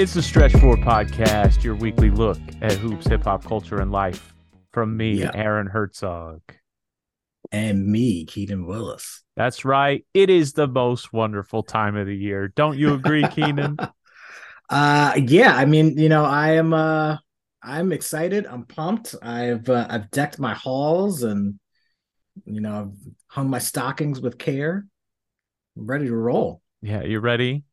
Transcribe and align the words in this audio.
It's 0.00 0.14
the 0.14 0.22
Stretch 0.22 0.52
Four 0.52 0.78
Podcast, 0.78 1.62
your 1.62 1.74
weekly 1.74 2.08
look 2.08 2.38
at 2.62 2.72
hoops, 2.72 3.06
hip 3.06 3.24
hop 3.24 3.44
culture, 3.44 3.82
and 3.82 3.92
life. 3.92 4.34
From 4.72 4.96
me, 4.96 5.18
Yeah. 5.18 5.30
Aaron 5.34 5.66
Herzog. 5.66 6.40
and 7.52 7.86
me, 7.86 8.24
Keenan 8.24 8.64
Willis. 8.64 9.22
That's 9.36 9.62
right. 9.66 10.06
It 10.14 10.30
is 10.30 10.54
the 10.54 10.66
most 10.66 11.12
wonderful 11.12 11.62
time 11.62 11.96
of 11.96 12.06
the 12.06 12.16
year. 12.16 12.48
Don't 12.48 12.78
you 12.78 12.94
agree, 12.94 13.28
Keenan? 13.28 13.76
Uh 14.70 15.20
yeah, 15.26 15.54
I 15.54 15.66
mean, 15.66 15.98
you 15.98 16.08
know, 16.08 16.24
I 16.24 16.52
am 16.52 16.72
uh 16.72 17.18
I'm 17.62 17.92
excited. 17.92 18.46
I'm 18.46 18.64
pumped. 18.64 19.14
I've 19.20 19.68
uh, 19.68 19.86
I've 19.90 20.10
decked 20.10 20.38
my 20.38 20.54
halls 20.54 21.24
and 21.24 21.60
you 22.46 22.62
know, 22.62 22.72
I've 22.72 23.12
hung 23.26 23.50
my 23.50 23.58
stockings 23.58 24.18
with 24.18 24.38
care. 24.38 24.86
I'm 25.76 25.86
ready 25.86 26.06
to 26.06 26.16
roll. 26.16 26.62
Yeah, 26.80 27.02
you 27.02 27.20
ready 27.20 27.64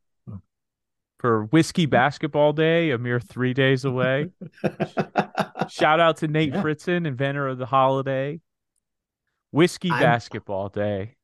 for 1.20 1.46
Whiskey 1.46 1.86
Basketball 1.88 2.54
Day, 2.54 2.92
a 2.92 2.98
mere 2.98 3.20
three 3.20 3.54
days 3.54 3.86
away? 3.86 4.30
Shout 5.70 6.00
out 6.00 6.18
to 6.18 6.28
Nate 6.28 6.54
Yeah. 6.54 6.62
Fritzen, 6.62 7.06
inventor 7.06 7.48
of 7.48 7.58
the 7.58 7.66
holiday. 7.66 8.40
Whiskey 9.52 9.92
I'm- 9.92 10.02
Basketball 10.02 10.70
Day. 10.70 11.16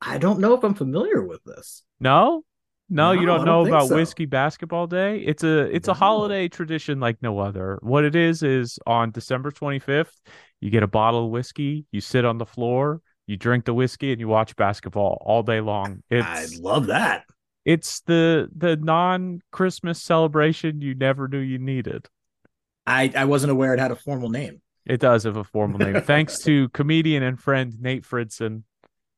I 0.00 0.18
don't 0.18 0.38
know 0.38 0.52
if 0.54 0.62
I'm 0.64 0.74
familiar 0.74 1.22
with 1.22 1.42
this. 1.44 1.82
No, 1.98 2.44
no, 2.90 3.12
you 3.12 3.24
don't 3.24 3.46
know 3.46 3.64
don't 3.64 3.64
think 3.64 3.74
about 3.76 3.88
so. 3.88 3.94
Whiskey 3.94 4.26
Basketball 4.26 4.86
Day. 4.86 5.18
It's 5.20 5.42
a 5.42 5.60
it's 5.74 5.88
a 5.88 5.94
holiday 5.94 6.48
tradition 6.48 7.00
like 7.00 7.22
no 7.22 7.38
other. 7.38 7.78
What 7.80 8.04
it 8.04 8.14
is 8.14 8.42
is 8.42 8.78
on 8.86 9.12
December 9.12 9.50
25th, 9.50 10.12
you 10.60 10.68
get 10.68 10.82
a 10.82 10.86
bottle 10.86 11.24
of 11.24 11.30
whiskey, 11.30 11.86
you 11.90 12.02
sit 12.02 12.26
on 12.26 12.36
the 12.36 12.44
floor, 12.44 13.00
you 13.26 13.38
drink 13.38 13.64
the 13.64 13.72
whiskey, 13.72 14.12
and 14.12 14.20
you 14.20 14.28
watch 14.28 14.54
basketball 14.56 15.22
all 15.24 15.42
day 15.42 15.60
long. 15.62 16.02
It's, 16.10 16.26
I 16.26 16.46
love 16.60 16.86
that. 16.88 17.24
It's 17.64 18.00
the 18.02 18.48
the 18.54 18.76
non 18.76 19.40
Christmas 19.50 20.02
celebration 20.02 20.80
you 20.80 20.94
never 20.94 21.28
knew 21.28 21.38
you 21.38 21.58
needed. 21.58 22.08
I 22.86 23.12
I 23.14 23.24
wasn't 23.24 23.52
aware 23.52 23.74
it 23.74 23.80
had 23.80 23.90
a 23.90 23.96
formal 23.96 24.28
name. 24.28 24.60
It 24.86 25.00
does 25.00 25.24
have 25.24 25.36
a 25.36 25.44
formal 25.44 25.78
name. 25.78 26.00
Thanks 26.02 26.38
to 26.40 26.68
comedian 26.70 27.22
and 27.22 27.40
friend 27.40 27.74
Nate 27.80 28.04
Fritzen. 28.04 28.64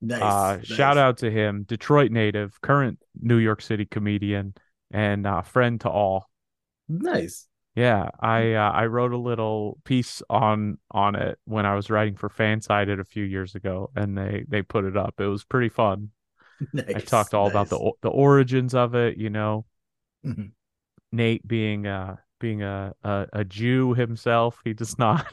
Nice. 0.01 0.23
Uh, 0.23 0.57
nice. 0.59 0.67
Shout 0.67 0.99
out 0.99 1.19
to 1.19 1.31
him, 1.31 1.65
Detroit 1.65 2.13
native, 2.13 2.61
current 2.61 2.99
New 3.21 3.39
York 3.39 3.63
City 3.63 3.87
comedian, 3.87 4.55
and 4.91 5.27
uh, 5.27 5.43
friend 5.43 5.81
to 5.81 5.89
all. 5.89 6.29
Nice. 6.89 7.49
Yeah, 7.75 8.09
I 8.21 8.55
uh, 8.55 8.71
I 8.71 8.87
wrote 8.87 9.13
a 9.13 9.19
little 9.19 9.79
piece 9.85 10.23
on 10.31 10.79
on 10.91 11.15
it 11.15 11.39
when 11.45 11.67
I 11.67 11.75
was 11.75 11.91
writing 11.91 12.17
for 12.17 12.31
Fansided 12.31 13.01
a 13.01 13.05
few 13.05 13.25
years 13.25 13.55
ago, 13.55 13.91
and 13.95 14.17
they 14.17 14.45
they 14.49 14.63
put 14.63 14.85
it 14.85 14.97
up. 14.97 15.21
It 15.21 15.27
was 15.27 15.45
pretty 15.45 15.69
fun. 15.69 16.11
Nice. 16.73 16.95
I 16.95 17.01
talked 17.01 17.35
all 17.35 17.47
about 17.47 17.69
the 17.69 17.93
the 18.03 18.11
origins 18.11 18.75
of 18.75 18.95
it. 18.95 19.17
You 19.19 19.31
know, 19.31 19.67
Mhm. 20.23 20.53
Nate 21.13 21.47
being 21.47 21.87
uh 21.87 22.17
being 22.39 22.63
a, 22.63 22.95
a 23.03 23.27
a 23.33 23.45
Jew 23.45 23.95
himself, 23.95 24.61
he 24.65 24.75
does 24.75 24.99
not 24.99 25.27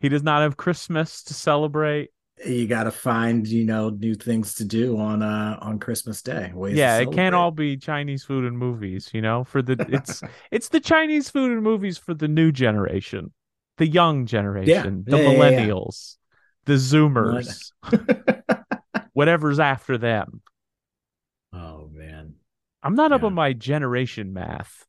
he 0.00 0.08
does 0.08 0.22
not 0.22 0.42
have 0.42 0.56
Christmas 0.56 1.22
to 1.24 1.34
celebrate. 1.34 2.10
you 2.44 2.66
got 2.66 2.84
to 2.84 2.90
find 2.90 3.46
you 3.46 3.64
know 3.64 3.90
new 3.90 4.14
things 4.14 4.54
to 4.54 4.64
do 4.64 4.98
on 4.98 5.22
uh 5.22 5.58
on 5.60 5.78
christmas 5.78 6.22
day 6.22 6.52
yeah, 6.68 6.98
it 6.98 7.10
can't 7.10 7.34
all 7.34 7.50
be 7.50 7.76
Chinese 7.76 8.24
food 8.24 8.44
and 8.44 8.56
movies. 8.58 9.10
You 9.12 9.20
know, 9.20 9.44
for 9.44 9.62
the 9.62 9.80
it's 9.88 10.22
it's 10.50 10.68
the 10.68 10.80
Chinese 10.80 11.28
food 11.30 11.52
and 11.52 11.62
movies 11.62 11.98
for 11.98 12.14
the 12.14 12.28
new 12.28 12.52
generation, 12.52 13.32
the 13.78 13.86
young 13.86 14.26
generation, 14.26 15.06
the 15.08 15.18
Yeah, 15.18 15.22
yeah, 15.22 15.32
yeah, 15.32 15.48
yeah. 15.48 15.68
millennials, 15.68 16.16
the 16.64 16.74
Zoomers, 16.74 17.72
whatever's 19.12 19.60
after 19.60 19.98
them. 19.98 20.42
oh 21.54 21.88
man 21.92 22.34
I'm 22.84 22.94
not 22.94 23.10
up 23.10 23.24
on 23.24 23.34
my 23.34 23.54
generation 23.54 24.32
math. 24.32 24.86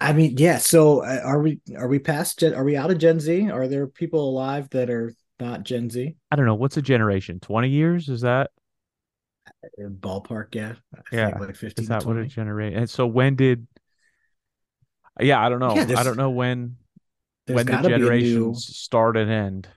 i 0.00 0.12
mean 0.12 0.34
yeah 0.36 0.58
so 0.58 1.00
uh, 1.04 1.20
are 1.24 1.40
we 1.40 1.60
are 1.76 1.88
we 1.88 1.98
past 1.98 2.38
gen 2.38 2.54
are 2.54 2.64
we 2.64 2.76
out 2.76 2.90
of 2.90 2.98
gen 2.98 3.20
z 3.20 3.50
are 3.50 3.68
there 3.68 3.86
people 3.86 4.28
alive 4.28 4.68
that 4.70 4.90
are 4.90 5.14
not 5.40 5.62
gen 5.64 5.88
z 5.90 6.16
I 6.30 6.36
don't 6.36 6.46
know 6.46 6.54
what's 6.54 6.76
a 6.76 6.82
generation. 6.82 7.40
Twenty 7.40 7.68
years 7.70 8.08
is 8.08 8.20
that 8.22 8.50
Uh, 9.64 9.88
ballpark 9.88 10.54
yeah 10.54 10.74
I 10.94 11.00
Yeah, 11.10 11.30
think 11.30 11.40
like 11.40 11.56
15 11.56 11.74
is 11.76 11.88
to 11.88 11.94
that 11.94 12.04
what 12.04 12.16
a 12.16 12.24
20. 12.24 12.26
generation? 12.26 12.78
And 12.78 12.90
so 12.90 13.06
when 13.06 13.36
did? 13.36 13.66
Yeah, 15.20 15.44
I 15.44 15.48
don't 15.48 15.60
know. 15.60 15.86
Yeah, 15.86 15.96
I 15.96 16.02
don't 16.02 16.16
know 16.16 16.30
when 16.30 16.76
when 17.46 17.68
the 17.68 17.76
gotta 17.76 17.90
be 17.90 18.06
a 18.06 18.10
new 18.10 18.62
generations 18.62 18.66
start 18.66 19.16
and 19.16 19.30
end. 19.30 19.68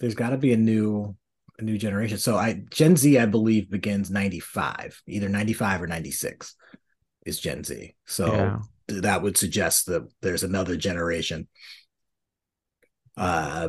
there's 0.00 0.14
got 0.14 0.30
to 0.30 0.36
be 0.36 0.52
a 0.52 0.56
new 0.56 1.16
a 1.58 1.62
new 1.62 1.78
generation 1.78 2.18
so 2.18 2.36
i 2.36 2.60
gen 2.70 2.96
z 2.96 3.18
i 3.18 3.26
believe 3.26 3.70
begins 3.70 4.10
95 4.10 5.00
either 5.06 5.28
95 5.28 5.82
or 5.82 5.86
96 5.86 6.54
is 7.26 7.38
gen 7.40 7.62
z 7.64 7.94
so 8.06 8.26
Yeah. 8.26 8.58
th- 8.88 9.02
that 9.02 9.22
would 9.22 9.36
suggest 9.36 9.86
that 9.86 10.08
there's 10.20 10.42
another 10.42 10.76
generation 10.76 11.46
uh 13.16 13.68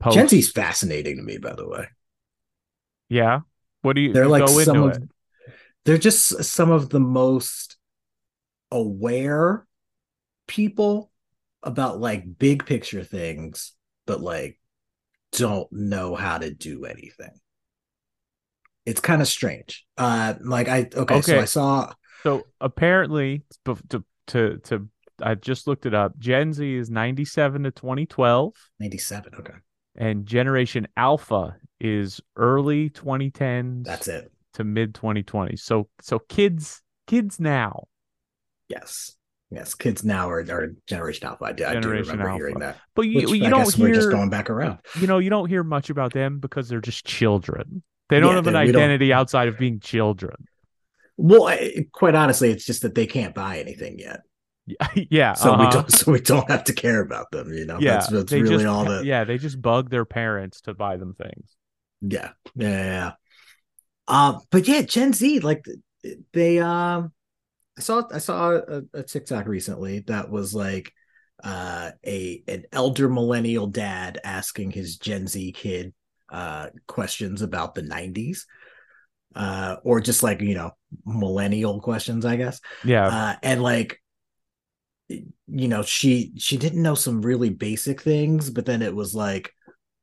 Post. 0.00 0.14
gen 0.16 0.28
z's 0.28 0.50
fascinating 0.52 1.16
to 1.16 1.22
me 1.22 1.38
by 1.38 1.54
the 1.54 1.68
way 1.68 1.86
Yeah. 3.08 3.40
What 3.82 3.94
do 3.94 4.00
you? 4.02 4.12
they're 4.12 4.26
like 4.26 4.46
go 4.46 4.58
some 4.62 4.82
of 4.82 4.96
it. 4.96 5.02
they're 5.84 5.98
just 5.98 6.42
some 6.44 6.70
of 6.70 6.88
the 6.90 7.00
most 7.00 7.76
aware 8.72 9.66
people 10.48 11.10
about 11.62 12.00
like 12.00 12.38
big 12.38 12.64
picture 12.66 13.04
things 13.04 13.72
but 14.06 14.20
like 14.20 14.58
don't 15.36 15.68
know 15.72 16.14
how 16.14 16.38
to 16.38 16.52
do 16.52 16.84
anything 16.84 17.30
it's 18.84 19.00
kind 19.00 19.20
of 19.20 19.28
strange 19.28 19.84
uh 19.98 20.34
like 20.42 20.68
i 20.68 20.88
okay, 20.94 21.20
so 21.20 21.40
i 21.40 21.44
saw 21.44 21.92
So 22.22 22.46
apparently, 22.60 23.42
to 23.64 24.04
to 24.28 24.58
to 24.58 24.88
I 25.22 25.34
just 25.34 25.66
looked 25.66 25.86
it 25.86 25.94
up. 25.94 26.18
Gen 26.18 26.52
Z 26.52 26.74
is 26.76 26.90
97 26.90 27.62
to 27.62 27.70
2012, 27.70 28.52
97 28.80 29.32
okay 29.38 29.54
and 29.96 30.26
Generation 30.26 30.86
Alpha 30.96 31.56
is 31.80 32.20
early 32.36 32.90
2010s 32.90 33.84
that's 33.84 34.08
it 34.08 34.30
to 34.54 34.64
mid 34.64 34.94
2020s. 34.94 35.60
So 35.60 35.88
so 36.00 36.18
kids 36.18 36.82
kids 37.06 37.38
now. 37.38 37.86
yes 38.68 39.16
yes 39.50 39.74
kids 39.74 40.02
now 40.04 40.28
are, 40.28 40.40
are 40.50 40.74
generation 40.86 41.26
alpha 41.26 41.44
i, 41.44 41.52
do- 41.52 41.64
I 41.64 41.78
do 41.78 41.88
remember 41.88 42.28
Alpha. 42.28 42.34
hearing 42.36 42.58
that 42.58 42.78
But 42.94 43.02
you 43.02 43.16
which 43.16 43.30
you 43.30 43.46
I 43.46 43.50
don't 43.50 43.60
guess 43.64 43.78
we're 43.78 43.94
just 43.94 44.10
going 44.10 44.30
back 44.30 44.50
around 44.50 44.78
you 45.00 45.06
know 45.06 45.18
you 45.18 45.30
don't 45.30 45.48
hear 45.48 45.62
much 45.62 45.90
about 45.90 46.12
them 46.12 46.38
because 46.40 46.68
they're 46.68 46.80
just 46.80 47.04
children. 47.04 47.82
They 48.08 48.20
don't 48.20 48.30
Yeah, 48.30 48.36
have 48.36 48.46
an 48.46 48.54
they- 48.54 48.64
we 48.64 48.68
identity 48.70 49.12
outside 49.12 49.48
of 49.48 49.58
being 49.58 49.80
children. 49.80 50.34
well 51.16 51.46
I, 51.48 51.86
quite 51.92 52.14
honestly 52.14 52.50
it's 52.50 52.64
just 52.66 52.82
that 52.82 52.94
they 52.94 53.06
can't 53.06 53.34
buy 53.34 53.58
anything 53.58 53.98
yet 53.98 54.20
yeah. 55.10 55.34
so 55.34 55.52
we 55.56 55.62
uh-huh. 55.62 55.70
don't 55.70 55.92
so 55.92 56.10
we 56.10 56.20
don't 56.20 56.50
have 56.50 56.64
to 56.64 56.72
care 56.72 57.00
about 57.00 57.30
them 57.30 57.52
you 57.52 57.66
know 57.66 57.78
Yeah, 57.78 57.92
that's, 57.92 58.08
that's 58.08 58.32
really 58.32 58.48
just, 58.48 58.66
all 58.66 58.84
that 58.86 59.04
Yeah, 59.04 59.22
they 59.24 59.38
just 59.38 59.62
bug 59.62 59.90
their 59.90 60.04
parents 60.04 60.60
to 60.62 60.74
buy 60.74 60.96
them 60.96 61.14
things. 61.14 61.54
yeah 62.00 62.30
yeah 62.56 62.68
yeah, 62.68 62.84
yeah. 62.84 63.12
uh 64.08 64.38
but 64.50 64.66
yeah 64.66 64.82
gen 64.82 65.12
z 65.12 65.38
like 65.40 65.64
they 66.32 66.58
um 66.58 67.12
i 67.78 67.80
saw 67.80 68.02
i 68.12 68.18
saw 68.18 68.50
a, 68.52 68.82
a 68.94 69.02
tiktok 69.02 69.46
recently 69.46 70.00
that 70.00 70.30
was 70.30 70.54
like 70.54 70.92
uh 71.44 71.90
a 72.06 72.42
an 72.48 72.64
elder 72.72 73.08
millennial 73.08 73.66
dad 73.66 74.18
asking 74.24 74.70
his 74.70 74.96
gen 74.96 75.26
z 75.26 75.52
kid 75.52 75.92
uh 76.30 76.68
questions 76.86 77.42
about 77.42 77.74
the 77.74 77.82
90s 77.82 78.46
uh 79.34 79.76
or 79.84 80.00
just 80.00 80.22
like 80.22 80.40
you 80.40 80.54
know 80.54 80.70
millennial 81.04 81.80
questions 81.80 82.24
i 82.24 82.36
guess 82.36 82.60
Yeah. 82.84 83.06
uh, 83.06 83.34
and 83.42 83.62
like 83.62 84.00
you 85.08 85.68
know 85.68 85.82
she 85.82 86.32
she 86.36 86.56
didn't 86.56 86.82
know 86.82 86.94
some 86.94 87.22
really 87.22 87.50
basic 87.50 88.02
things 88.02 88.50
but 88.50 88.66
then 88.66 88.82
it 88.82 88.94
was 88.94 89.14
like 89.14 89.52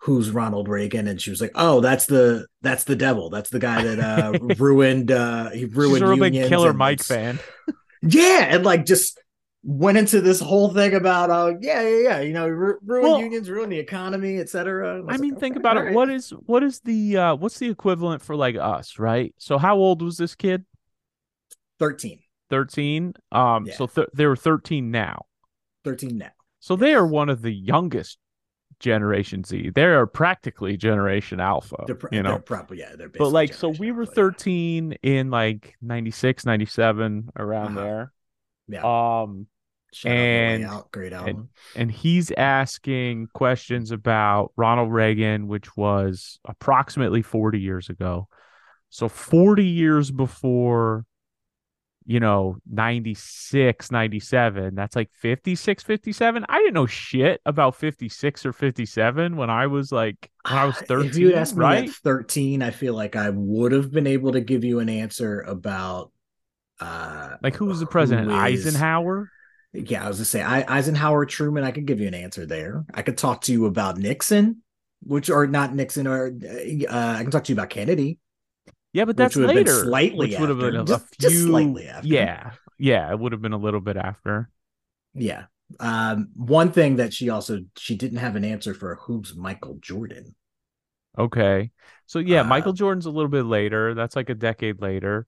who's 0.03 0.31
ronald 0.31 0.67
reagan 0.67 1.07
and 1.07 1.21
she 1.21 1.29
was 1.29 1.39
like 1.39 1.51
oh 1.55 1.79
that's 1.79 2.05
the 2.07 2.45
that's 2.61 2.83
the 2.83 2.95
devil 2.95 3.29
that's 3.29 3.49
the 3.49 3.59
guy 3.59 3.83
that 3.83 3.99
uh 3.99 4.37
ruined 4.57 5.11
uh 5.11 5.49
he 5.51 5.61
She's 5.61 5.73
ruined 5.75 6.03
a 6.03 6.07
real 6.07 6.17
big 6.19 6.33
Killer 6.49 6.73
Mike 6.73 7.01
fan. 7.01 7.39
yeah 8.01 8.47
and 8.49 8.65
like 8.65 8.85
just 8.85 9.17
went 9.63 9.97
into 9.97 10.19
this 10.19 10.41
whole 10.41 10.73
thing 10.73 10.93
about 10.93 11.29
uh 11.29 11.53
yeah 11.61 11.81
yeah 11.81 11.97
yeah 11.99 12.19
you 12.19 12.33
know 12.33 12.45
ru- 12.49 12.79
ruined 12.85 13.07
Well- 13.11 13.19
unions 13.21 13.49
ruin 13.49 13.69
the 13.69 13.79
economy 13.79 14.39
etc 14.39 15.01
I 15.07 15.15
mean, 15.17 15.37
think 15.37 15.55
about 15.55 15.77
it. 15.77 15.93
What 15.93 16.09
is 16.09 16.31
what 16.31 16.63
is 16.63 16.81
the 16.81 17.15
uh 17.17 17.35
what's 17.35 17.59
the 17.59 17.69
equivalent 17.69 18.21
for 18.21 18.35
like 18.35 18.57
us, 18.57 18.99
right? 18.99 19.33
So 19.37 19.57
how 19.57 19.77
old 19.77 20.01
was 20.01 20.17
this 20.17 20.35
kid? 20.35 20.65
13 21.79 22.19
13. 22.49 23.13
Um 23.31 23.65
Yeah. 23.67 23.73
so 23.75 23.87
th- 23.87 24.07
they're 24.13 24.35
13 24.35 24.91
now. 24.91 25.25
13 25.85 26.17
now 26.17 26.31
So 26.59 26.75
they 26.75 26.93
are 26.93 27.07
one 27.07 27.29
of 27.29 27.41
the 27.41 27.51
youngest 27.53 28.17
generation 28.83 29.43
Z. 29.43 29.71
They 29.73 29.85
are 29.85 30.05
practically 30.05 30.77
generation 30.77 31.39
alpha, 31.39 31.77
they're, 31.87 31.95
pro- 31.95 32.09
you 32.11 32.21
they're 32.21 32.33
know. 32.33 32.39
probably 32.39 32.79
yeah 32.79 32.95
they're 32.95 33.09
But 33.09 33.29
like 33.29 33.53
so 33.53 33.69
we 33.69 33.91
were 33.91 34.01
Alpha, 34.03 34.11
yeah. 34.11 34.23
13 34.29 34.91
in 35.01 35.31
like 35.31 35.75
96, 35.81 36.45
97 36.45 37.29
around 37.35 37.77
Uh-huh. 37.77 37.81
there. 37.81 38.13
yeah 38.67 39.21
Um 39.23 39.47
Shout 39.93 40.11
out, 40.11 40.15
No 40.15 40.21
Way 40.21 40.53
and- 40.55 40.65
Out, 40.65 40.91
great 40.91 41.13
album 41.13 41.49
and 41.75 41.89
he's 41.91 42.31
asking 42.31 43.27
questions 43.33 43.91
about 43.91 44.51
Ronald 44.57 44.91
Reagan, 44.91 45.47
which 45.47 45.75
was 45.77 46.39
approximately 46.45 47.21
40 47.21 47.59
years 47.59 47.89
ago. 47.89 48.27
So 48.89 49.07
40 49.09 49.65
years 49.65 50.11
before 50.11 51.05
you 52.05 52.19
know 52.19 52.57
96 52.69 53.91
97 53.91 54.75
that's 54.75 54.95
like 54.95 55.09
56 55.11 55.83
57 55.83 56.45
i 56.49 56.59
didn't 56.59 56.73
know 56.73 56.85
shit 56.85 57.41
about 57.45 57.75
56 57.75 58.45
or 58.45 58.53
57 58.53 59.35
when 59.35 59.49
i 59.49 59.67
was 59.67 59.91
like 59.91 60.29
when 60.47 60.57
i 60.57 60.65
was 60.65 60.75
13 60.77 61.09
if 61.09 61.17
you 61.17 61.33
asked 61.33 61.55
me 61.55 61.65
at 61.65 61.89
13 61.89 62.61
i 62.61 62.71
feel 62.71 62.93
like 62.93 63.15
i 63.15 63.29
would 63.29 63.71
have 63.71 63.91
been 63.91 64.07
able 64.07 64.31
to 64.33 64.41
give 64.41 64.63
you 64.63 64.79
an 64.79 64.89
answer 64.89 65.41
about 65.41 66.11
uh 66.79 67.35
like 67.41 67.55
who 67.55 67.65
was 67.65 67.79
the 67.79 67.85
president? 67.85 68.29
who 68.29 68.35
is- 68.45 68.65
eisenhower? 68.65 69.29
Yeah 69.73 70.05
i 70.05 70.07
was 70.07 70.17
gonna 70.17 70.25
say 70.25 70.41
I, 70.41 70.77
eisenhower 70.77 71.25
truman 71.25 71.63
i 71.63 71.71
could 71.71 71.85
give 71.85 71.99
you 71.99 72.07
an 72.07 72.13
answer 72.13 72.45
there. 72.45 72.85
I 72.93 73.01
could 73.01 73.17
talk 73.17 73.41
to 73.41 73.51
you 73.51 73.65
about 73.65 73.97
nixon 73.97 74.61
which 75.05 75.29
or 75.29 75.47
not 75.47 75.73
nixon 75.73 76.07
or 76.07 76.27
uh, 76.27 77.15
i 77.17 77.21
can 77.21 77.31
talk 77.31 77.43
to 77.45 77.51
you 77.51 77.55
about 77.55 77.69
kennedy 77.69 78.19
yeah 78.93 79.05
but 79.05 79.17
that's 79.17 79.35
would 79.35 79.43
have 79.43 79.55
been 79.55 79.65
later 79.65 79.83
slightly 79.83 80.27
which 80.29 80.39
would 80.39 80.49
have 80.49 80.59
been 80.59 80.75
a, 80.75 80.81
after. 80.81 80.93
a 80.93 80.97
Just- 80.97 81.19
just 81.19 81.43
slightly 81.43 81.87
after. 81.87 82.07
yeah 82.07 82.51
yeah 82.77 83.11
it 83.11 83.19
would 83.19 83.31
have 83.31 83.41
been 83.41 83.53
a 83.53 83.57
little 83.57 83.81
bit 83.81 83.97
after. 83.97 84.49
Yeah. 85.13 85.45
Um 85.79 86.29
one 86.35 86.71
thing 86.71 86.97
that 86.97 87.13
she 87.13 87.29
also 87.29 87.61
she 87.77 87.95
didn't 87.95 88.19
have 88.19 88.35
an 88.35 88.45
answer 88.45 88.73
for 88.73 88.95
who's 88.95 89.35
michael 89.35 89.77
jordan? 89.81 90.35
Okay. 91.17 91.71
So 92.05 92.19
yeah 92.19 92.41
Uh, 92.41 92.45
michael 92.45 92.73
jordan's 92.73 93.05
a 93.05 93.11
little 93.11 93.29
bit 93.29 93.45
later 93.45 93.93
that's 93.93 94.15
like 94.15 94.29
a 94.29 94.35
decade 94.35 94.81
later. 94.81 95.25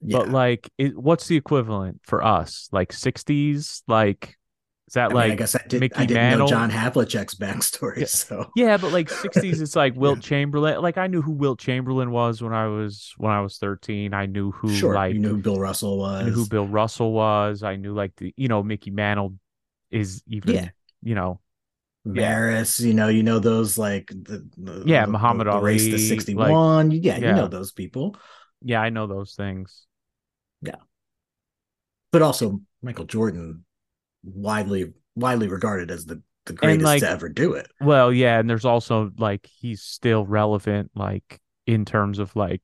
Yeah. 0.00 0.18
but 0.18 0.28
like 0.28 0.70
it, 0.78 0.96
what's 0.96 1.26
the 1.26 1.36
equivalent 1.36 2.00
for 2.04 2.22
us? 2.24 2.68
Like 2.70 2.92
60s 2.92 3.82
like 3.88 4.37
is 4.88 4.94
that 4.94 5.12
I, 5.12 5.14
mean, 5.14 5.28
like 5.28 5.32
I 5.32 5.36
guess 5.36 5.54
I, 5.54 5.60
did, 5.68 5.80
Mickey 5.80 5.94
I 5.94 6.06
didn't 6.06 6.22
Mantle? 6.22 6.46
know 6.46 6.46
John 6.46 6.70
Havlicek's 6.70 7.36
backstory, 7.36 7.98
Yeah. 8.00 8.06
so 8.06 8.50
Yeah, 8.56 8.76
but 8.78 8.92
like 8.92 9.08
60s, 9.10 9.60
it's 9.60 9.76
like 9.76 9.94
Wilt 9.96 10.18
Yeah. 10.18 10.22
Chamberlain. 10.22 10.80
Like 10.82 10.98
I 10.98 11.06
knew 11.06 11.22
who 11.22 11.32
Wilt 11.32 11.60
Chamberlain 11.60 12.10
was 12.10 12.42
when 12.42 12.52
I 12.54 12.66
was 12.68 13.14
when 13.18 13.32
I 13.32 13.40
was 13.42 13.58
13. 13.58 14.14
I 14.14 14.26
knew 14.26 14.50
who 14.52 14.74
sure, 14.74 14.94
like 14.94 15.14
you 15.14 15.20
knew 15.20 15.36
who 15.36 15.42
Bill 15.42 15.58
Russell 15.60 15.98
was. 15.98 16.22
I 16.22 16.24
knew 16.26 16.32
who 16.34 16.46
Bill 16.46 16.66
Russell 16.66 17.12
was. 17.12 17.62
I 17.62 17.76
knew 17.76 17.94
like 17.94 18.16
the 18.16 18.34
you 18.36 18.48
know 18.48 18.62
Mickey 18.64 18.90
Mantle 18.90 19.34
is 19.90 20.22
even 20.26 20.54
Yeah. 20.54 20.68
you 21.02 21.14
know 21.14 21.40
Maris, 22.04 22.80
you 22.80 22.94
know, 22.94 23.08
you 23.08 23.22
know 23.22 23.38
those 23.38 23.76
like 23.76 24.08
the, 24.08 24.48
the 24.56 24.82
Yeah, 24.86 25.04
the- 25.04 25.12
Muhammad 25.12 25.46
the, 25.46 25.58
race 25.60 25.84
to 25.84 25.90
Ali, 25.92 25.98
sixty 25.98 26.34
one. 26.34 26.90
yeah, 26.90 27.16
you 27.16 27.32
know 27.32 27.48
those 27.48 27.72
people, 27.72 28.16
yeah 28.62 28.80
I 28.80 28.88
know 28.90 29.06
those 29.06 29.34
things. 29.34 29.86
Yeah, 30.62 30.76
but 32.12 32.22
also 32.22 32.60
Michael 32.82 33.04
Jordan, 33.04 33.64
widely 34.24 34.92
widely 35.16 35.48
regarded 35.48 35.90
as 35.90 36.04
the 36.04 36.22
the 36.46 36.52
greatest 36.54 36.84
like, 36.84 37.00
to 37.00 37.10
ever 37.10 37.28
do 37.28 37.52
it. 37.54 37.70
Well, 37.80 38.12
yeah, 38.12 38.38
and 38.38 38.48
there's 38.48 38.64
also 38.64 39.12
like 39.18 39.46
he's 39.46 39.82
still 39.82 40.24
relevant 40.24 40.90
like 40.94 41.40
in 41.66 41.84
terms 41.84 42.18
of 42.18 42.34
like 42.36 42.62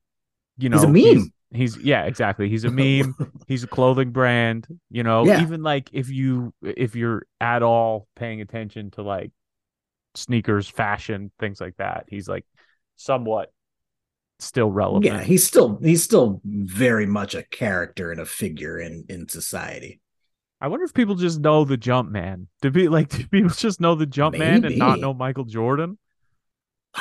you 0.57 0.69
know 0.69 0.77
He's 0.77 0.83
a 0.83 0.87
meme. 0.87 1.31
He's, 1.51 1.75
he's 1.75 1.83
yeah 1.85 2.03
exactly 2.05 2.49
he's 2.49 2.63
a 2.63 2.71
meme. 2.71 3.15
he's 3.47 3.63
a 3.63 3.67
clothing 3.67 4.11
brand 4.11 4.67
you 4.89 5.03
know 5.03 5.25
Yeah. 5.25 5.41
even 5.41 5.61
like 5.63 5.89
if 5.93 6.09
you 6.09 6.53
if 6.63 6.95
you're 6.95 7.23
at 7.39 7.61
all 7.63 8.07
paying 8.15 8.41
attention 8.41 8.91
to 8.91 9.03
like 9.03 9.31
sneakers 10.15 10.67
fashion 10.67 11.31
things 11.39 11.61
like 11.61 11.75
that 11.77 12.05
he's 12.09 12.27
like 12.27 12.45
somewhat 12.95 13.51
still 14.39 14.71
relevant 14.71 15.05
yeah, 15.05 15.21
he's 15.23 15.45
still 15.45 15.79
he's 15.81 16.03
still 16.03 16.41
very 16.43 17.05
much 17.05 17.35
a 17.35 17.43
character 17.43 18.11
and 18.11 18.19
a 18.19 18.25
figure 18.25 18.79
in 18.79 19.05
in 19.07 19.29
society. 19.29 20.01
I 20.65 20.67
wonder 20.67 20.83
if 20.83 20.95
people 20.95 21.13
just 21.13 21.39
know 21.39 21.63
the 21.63 21.77
jump 21.77 22.09
man. 22.09 22.47
Do 22.63 22.71
be 22.71 22.87
like 22.87 23.09
do 23.09 23.27
people 23.27 23.51
just 23.51 23.79
know 23.79 23.93
the 23.93 24.07
jump 24.07 24.35
man 24.35 24.65
and 24.65 24.79
not 24.79 24.99
know 24.99 25.13
michael 25.13 25.43
jordan? 25.45 25.99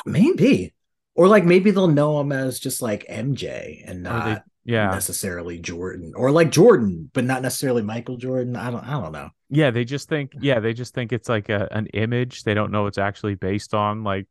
Maybe, 0.04 0.74
or 1.14 1.28
like 1.28 1.44
maybe 1.44 1.70
they'll 1.70 1.88
know 1.88 2.20
him 2.20 2.30
as 2.30 2.58
just 2.60 2.82
like 2.82 3.06
MJ 3.08 3.82
and 3.86 4.02
not 4.02 4.24
they- 4.26 4.72
yeah. 4.72 4.90
necessarily 4.90 5.58
Jordan, 5.58 6.12
or 6.14 6.30
like 6.30 6.50
Jordan, 6.50 7.08
but 7.14 7.24
not 7.24 7.40
necessarily 7.40 7.80
Michael 7.80 8.18
Jordan. 8.18 8.54
I 8.54 8.70
don't 8.70 8.84
I 8.84 9.00
don't 9.00 9.12
know. 9.12 9.30
yeah 9.48 9.70
they 9.70 9.86
just 9.86 10.10
think 10.10 10.32
yeah 10.40 10.60
they 10.60 10.74
just 10.74 10.92
think 10.92 11.12
it's 11.12 11.30
like 11.30 11.48
a, 11.48 11.66
an 11.70 11.86
image. 11.94 12.42
They 12.42 12.52
don't 12.52 12.70
know 12.70 12.86
it's 12.86 12.98
actually 12.98 13.34
based 13.34 13.72
on 13.72 14.04
like 14.04 14.26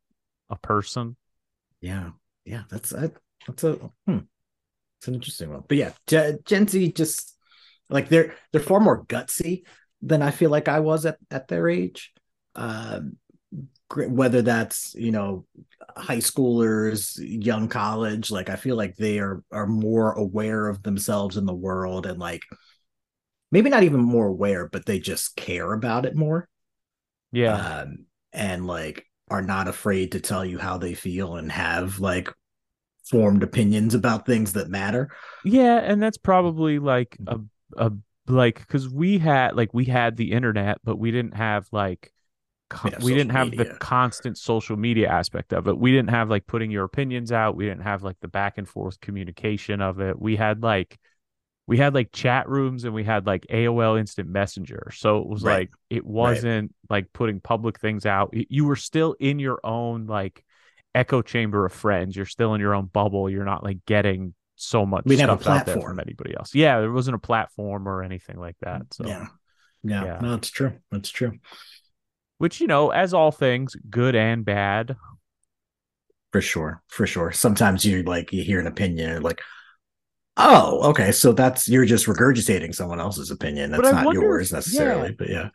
a 0.51 0.57
person. 0.57 1.15
Yeah, 1.81 2.11
yeah, 2.45 2.63
that's 2.69 2.91
a, 2.91 3.11
that's 3.47 3.63
a 3.63 3.79
hmm, 4.05 4.19
it's 4.99 5.07
an 5.07 5.15
interesting 5.15 5.49
one. 5.49 5.63
But 5.67 5.77
yeah, 5.77 5.91
Gen 6.45 6.67
Z 6.67 6.91
just 6.91 7.32
like 7.89 8.09
they're 8.09 8.35
they're 8.51 8.61
far 8.61 8.79
more 8.79 9.05
gutsy 9.05 9.63
than 10.01 10.21
I 10.21 10.31
feel 10.31 10.49
like 10.49 10.67
I 10.67 10.79
was 10.79 11.05
at 11.05 11.17
at 11.31 11.47
their 11.47 11.69
age. 11.69 12.13
Um, 12.55 13.17
whether 13.95 14.41
that's 14.41 14.95
you 14.95 15.11
know 15.11 15.45
high 15.95 16.17
schoolers, 16.17 17.17
young 17.19 17.67
college, 17.67 18.31
like 18.31 18.49
I 18.49 18.55
feel 18.55 18.75
like 18.75 18.95
they 18.95 19.19
are 19.19 19.43
are 19.51 19.67
more 19.67 20.13
aware 20.13 20.67
of 20.67 20.83
themselves 20.83 21.37
in 21.37 21.45
the 21.45 21.53
world 21.53 22.05
and 22.05 22.19
like 22.19 22.41
maybe 23.51 23.69
not 23.69 23.83
even 23.83 24.01
more 24.01 24.27
aware, 24.27 24.67
but 24.67 24.85
they 24.85 24.99
just 24.99 25.35
care 25.35 25.73
about 25.73 26.05
it 26.05 26.15
more 26.15 26.47
yeah 27.33 27.81
um, 27.81 28.05
and 28.31 28.65
like 28.65 29.05
are 29.29 29.41
not 29.41 29.67
afraid 29.67 30.11
to 30.13 30.19
tell 30.19 30.45
you 30.45 30.57
how 30.57 30.77
they 30.77 30.93
feel 30.93 31.35
and 31.35 31.51
have 31.51 31.99
like 31.99 32.29
formed 33.09 33.43
opinions 33.43 33.93
about 33.95 34.25
things 34.25 34.53
that 34.53 34.69
matter. 34.69 35.09
Yeah, 35.43 35.77
and 35.77 36.01
that's 36.01 36.17
probably 36.17 36.79
like 36.79 37.17
a. 37.27 37.39
a 37.77 37.91
like 38.27 38.59
because 38.59 38.89
we 38.89 39.17
had 39.19 39.55
like 39.55 39.73
we 39.73 39.85
had 39.85 40.15
the 40.17 40.31
internet, 40.31 40.79
but 40.83 40.97
we 40.97 41.11
didn't 41.11 41.35
have 41.35 41.67
like 41.71 42.11
co- 42.69 42.91
Yeah, 42.91 42.99
we 42.99 43.13
didn't 43.13 43.31
have 43.33 43.55
the 43.55 43.67
constant 43.79 44.37
social 44.37 44.77
media 44.77 45.09
aspect 45.09 45.53
of 45.53 45.67
it. 45.67 45.77
We 45.77 45.91
didn't 45.91 46.11
have 46.11 46.29
like 46.29 46.47
putting 46.47 46.71
your 46.71 46.85
opinions 46.85 47.31
out. 47.31 47.55
We 47.55 47.65
didn't 47.65 47.83
have 47.83 48.03
like 48.03 48.19
the 48.21 48.27
back 48.29 48.57
and 48.57 48.67
forth 48.67 48.99
communication 49.01 49.81
of 49.81 49.99
it. 50.01 50.19
We 50.19 50.35
had 50.37 50.63
like 50.63 50.99
we 51.67 51.77
had 51.77 51.93
like 51.93 52.11
chat 52.11 52.49
rooms 52.49 52.83
and 52.83 52.93
we 52.93 53.03
had 53.05 53.25
like 53.25 53.45
AOL 53.49 53.95
Instant 53.95 54.29
Messenger. 54.29 54.91
So 54.93 55.19
it 55.19 55.27
was 55.27 55.43
Right. 55.43 55.61
like 55.61 55.71
it 55.89 56.05
wasn't 56.05 56.73
like 56.89 57.13
putting 57.13 57.39
public 57.39 57.79
things 57.79 58.05
out. 58.05 58.31
You 58.33 58.65
were 58.65 58.75
still 58.75 59.13
in 59.19 59.39
your 59.39 59.59
own 59.63 60.05
like 60.07 60.43
echo 60.93 61.21
chamber 61.21 61.65
of 61.65 61.73
friends. 61.73 62.15
You're 62.15 62.25
still 62.25 62.53
in 62.53 62.61
your 62.61 62.75
own 62.75 62.85
bubble. 62.87 63.29
You're 63.29 63.45
not 63.45 63.63
like 63.63 63.85
getting 63.85 64.33
so 64.55 64.85
much 64.85 65.03
We 65.05 65.15
didn't 65.15 65.29
have 65.29 65.39
a 65.39 65.43
stuff 65.43 65.59
out 65.61 65.65
there 65.65 65.75
platform. 65.75 65.97
from 65.97 65.99
anybody 65.99 66.35
else. 66.35 66.53
Yeah, 66.53 66.79
there 66.79 66.91
wasn't 66.91 67.15
a 67.15 67.19
platform 67.19 67.87
or 67.87 68.03
anything 68.03 68.37
like 68.39 68.55
that. 68.61 68.81
Mm, 68.81 68.93
so 68.93 69.07
yeah. 69.07 69.27
yeah, 69.83 70.05
yeah. 70.05 70.19
no, 70.21 70.35
it's 70.35 70.49
true. 70.49 70.73
That's 70.91 71.09
true 71.09 71.39
which 72.43 72.59
you 72.59 72.67
know, 72.67 72.89
as 72.89 73.13
all 73.13 73.31
things, 73.31 73.73
good 73.89 74.15
and 74.15 74.43
bad. 74.43 74.97
for 76.33 76.41
sure. 76.41 76.83
For 76.89 77.07
sure. 77.07 77.31
Sometimes 77.31 77.85
you 77.85 78.03
like 78.03 78.33
you 78.33 78.43
hear 78.43 78.59
an 78.59 78.67
opinion, 78.67 79.21
like, 79.21 79.41
oh, 80.35 80.89
okay, 80.89 81.13
so 81.13 81.31
that's 81.31 81.69
you're 81.69 81.85
just 81.85 82.05
regurgitating 82.05 82.75
someone 82.75 82.99
else's 82.99 83.31
opinion. 83.31 83.71
That's 83.71 83.83
not 83.83 84.05
wonder 84.05 84.19
yours 84.19 84.51
necessarily, 84.51 85.09
yeah. 85.09 85.15
but 85.17 85.29
yeah, 85.29 85.49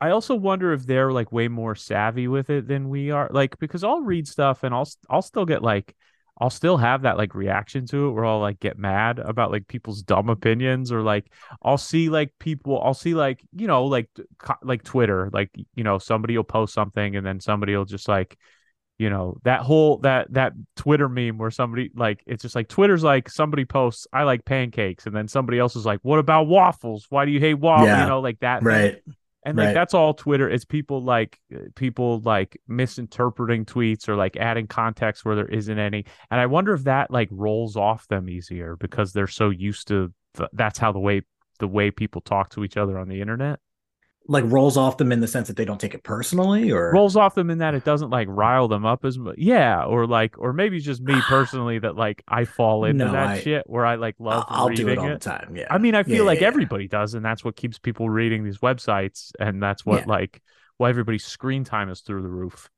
I 0.00 0.10
also 0.10 0.34
wonder 0.34 0.72
if 0.72 0.84
they're 0.84 1.12
like 1.12 1.30
way 1.30 1.46
more 1.46 1.76
savvy 1.76 2.26
with 2.26 2.50
it 2.50 2.66
than 2.66 2.88
we 2.88 3.12
are. 3.12 3.28
Like 3.30 3.56
because 3.60 3.84
I'll 3.84 4.00
read 4.00 4.26
stuff 4.26 4.64
and 4.64 4.74
I'll 4.74 4.90
I'll 5.08 5.22
still 5.22 5.46
get 5.46 5.62
like 5.62 5.94
I'll 6.38 6.50
still 6.50 6.76
have 6.76 7.02
that 7.02 7.18
like 7.18 7.34
reaction 7.34 7.86
to 7.88 8.08
it 8.08 8.12
where 8.12 8.24
I'll 8.24 8.40
like 8.40 8.58
get 8.58 8.78
mad 8.78 9.18
about 9.18 9.52
like 9.52 9.68
people's 9.68 10.02
dumb 10.02 10.28
opinions 10.28 10.90
or 10.90 11.02
like 11.02 11.30
I'll 11.62 11.78
see 11.78 12.08
like 12.08 12.32
people 12.38 12.80
I'll 12.82 12.94
see 12.94 13.14
like 13.14 13.42
you 13.54 13.66
know 13.66 13.84
like 13.84 14.08
co- 14.38 14.54
like 14.62 14.82
Twitter 14.82 15.30
like 15.32 15.50
you 15.74 15.84
know 15.84 15.98
somebody 15.98 16.36
will 16.36 16.44
post 16.44 16.74
something 16.74 17.16
and 17.16 17.24
then 17.24 17.38
somebody 17.38 17.76
will 17.76 17.84
just 17.84 18.08
like 18.08 18.36
you 18.98 19.10
know 19.10 19.36
that 19.44 19.60
whole 19.60 19.98
that 19.98 20.32
that 20.32 20.52
Twitter 20.76 21.08
meme 21.08 21.38
where 21.38 21.50
somebody 21.50 21.90
like 21.94 22.22
it's 22.26 22.42
just 22.42 22.54
like 22.54 22.68
Twitter's 22.68 23.02
like 23.04 23.28
somebody 23.28 23.64
posts 23.64 24.06
I 24.12 24.22
like 24.24 24.44
pancakes 24.44 25.06
and 25.06 25.14
then 25.14 25.28
somebody 25.28 25.58
else 25.58 25.76
is 25.76 25.86
like 25.86 26.00
what 26.02 26.18
about 26.18 26.46
waffles 26.46 27.06
why 27.08 27.24
do 27.24 27.30
you 27.30 27.40
hate 27.40 27.54
waffles 27.54 27.86
Yeah. 27.88 28.02
you 28.02 28.08
know 28.08 28.20
like 28.20 28.40
that 28.40 28.62
thing. 29.04 29.14
And 29.44 29.58
like 29.58 29.66
Right. 29.66 29.74
that's 29.74 29.94
all 29.94 30.14
Twitter. 30.14 30.48
It's 30.48 30.64
people 30.64 31.02
like 31.02 31.40
uh, 31.54 31.60
people 31.74 32.20
like 32.20 32.56
misinterpreting 32.68 33.64
tweets 33.64 34.08
or 34.08 34.14
like 34.14 34.36
adding 34.36 34.66
context 34.68 35.24
where 35.24 35.34
there 35.34 35.48
isn't 35.48 35.78
any. 35.78 36.04
And 36.30 36.40
I 36.40 36.46
wonder 36.46 36.72
if 36.74 36.84
that 36.84 37.10
like 37.10 37.28
rolls 37.32 37.76
off 37.76 38.06
them 38.08 38.28
easier 38.28 38.76
because 38.76 39.12
they're 39.12 39.26
so 39.26 39.50
used 39.50 39.88
to 39.88 40.12
th- 40.36 40.50
that's 40.52 40.78
how 40.78 40.92
the 40.92 41.00
way 41.00 41.22
the 41.58 41.68
way 41.68 41.90
people 41.90 42.20
talk 42.20 42.50
to 42.50 42.64
each 42.64 42.76
other 42.76 42.98
on 42.98 43.08
the 43.08 43.20
internet 43.20 43.58
Like 44.28 44.44
rolls 44.46 44.76
off 44.76 44.98
them 44.98 45.10
in 45.10 45.18
the 45.20 45.26
sense 45.26 45.48
that 45.48 45.56
they 45.56 45.64
don't 45.64 45.80
take 45.80 45.94
it 45.94 46.04
personally, 46.04 46.70
or 46.70 46.92
rolls 46.92 47.16
off 47.16 47.34
them 47.34 47.50
in 47.50 47.58
that 47.58 47.74
it 47.74 47.84
doesn't 47.84 48.10
like 48.10 48.28
rile 48.30 48.68
them 48.68 48.86
up 48.86 49.04
as 49.04 49.18
much. 49.18 49.34
Yeah, 49.36 49.84
or 49.84 50.06
like 50.06 50.38
or 50.38 50.52
maybe 50.52 50.76
it's 50.76 50.86
just 50.86 51.02
me 51.02 51.20
personally 51.28 51.80
that 51.80 51.96
like 51.96 52.22
I 52.28 52.44
fall 52.44 52.84
into 52.84 53.04
No, 53.06 53.12
that 53.12 53.26
I- 53.26 53.40
shit 53.40 53.64
where 53.68 53.84
I 53.84 53.96
like 53.96 54.14
love 54.20 54.44
I'll 54.48 54.68
do 54.68 54.88
it 54.88 54.98
all 54.98 55.08
it. 55.08 55.14
the 55.14 55.18
time. 55.18 55.56
Yeah, 55.56 55.66
I 55.70 55.78
mean, 55.78 55.94
I 55.96 55.98
Yeah, 55.98 56.04
feel 56.04 56.24
like 56.24 56.36
yeah, 56.38 56.42
yeah. 56.42 56.48
everybody 56.48 56.86
does, 56.86 57.14
and 57.14 57.24
that's 57.24 57.44
what 57.44 57.56
keeps 57.56 57.78
people 57.78 58.08
reading 58.08 58.44
these 58.44 58.58
websites, 58.58 59.32
and 59.40 59.60
that's 59.62 59.84
what 59.84 60.02
Yeah. 60.02 60.06
like 60.12 60.40
why 60.76 60.88
everybody's 60.88 61.24
screen 61.24 61.64
time 61.64 61.90
is 61.90 62.00
through 62.02 62.22
the 62.22 62.28
roof. 62.28 62.70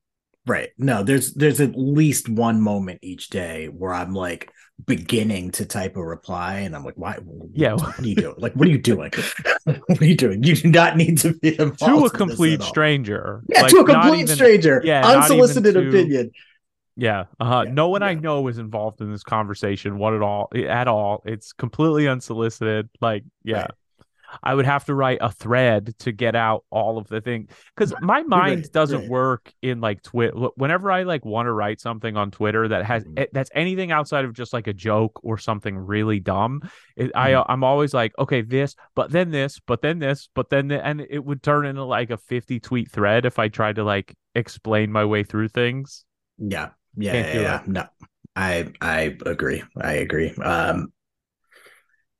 Right. 0.46 0.70
No, 0.78 1.02
there's 1.02 1.34
there's 1.34 1.60
at 1.60 1.72
least 1.74 2.28
one 2.28 2.60
moment 2.60 3.00
each 3.02 3.28
day 3.28 3.66
where 3.66 3.92
I'm 3.94 4.14
like 4.14 4.50
beginning 4.86 5.50
to 5.52 5.64
type 5.64 5.96
a 5.96 6.04
reply 6.04 6.60
and 6.60 6.74
I'm 6.74 6.84
like, 6.84 6.96
why 6.96 7.16
Yeah. 7.52 7.74
what 7.74 7.98
are 7.98 8.02
you 8.06 8.14
doing? 8.16 8.34
Like, 8.38 8.54
what 8.54 8.66
are 8.66 8.70
you 8.70 8.78
doing? 8.78 9.12
what 9.64 10.00
are 10.00 10.04
you 10.04 10.16
doing? 10.16 10.42
You 10.42 10.56
do 10.56 10.68
not 10.70 10.96
need 10.96 11.18
to 11.18 11.34
be 11.34 11.58
involved 11.58 11.80
to 11.80 12.04
a 12.06 12.10
complete 12.10 12.62
stranger. 12.62 13.42
Yeah, 13.48 13.62
Like, 13.62 13.70
to 13.70 13.78
a 13.78 13.84
complete 13.84 14.22
even- 14.22 14.34
stranger. 14.34 14.80
yeah, 14.84 15.06
unsolicited 15.06 15.74
to- 15.74 15.88
opinion. 15.88 16.32
Yeah. 16.96 17.24
Uh-huh. 17.40 17.64
Yeah, 17.66 17.72
No 17.72 17.88
one 17.88 18.02
I 18.04 18.14
know 18.14 18.46
is 18.48 18.58
involved 18.58 19.00
in 19.00 19.10
this 19.10 19.24
conversation. 19.24 19.98
What 19.98 20.14
at 20.14 20.22
all? 20.22 20.48
At 20.54 20.86
all. 20.86 21.22
It's 21.24 21.52
completely 21.52 22.06
unsolicited. 22.06 22.88
Like, 23.00 23.24
yeah. 23.42 23.62
Right. 23.62 23.70
I 24.42 24.54
would 24.54 24.66
have 24.66 24.84
to 24.86 24.94
write 24.94 25.18
a 25.20 25.30
thread 25.32 25.94
to 26.00 26.12
get 26.12 26.34
out 26.34 26.64
all 26.70 26.98
of 26.98 27.08
the 27.08 27.20
things 27.20 27.50
because 27.74 27.94
my 28.00 28.22
mind 28.22 28.66
Right, 28.66 28.70
doesn't 28.72 29.04
right. 29.04 29.06
work 29.06 29.52
in 29.62 29.80
like 29.80 30.02
Twitter. 30.02 30.34
Whenever 30.56 30.90
I 30.90 31.02
like 31.04 31.24
want 31.24 31.46
to 31.46 31.52
write 31.52 31.80
something 31.80 32.16
on 32.16 32.30
Twitter 32.30 32.68
that 32.68 32.84
has 32.84 33.04
eh, 33.16 33.26
that's 33.32 33.50
anything 33.54 33.92
outside 33.92 34.24
of 34.24 34.32
just 34.34 34.52
like 34.52 34.66
a 34.66 34.72
joke 34.72 35.20
or 35.22 35.38
something 35.38 35.76
really 35.76 36.20
dumb, 36.20 36.62
it, 36.96 37.10
I 37.14 37.34
Mhm. 37.34 37.44
I'm 37.48 37.64
always 37.64 37.94
like, 37.94 38.12
okay, 38.18 38.42
this, 38.42 38.74
but 38.94 39.10
then 39.10 39.30
this, 39.30 39.60
but 39.66 39.82
then 39.82 39.98
this, 39.98 40.28
but 40.34 40.50
then 40.50 40.68
the, 40.68 40.84
and 40.84 41.00
it 41.00 41.24
would 41.24 41.42
turn 41.42 41.66
into 41.66 41.84
like 41.84 42.10
a 42.10 42.16
50 42.16 42.60
tweet 42.60 42.90
thread 42.90 43.24
if 43.26 43.38
I 43.38 43.48
tried 43.48 43.76
to 43.76 43.84
like 43.84 44.14
explain 44.34 44.90
my 44.92 45.04
way 45.04 45.22
through 45.24 45.48
things. 45.48 46.04
Yeah, 46.38 46.70
yeah, 46.96 47.12
Can't 47.12 47.28
yeah, 47.32 47.40
yeah. 47.40 47.62
No, 47.66 47.86
I 48.36 48.72
I 48.80 49.16
agree. 49.26 49.62
I 49.80 49.94
agree. 49.94 50.30
Um, 50.42 50.92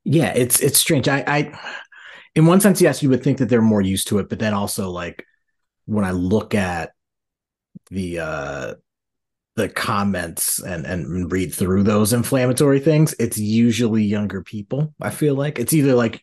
yeah, 0.05 0.33
it's 0.35 0.61
it's 0.61 0.79
strange. 0.79 1.09
I 1.09 1.25
I 1.27 1.59
in 2.35 2.47
one 2.47 2.61
sense, 2.61 2.81
yes, 2.81 3.03
you 3.03 3.09
would 3.11 3.23
think 3.23 3.39
that 3.39 3.49
they're 3.49 3.63
more 3.63 3.81
used 3.83 4.09
to 4.09 4.19
it, 4.19 4.29
but 4.29 4.39
then 4.39 4.55
also 4.55 4.91
like 4.91 5.25
when 5.87 6.05
I 6.05 6.13
look 6.13 6.55
at 6.55 6.91
the 7.91 8.19
uh 8.19 8.75
the 9.57 9.69
comments 9.69 10.61
and 10.63 10.85
and 10.85 11.31
read 11.31 11.55
through 11.55 11.85
those 11.85 12.13
inflammatory 12.13 12.81
things, 12.81 13.15
it's 13.21 13.39
usually 13.39 14.03
younger 14.03 14.43
people. 14.43 14.93
I 15.01 15.11
feel 15.11 15.35
like 15.37 15.59
it's 15.61 15.73
either 15.73 15.95
like 15.95 16.23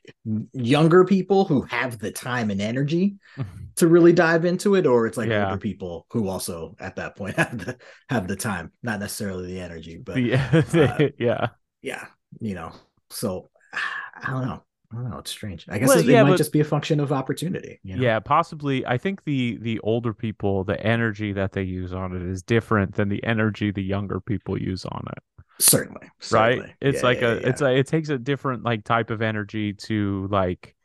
younger 0.53 1.05
people 1.05 1.45
who 1.45 1.61
have 1.63 1.99
the 1.99 2.11
time 2.11 2.51
and 2.51 2.61
energy 2.61 3.15
to 3.77 3.87
really 3.87 4.11
dive 4.13 4.43
into 4.45 4.75
it, 4.75 4.85
or 4.85 5.07
it's 5.07 5.17
like 5.17 5.29
Yeah. 5.29 5.45
older 5.45 5.59
people 5.59 6.07
who 6.11 6.27
also 6.27 6.75
at 6.79 6.97
that 6.97 7.15
point 7.15 7.35
have 7.37 7.57
the 7.57 7.77
have 8.09 8.27
the 8.27 8.35
time, 8.35 8.71
not 8.83 8.99
necessarily 8.99 9.47
the 9.47 9.61
energy, 9.61 9.97
but 9.97 10.21
Yeah, 10.21 10.63
uh, 10.73 11.07
yeah. 11.17 11.47
yeah, 11.81 12.05
you 12.39 12.55
know. 12.55 12.73
So 13.11 13.49
I 13.73 14.29
don't 14.29 14.45
know. 14.45 14.63
I 14.91 14.95
don't 14.95 15.09
know. 15.09 15.17
It's 15.19 15.31
strange. 15.31 15.65
I 15.69 15.77
guess 15.79 15.87
Well, 15.89 15.99
it, 15.99 16.05
yeah, 16.05 16.21
it 16.21 16.23
might 16.25 16.31
but- 16.31 16.37
just 16.37 16.51
be 16.51 16.59
a 16.59 16.65
function 16.65 16.99
of 16.99 17.11
opportunity. 17.11 17.79
You 17.83 17.95
know? 17.95 18.01
Yeah, 18.03 18.19
possibly. 18.19 18.85
I 18.85 18.97
think 18.97 19.23
the 19.23 19.57
the 19.61 19.79
older 19.81 20.13
people, 20.13 20.63
the 20.63 20.79
energy 20.85 21.31
that 21.33 21.53
they 21.53 21.63
use 21.63 21.93
on 21.93 22.15
it 22.15 22.21
is 22.21 22.43
different 22.43 22.95
than 22.95 23.07
the 23.09 23.23
energy 23.23 23.71
the 23.71 23.83
younger 23.83 24.19
people 24.19 24.61
use 24.61 24.85
on 24.85 25.03
it. 25.11 25.43
certainly, 25.59 26.09
Right? 26.31 26.73
It's 26.81 26.97
Yeah, 27.01 27.03
like 27.03 27.21
yeah, 27.21 27.27
a 27.27 27.35
it's 27.35 27.61
a 27.61 27.73
it 27.75 27.87
takes 27.87 28.09
a 28.09 28.17
different 28.17 28.63
like 28.63 28.83
type 28.83 29.09
of 29.11 29.21
energy 29.21 29.73
to 29.73 30.27
like 30.29 30.75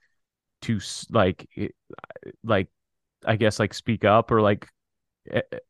to 0.62 0.80
like 1.10 1.48
it, 1.56 1.74
like 2.44 2.68
I 3.24 3.36
guess 3.36 3.58
like 3.58 3.74
speak 3.74 4.04
up 4.04 4.30
or 4.30 4.40
like 4.40 4.68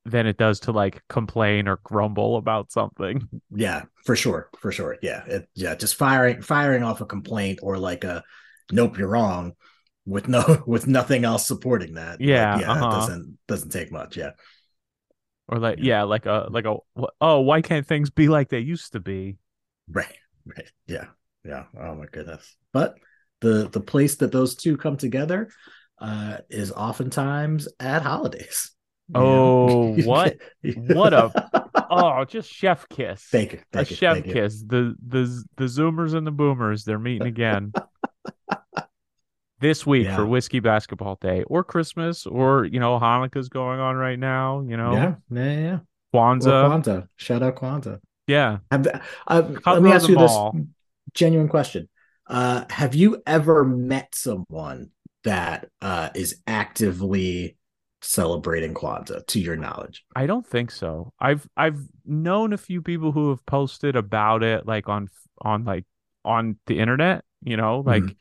than 0.05 0.27
it 0.27 0.37
does 0.37 0.61
to 0.61 0.73
like 0.73 1.03
complain 1.09 1.69
or 1.69 1.79
grumble 1.85 2.37
about 2.37 2.73
something. 2.73 3.29
yeah, 3.51 3.83
for 4.05 4.17
sure, 4.17 4.51
for 4.59 4.73
sure. 4.73 4.97
Yeah, 5.03 5.25
it, 5.27 5.49
yeah. 5.55 5.75
Just 5.75 5.97
firing 5.97 6.43
firing 6.43 6.83
off 6.83 7.01
a 7.01 7.07
complaint 7.07 7.61
or 7.63 7.79
like 7.79 8.05
a 8.05 8.23
nope, 8.71 8.99
you're 8.99 9.09
wrong, 9.09 9.53
with 10.05 10.29
no 10.29 10.63
with 10.67 10.87
nothing 10.87 11.25
else 11.25 11.47
supporting 11.47 11.95
that. 11.95 12.21
Like, 12.29 12.29
Yeah, 12.29 12.55
yeah. 12.55 12.73
uh-huh. 12.73 12.89
Doesn't 12.89 13.39
doesn't 13.49 13.71
take 13.71 13.93
much. 13.93 14.17
Yeah, 14.17 14.33
Or 15.49 15.59
like 15.59 15.79
Yeah. 15.79 15.85
yeah, 15.85 16.03
like 16.05 16.27
a 16.27 16.49
like 16.51 16.65
a 16.67 16.77
oh, 17.21 17.41
why 17.41 17.63
can't 17.63 17.87
things 17.87 18.11
be 18.11 18.29
like 18.29 18.49
they 18.49 18.61
used 18.61 18.93
to 18.93 19.01
be? 19.01 19.39
right, 19.89 20.15
right. 20.45 20.71
Yeah, 20.87 21.07
yeah. 21.45 21.65
Oh 21.79 21.95
my 21.95 22.07
goodness. 22.07 22.57
But 22.73 22.97
the 23.41 23.69
the 23.69 23.81
place 23.81 24.17
that 24.17 24.33
those 24.33 24.57
two 24.57 24.77
come 24.77 24.97
together 24.97 25.51
uh 25.99 26.39
is 26.51 26.73
oftentimes 26.73 27.69
at 27.81 28.03
holidays. 28.03 28.73
Oh, 29.15 29.95
what? 30.05 30.37
What 30.77 31.13
a- 31.15 31.51
Oh, 31.89 32.25
just 32.25 32.51
chef 32.51 32.89
kiss. 32.89 33.23
thank 33.23 33.53
you, 33.53 33.61
a 33.73 33.81
you, 33.81 33.85
chef 33.85 34.15
thank 34.15 34.27
you. 34.27 34.33
kiss. 34.33 34.63
The 34.63 34.97
the 35.07 35.45
the 35.57 35.65
Zoomers 35.65 36.15
and 36.15 36.27
the 36.27 36.33
Boomers, 36.33 36.85
they're 36.85 36.99
meeting 36.99 37.29
again 37.29 37.73
this 39.61 39.87
week 39.87 40.05
Yeah. 40.07 40.17
for 40.17 40.27
Whiskey 40.27 40.61
Basketball 40.61 41.17
Day 41.21 41.43
or 41.45 41.65
Christmas 41.65 42.27
or 42.27 42.65
you 42.65 42.81
know 42.81 42.99
Hanukkah's 42.99 43.49
going 43.49 43.81
on 43.81 43.97
right 43.97 44.19
now. 44.19 44.61
You 44.67 44.77
know 44.77 44.93
Yeah, 44.93 45.15
yeah, 45.31 45.59
yeah. 45.61 45.79
Kwanzaa. 46.15 46.83
Kwanzaa. 46.83 47.09
Shout 47.17 47.43
out 47.43 47.57
Kwanzaa. 47.57 48.01
Yeah, 48.27 48.59
Have, 48.73 48.89
uh, 49.29 49.43
let 49.67 49.83
me 49.83 49.93
ask 49.93 50.09
you 50.09 50.17
this 50.17 50.33
all. 50.33 50.57
genuine 51.15 51.49
question. 51.49 51.89
Uh, 52.27 52.65
have 52.71 52.97
you 52.97 53.23
ever 53.25 53.65
met 53.65 54.17
someone 54.17 54.91
that 55.23 55.69
uh, 55.81 56.09
is 56.17 56.43
actively 56.49 57.57
celebrating 58.01 58.75
Kwanzaa 58.75 59.27
to 59.27 59.41
your 59.41 59.57
knowledge? 59.57 60.05
I 60.15 60.27
don't 60.27 60.47
think 60.47 60.71
so. 60.71 61.13
I've 61.21 61.49
I've 61.57 61.81
known 62.05 62.53
a 62.53 62.59
few 62.59 62.81
people 62.83 63.13
who 63.13 63.31
have 63.31 63.45
posted 63.47 63.97
about 63.97 64.43
it, 64.43 64.67
like 64.67 64.89
on 64.89 65.09
on 65.43 65.65
like 65.65 65.85
on 66.25 66.59
the 66.67 66.79
internet. 66.79 67.25
You 67.43 67.57
know, 67.57 67.81
like 67.81 68.03
Mhm. 68.03 68.17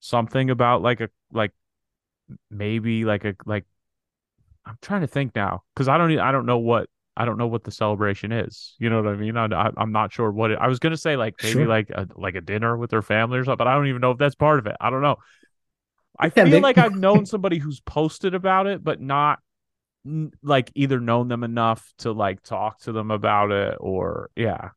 something 0.00 0.50
about 0.50 0.82
like 0.82 1.00
a 1.00 1.10
like 1.32 1.52
maybe 2.50 3.04
like 3.04 3.24
a 3.24 3.36
like. 3.46 3.64
I'm 4.66 4.78
trying 4.82 5.00
to 5.00 5.06
think 5.06 5.34
now 5.34 5.62
because 5.74 5.88
I 5.88 5.96
don't 5.98 6.18
I 6.18 6.30
don't 6.32 6.46
know 6.46 6.58
what 6.58 6.88
I 7.16 7.24
don't 7.24 7.38
know 7.38 7.46
what 7.46 7.64
the 7.64 7.70
celebration 7.70 8.32
is. 8.32 8.74
You 8.78 8.90
know 8.90 9.02
what 9.02 9.12
I 9.12 9.16
mean? 9.16 9.36
I, 9.36 9.46
I 9.46 9.70
I'm 9.76 9.92
not 9.92 10.12
sure 10.12 10.30
what 10.30 10.50
it. 10.50 10.58
I 10.58 10.68
was 10.68 10.78
gonna 10.78 10.96
say 10.96 11.16
like 11.16 11.36
maybe 11.42 11.64
Sure. 11.64 11.66
like 11.66 11.90
a 11.90 12.06
like 12.16 12.34
a 12.34 12.40
dinner 12.40 12.76
with 12.76 12.90
their 12.90 13.02
family 13.02 13.38
or 13.38 13.44
something, 13.44 13.58
but 13.58 13.68
I 13.68 13.74
don't 13.74 13.88
even 13.88 14.00
know 14.00 14.10
if 14.10 14.18
that's 14.18 14.34
part 14.34 14.58
of 14.58 14.66
it. 14.66 14.76
I 14.80 14.90
don't 14.90 15.02
know. 15.02 15.16
I 16.18 16.30
feel 16.30 16.60
like 16.60 16.78
I've 16.78 16.96
known 16.96 17.26
somebody 17.32 17.58
who's 17.58 17.80
posted 17.80 18.34
about 18.34 18.66
it, 18.66 18.82
but 18.82 19.00
not 19.00 19.40
like 20.42 20.70
either 20.74 21.00
known 21.00 21.28
them 21.28 21.44
enough 21.44 21.92
to 21.98 22.12
like 22.12 22.42
talk 22.42 22.80
to 22.80 22.92
them 22.92 23.10
about 23.10 23.50
it 23.52 23.76
or 23.80 24.30
yeah. 24.36 24.70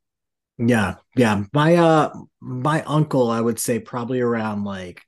Yeah, 0.57 0.95
yeah. 1.15 1.43
My 1.53 1.75
uh, 1.75 2.13
my 2.39 2.83
uncle, 2.83 3.31
I 3.31 3.41
would 3.41 3.59
say 3.59 3.79
probably 3.79 4.21
around 4.21 4.63
like 4.63 5.01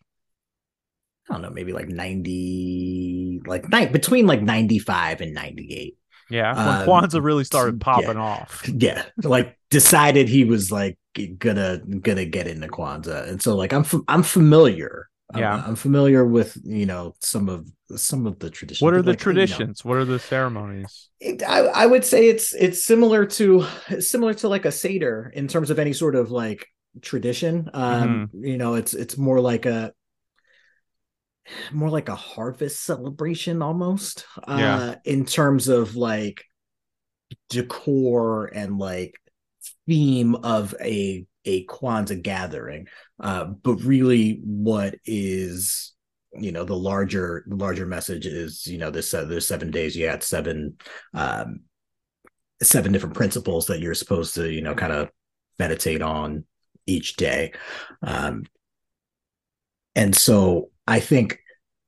I 1.29 1.33
don't 1.33 1.41
know, 1.41 1.49
maybe 1.51 1.73
like 1.73 1.87
ninety, 1.89 3.41
like 3.45 3.69
nine 3.69 3.91
between 3.91 4.25
like 4.25 4.41
ninety 4.41 4.79
five 4.79 5.21
and 5.21 5.33
ninety 5.33 5.73
eight. 5.73 5.97
Yeah, 6.29 6.51
Um, 6.51 6.87
when 6.87 7.03
Kwanzaa 7.03 7.23
really 7.23 7.43
started 7.43 7.75
yeah. 7.75 7.83
popping 7.83 8.17
off. 8.17 8.67
yeah 8.73 9.03
like 9.23 9.57
decided 9.69 10.29
he 10.29 10.45
was 10.45 10.71
like 10.71 10.97
gonna 11.37 11.79
gonna 12.01 12.25
get 12.25 12.47
into 12.47 12.67
kwanzaa 12.67 13.27
and 13.27 13.41
so 13.41 13.55
like 13.55 13.71
i'm 13.73 13.81
f- 13.81 14.01
i'm 14.07 14.23
familiar 14.23 15.09
Yeah. 15.35 15.63
I'm, 15.65 15.75
familiar 15.75 16.25
with 16.25 16.57
you 16.63 16.85
know 16.85 17.15
some 17.21 17.49
of 17.49 17.67
some 17.95 18.25
of 18.27 18.39
the 18.39 18.49
traditions 18.49 18.81
What 18.81 18.93
are 18.93 19.01
the 19.01 19.11
like, 19.11 19.25
you 19.29 19.47
know, 19.47 19.57
traditions? 19.57 19.83
What 19.85 19.97
are 19.97 20.05
the 20.05 20.19
ceremonies? 20.19 21.09
it- 21.19 21.43
I, 21.43 21.59
I 21.65 21.85
would 21.85 22.05
say 22.05 22.27
it's 22.29 22.53
it's 22.53 22.83
similar 22.83 23.25
to 23.25 23.65
similar 23.99 24.33
to 24.35 24.47
like 24.49 24.65
a 24.65 24.71
seder 24.71 25.31
in 25.33 25.47
terms 25.47 25.69
of 25.69 25.79
any 25.79 25.93
sort 25.93 26.15
of 26.15 26.31
like 26.31 26.67
tradition 27.01 27.69
um 27.73 28.29
Mm-hmm. 28.33 28.45
you 28.45 28.57
know 28.57 28.75
it's 28.75 28.93
it's 28.93 29.17
more 29.17 29.39
like 29.39 29.65
a 29.65 29.93
more 31.71 31.89
like 31.89 32.09
a 32.09 32.15
harvest 32.15 32.83
celebration 32.83 33.61
almost 33.61 34.25
uh 34.47 34.57
Yeah. 34.59 34.95
in 35.05 35.25
terms 35.25 35.67
of 35.67 35.95
like 35.95 36.45
decor 37.49 38.45
and 38.47 38.77
like 38.77 39.15
theme 39.87 40.35
of 40.35 40.75
a 40.81 41.25
a 41.45 41.65
Kwanzaa 41.65 42.21
gathering 42.21 42.87
uh 43.19 43.45
but 43.45 43.75
really 43.83 44.41
what 44.43 44.95
is 45.05 45.93
you 46.39 46.51
know 46.51 46.63
the 46.63 46.75
larger 46.75 47.43
larger 47.47 47.85
message 47.85 48.25
is 48.25 48.65
you 48.65 48.77
know 48.77 48.89
this 48.89 49.13
uh, 49.13 49.39
seven 49.39 49.71
days 49.71 49.95
you 49.95 50.07
had 50.07 50.23
seven 50.23 50.77
um 51.13 51.61
seven 52.61 52.91
different 52.91 53.15
principles 53.15 53.67
that 53.67 53.79
you're 53.79 53.93
supposed 53.93 54.35
to 54.35 54.49
you 54.49 54.61
know 54.61 54.73
kind 54.73 54.93
of 54.93 55.09
meditate 55.59 56.01
on 56.01 56.45
each 56.85 57.15
day. 57.15 57.53
Um 58.01 58.43
and 59.95 60.15
so 60.15 60.69
i 60.87 60.99
think 60.99 61.39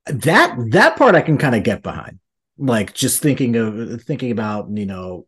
that 0.06 0.56
that 0.70 0.96
part 0.96 1.14
i 1.14 1.20
can 1.20 1.38
kind 1.38 1.54
of 1.54 1.62
get 1.62 1.82
behind 1.82 2.18
like 2.58 2.94
just 2.94 3.20
thinking 3.20 3.54
of 3.56 4.02
thinking 4.02 4.30
about 4.30 4.68
you 4.70 4.86
know 4.86 5.26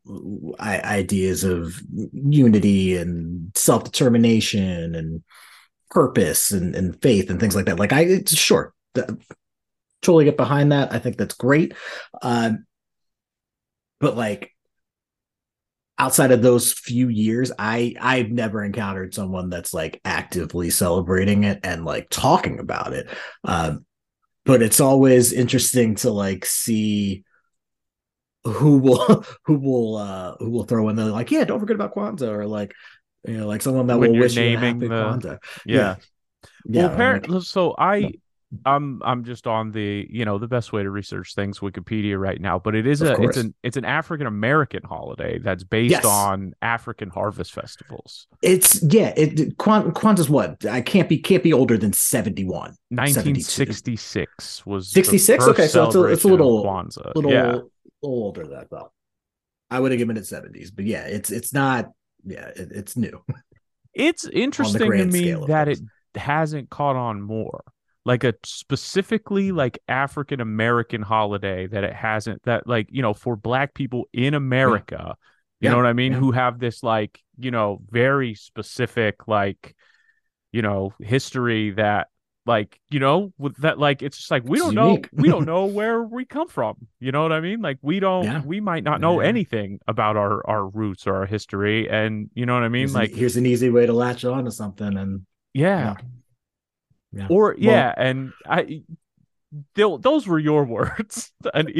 ideas 0.60 1.44
of 1.44 1.80
unity 1.90 2.96
and 2.96 3.52
self-determination 3.54 4.94
and 4.94 5.22
purpose 5.90 6.50
and, 6.50 6.74
and 6.74 7.00
faith 7.02 7.30
and 7.30 7.40
things 7.40 7.54
like 7.54 7.66
that. 7.66 7.78
Like 7.78 7.92
i 7.92 8.22
sure 8.26 8.72
totally 10.02 10.24
get 10.24 10.36
behind 10.36 10.72
that. 10.72 10.92
I 10.92 10.98
think 10.98 11.16
that's 11.16 11.34
great. 11.34 11.74
Um 12.22 12.64
but 14.00 14.16
like 14.16 14.52
outside 15.98 16.30
of 16.30 16.42
those 16.42 16.72
few 16.72 17.08
years 17.08 17.50
i 17.58 17.92
i've 18.00 18.30
never 18.30 18.62
encountered 18.62 19.12
someone 19.12 19.50
that's 19.50 19.74
like 19.74 20.00
actively 20.04 20.70
celebrating 20.70 21.42
it 21.42 21.58
and 21.64 21.84
like 21.84 22.08
talking 22.08 22.60
about 22.60 22.92
it. 22.92 23.08
Um 23.44 23.84
but 24.48 24.62
it's 24.62 24.80
always 24.80 25.32
interesting 25.32 25.94
to 25.94 26.10
like 26.10 26.46
see 26.46 27.22
who 28.44 28.78
will 28.78 29.24
who 29.44 29.58
will 29.58 29.96
uh 29.96 30.34
who 30.38 30.48
will 30.50 30.64
throw 30.64 30.88
in 30.88 30.96
the 30.96 31.04
like 31.04 31.30
yeah 31.30 31.44
don't 31.44 31.60
forget 31.60 31.76
about 31.76 31.94
kwanzaa 31.94 32.32
or 32.32 32.46
like 32.46 32.72
you 33.28 33.36
know 33.36 33.46
like 33.46 33.60
someone 33.60 33.86
that 33.88 33.98
When 34.00 34.12
will 34.12 34.20
wish 34.20 34.36
you 34.36 34.44
a 34.44 34.56
happy 34.56 34.88
the- 34.88 34.88
kwanzaa. 34.88 35.38
Yeah. 35.66 35.76
yeah. 35.76 35.96
Well, 36.64 36.86
I'm 36.86 36.92
apparently, 36.94 37.34
like, 37.34 37.44
so 37.44 37.74
I 37.76 38.12
I'm 38.64 39.02
I'm 39.04 39.24
just 39.24 39.46
on 39.46 39.72
the 39.72 40.06
you 40.08 40.24
know 40.24 40.38
the 40.38 40.48
best 40.48 40.72
way 40.72 40.82
to 40.82 40.90
research 40.90 41.34
things 41.34 41.58
Wikipedia 41.58 42.18
right 42.18 42.40
now, 42.40 42.58
but 42.58 42.74
it 42.74 42.86
is 42.86 43.02
Of 43.02 43.08
a 43.10 43.14
course. 43.16 43.28
it's 43.28 43.36
an 43.36 43.54
it's 43.62 43.76
an 43.76 43.84
African 43.84 44.26
American 44.26 44.82
holiday 44.84 45.38
that's 45.38 45.64
based 45.64 45.90
Yes. 45.90 46.04
on 46.06 46.54
African 46.62 47.10
harvest 47.10 47.52
festivals. 47.52 48.26
It's 48.42 48.82
yeah. 48.82 49.12
It 49.16 49.58
Kwan- 49.58 49.92
Kwanzaa's 49.92 50.30
what? 50.30 50.64
I 50.64 50.80
can't 50.80 51.10
be 51.10 51.18
can't 51.18 51.42
be 51.42 51.52
older 51.52 51.76
than 51.76 51.92
seventy 51.92 52.44
one. 52.46 52.74
1966 52.90 54.64
was 54.66 54.90
66? 54.92 55.44
Okay, 55.48 55.66
so 55.68 55.86
it's 55.86 55.94
a- 55.94 56.04
it's 56.04 56.24
a 56.24 56.28
little- 56.28 56.64
Kwanzaa. 56.64 57.14
little, 57.14 57.30
yeah, 57.30 57.46
little 57.52 57.70
older 58.02 58.42
than 58.44 58.52
that 58.52 58.70
though. 58.70 58.90
I 59.70 59.80
would 59.80 59.92
have 59.92 59.98
given 59.98 60.16
it 60.16 60.26
seventies, 60.26 60.70
but 60.70 60.86
yeah, 60.86 61.04
it's 61.04 61.30
it's 61.30 61.52
not. 61.52 61.90
Yeah, 62.24 62.46
it, 62.48 62.68
it's 62.72 62.96
new. 62.96 63.22
it's 63.94 64.24
interesting 64.32 64.90
to 64.90 65.04
me 65.06 65.34
that 65.48 65.66
things. 65.66 65.80
it 66.14 66.18
hasn't 66.20 66.70
caught 66.70 66.96
on 66.96 67.20
more. 67.20 67.62
Like 68.08 68.24
a 68.24 68.34
specifically 68.44 69.52
like 69.52 69.78
African 69.86 70.40
American 70.40 71.02
holiday 71.02 71.66
that 71.68 71.84
it 71.84 71.94
hasn't 71.94 72.42
that 72.44 72.66
like 72.66 72.88
you 72.90 73.02
know 73.02 73.14
for 73.14 73.36
black 73.36 73.74
people 73.74 74.08
in 74.14 74.34
America, 74.34 75.14
you 75.60 75.68
Yeah, 75.68 75.70
know 75.70 75.76
what 75.76 75.86
I 75.86 75.92
mean, 75.92 76.12
yeah. 76.12 76.14
who 76.14 76.32
have 76.32 76.58
this 76.58 76.82
like 76.82 77.20
you 77.38 77.50
know 77.50 77.82
very 77.90 78.34
specific 78.34 79.28
like 79.28 79.76
you 80.52 80.62
know 80.62 80.94
history 81.00 81.72
that 81.72 82.08
like 82.46 82.80
you 82.90 83.00
know 83.00 83.32
with 83.38 83.56
that 83.58 83.78
like 83.78 84.02
it's 84.02 84.16
just 84.16 84.30
like 84.30 84.42
we 84.44 84.58
It's 84.58 84.60
don't 84.60 84.74
know 84.74 85.06
we 85.12 85.28
don't 85.28 85.44
know 85.46 85.66
where 85.66 86.02
we 86.02 86.24
come 86.24 86.48
from 86.48 86.76
you 87.00 87.12
know 87.12 87.22
what 87.22 87.32
i 87.32 87.40
mean? 87.40 87.60
Like 87.60 87.78
we 87.82 88.00
don't 88.00 88.30
Yeah. 88.30 88.42
we 88.42 88.60
might 88.60 88.84
not 88.84 89.00
know 89.00 89.20
Yeah. 89.20 89.20
anything 89.20 89.80
about 89.86 90.16
our 90.16 90.46
our 90.48 90.66
roots 90.66 91.06
or 91.06 91.16
our 91.16 91.26
history 91.26 91.88
and 91.90 92.30
you 92.34 92.46
know 92.46 92.54
what 92.54 92.62
i 92.64 92.68
mean? 92.68 92.92
Here's, 92.92 92.94
like 92.94 93.12
an, 93.12 93.14
here's 93.14 93.36
an 93.36 93.46
easy 93.46 93.70
way 93.70 93.86
to 93.86 93.92
latch 93.92 94.24
on 94.24 94.44
to 94.44 94.50
something, 94.52 94.96
and 94.96 95.26
yeah 95.54 95.96
yeah. 97.12 97.26
or 97.30 97.50
Well- 97.50 97.56
yeah 97.58 97.94
and 97.96 98.32
i 98.46 98.82
those 99.74 100.26
were 100.26 100.38
your 100.38 100.64
words 100.76 101.32
and 101.54 101.70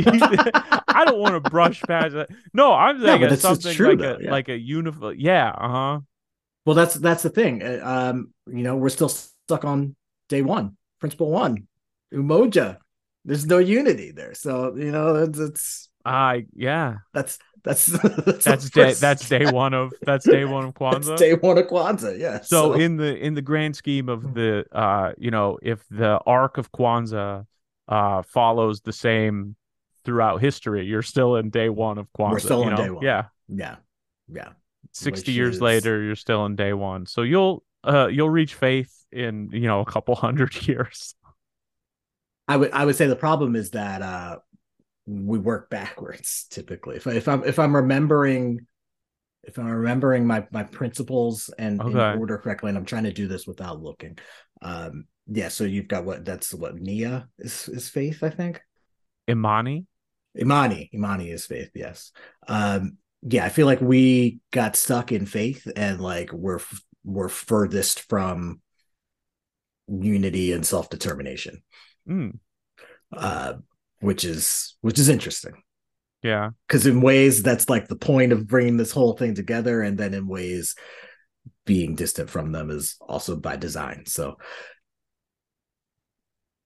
i 0.88 1.02
don't 1.04 1.18
want 1.18 1.42
to 1.42 1.50
brush 1.50 1.82
past 1.82 2.14
that. 2.14 2.30
no 2.54 2.72
i'm 2.72 3.00
saying 3.00 3.20
but 3.20 3.32
it's 3.32 3.44
it's- 3.44 3.56
it's 3.56 3.62
something 3.64 3.76
true, 3.76 3.88
like 3.90 3.98
though, 3.98 4.16
a 4.16 4.22
yeah. 4.24 4.30
like 4.30 4.48
a 4.48 4.58
uniform 4.58 5.14
yeah 5.18 5.50
uh-huh 5.50 6.00
Well, 6.66 6.76
that's 6.76 6.94
that's 7.00 7.22
the 7.22 7.30
thing. 7.30 7.62
Uh, 7.62 7.80
Um, 7.82 8.16
you 8.46 8.62
know, 8.62 8.76
we're 8.76 8.92
still 8.92 9.08
stuck 9.08 9.64
on 9.64 9.96
day 10.28 10.42
one, 10.42 10.76
principle 11.00 11.30
one, 11.32 11.64
umoja. 12.12 12.76
There's 13.24 13.46
no 13.46 13.56
unity 13.56 14.12
there, 14.12 14.34
so 14.34 14.76
you 14.76 14.92
know 14.92 15.16
it's, 15.24 15.38
it's 15.38 15.88
i 16.04 16.44
yeah 16.54 17.00
that's 17.12 17.38
that's 17.64 17.86
that's, 18.24 18.44
that's 18.44 18.70
day 18.70 18.92
that's 18.94 19.28
day 19.28 19.50
one 19.50 19.74
of 19.74 19.92
that's 20.02 20.26
day 20.28 20.44
one 20.44 20.64
of 20.64 20.74
That's 20.80 21.08
kwanzaa 21.08 21.16
day 21.18 21.34
one 21.34 21.58
of 21.58 21.66
Kwanzaa. 21.66 22.18
Yeah. 22.18 22.40
so, 22.40 22.74
in 22.74 22.96
the 22.96 23.16
in 23.16 23.34
the 23.34 23.42
grand 23.42 23.74
scheme 23.76 24.08
of 24.08 24.34
the 24.34 24.64
uh 24.72 25.12
you 25.18 25.30
know 25.30 25.58
if 25.62 25.84
the 25.90 26.18
arc 26.26 26.58
of 26.58 26.70
kwanzaa 26.72 27.46
uh 27.88 28.22
follows 28.22 28.80
the 28.82 28.92
same 28.92 29.56
throughout 30.04 30.40
history 30.40 30.86
you're 30.86 31.02
still 31.02 31.36
in 31.36 31.50
day 31.50 31.68
one 31.68 31.98
of 31.98 32.06
kwanzaa 32.16 32.30
We're 32.32 32.38
still 32.38 32.60
you 32.62 32.68
in 32.70 32.74
know? 32.76 32.82
day 32.84 32.90
one. 32.90 33.04
yeah 33.04 33.24
yeah, 33.48 33.76
yeah. 34.32 34.50
60 34.92 35.10
Which 35.10 35.28
years 35.36 35.54
is- 35.56 35.62
later 35.62 36.02
you're 36.02 36.16
still 36.16 36.46
in 36.46 36.54
day 36.56 36.72
one 36.72 37.06
so 37.06 37.22
you'll 37.22 37.64
uh 37.84 38.06
you'll 38.06 38.30
reach 38.30 38.54
faith 38.54 38.92
in 39.12 39.48
you 39.52 39.66
know 39.70 39.80
a 39.80 39.84
couple 39.86 40.14
hundred 40.14 40.52
years 40.68 41.14
I 42.46 42.56
would 42.56 42.70
I 42.72 42.84
would 42.86 42.96
say 42.96 43.06
the 43.06 43.16
problem 43.16 43.56
is 43.56 43.70
that 43.70 44.00
uh 44.02 44.38
we 45.08 45.38
work 45.38 45.70
backwards 45.70 46.46
typically. 46.50 46.96
If, 46.96 47.06
I, 47.06 47.12
if 47.12 47.28
I'm 47.28 47.44
if 47.44 47.58
I'm 47.58 47.74
remembering 47.74 48.66
if 49.42 49.58
I'm 49.58 49.66
remembering 49.66 50.26
my 50.26 50.46
my 50.50 50.64
principles 50.64 51.50
and 51.58 51.80
in 51.80 51.96
order 51.96 52.38
correctly, 52.38 52.68
and 52.68 52.78
I'm 52.78 52.84
trying 52.84 53.04
to 53.04 53.12
do 53.12 53.26
this 53.26 53.46
without 53.46 53.82
looking. 53.82 54.18
Um 54.62 55.06
yeah, 55.26 55.48
so 55.48 55.64
you've 55.64 55.88
got 55.88 56.04
what 56.04 56.24
that's 56.24 56.52
what 56.52 56.74
Nia 56.74 57.28
is 57.38 57.68
is 57.68 57.88
faith, 57.88 58.22
I 58.22 58.30
think. 58.30 58.60
imani 59.28 59.86
Imani, 60.38 60.90
Imani 60.94 61.30
is 61.30 61.46
faith, 61.46 61.70
yes. 61.74 62.12
Um 62.46 62.98
yeah, 63.22 63.44
I 63.44 63.48
feel 63.48 63.66
like 63.66 63.80
we 63.80 64.40
got 64.52 64.76
stuck 64.76 65.10
in 65.10 65.26
faith 65.26 65.66
and 65.74 66.00
like 66.00 66.32
we're 66.32 66.60
we're 67.04 67.28
furthest 67.28 68.08
from 68.08 68.60
unity 69.88 70.52
and 70.52 70.66
self-determination. 70.66 71.62
Mm, 72.08 72.38
uh, 73.16 73.54
which 74.00 74.24
is 74.24 74.76
which 74.80 74.98
is 74.98 75.08
interesting 75.08 75.62
yeah 76.22 76.50
because 76.66 76.86
in 76.86 77.00
ways 77.00 77.42
that's 77.42 77.68
like 77.68 77.88
the 77.88 77.96
point 77.96 78.32
of 78.32 78.46
bringing 78.46 78.76
this 78.76 78.92
whole 78.92 79.12
thing 79.12 79.34
together, 79.34 79.82
and 79.82 79.96
then 79.98 80.14
in 80.14 80.26
ways 80.26 80.74
being 81.64 81.94
distant 81.94 82.30
from 82.30 82.50
them 82.50 82.70
is 82.70 82.96
also 83.00 83.36
by 83.36 83.56
design. 83.56 84.04
So, 84.06 84.38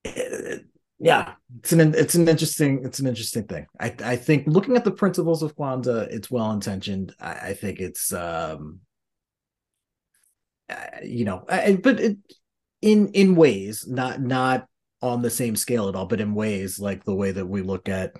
eh, 0.05 0.59
yeah, 0.99 1.33
it's 1.59 1.73
an 1.73 1.93
it's 1.93 2.15
an 2.15 2.27
interesting 2.27 2.85
it's 2.85 2.99
an 2.99 3.07
interesting 3.07 3.43
thing. 3.43 3.67
I 3.79 3.93
I 4.03 4.15
think 4.15 4.47
looking 4.47 4.77
at 4.77 4.85
the 4.85 4.91
principles 4.91 5.43
of 5.43 5.55
Kwanzaa, 5.55 6.07
it's 6.09 6.31
well 6.31 6.51
intentioned. 6.51 7.13
I, 7.19 7.31
I 7.31 7.53
think 7.53 7.79
it's 7.79 8.13
um, 8.13 8.79
uh, 10.69 10.75
you 11.03 11.25
know, 11.25 11.43
I, 11.49 11.77
but 11.81 11.99
it, 11.99 12.17
in 12.81 13.09
in 13.09 13.35
ways 13.35 13.85
not 13.87 14.21
not 14.21 14.67
on 15.03 15.21
the 15.21 15.29
same 15.29 15.55
scale 15.55 15.89
at 15.89 15.95
all, 15.95 16.05
but 16.05 16.21
in 16.21 16.33
ways 16.33 16.79
like 16.79 17.03
the 17.03 17.13
way 17.13 17.31
that 17.31 17.45
we 17.45 17.61
look 17.61 17.89
at 17.89 18.13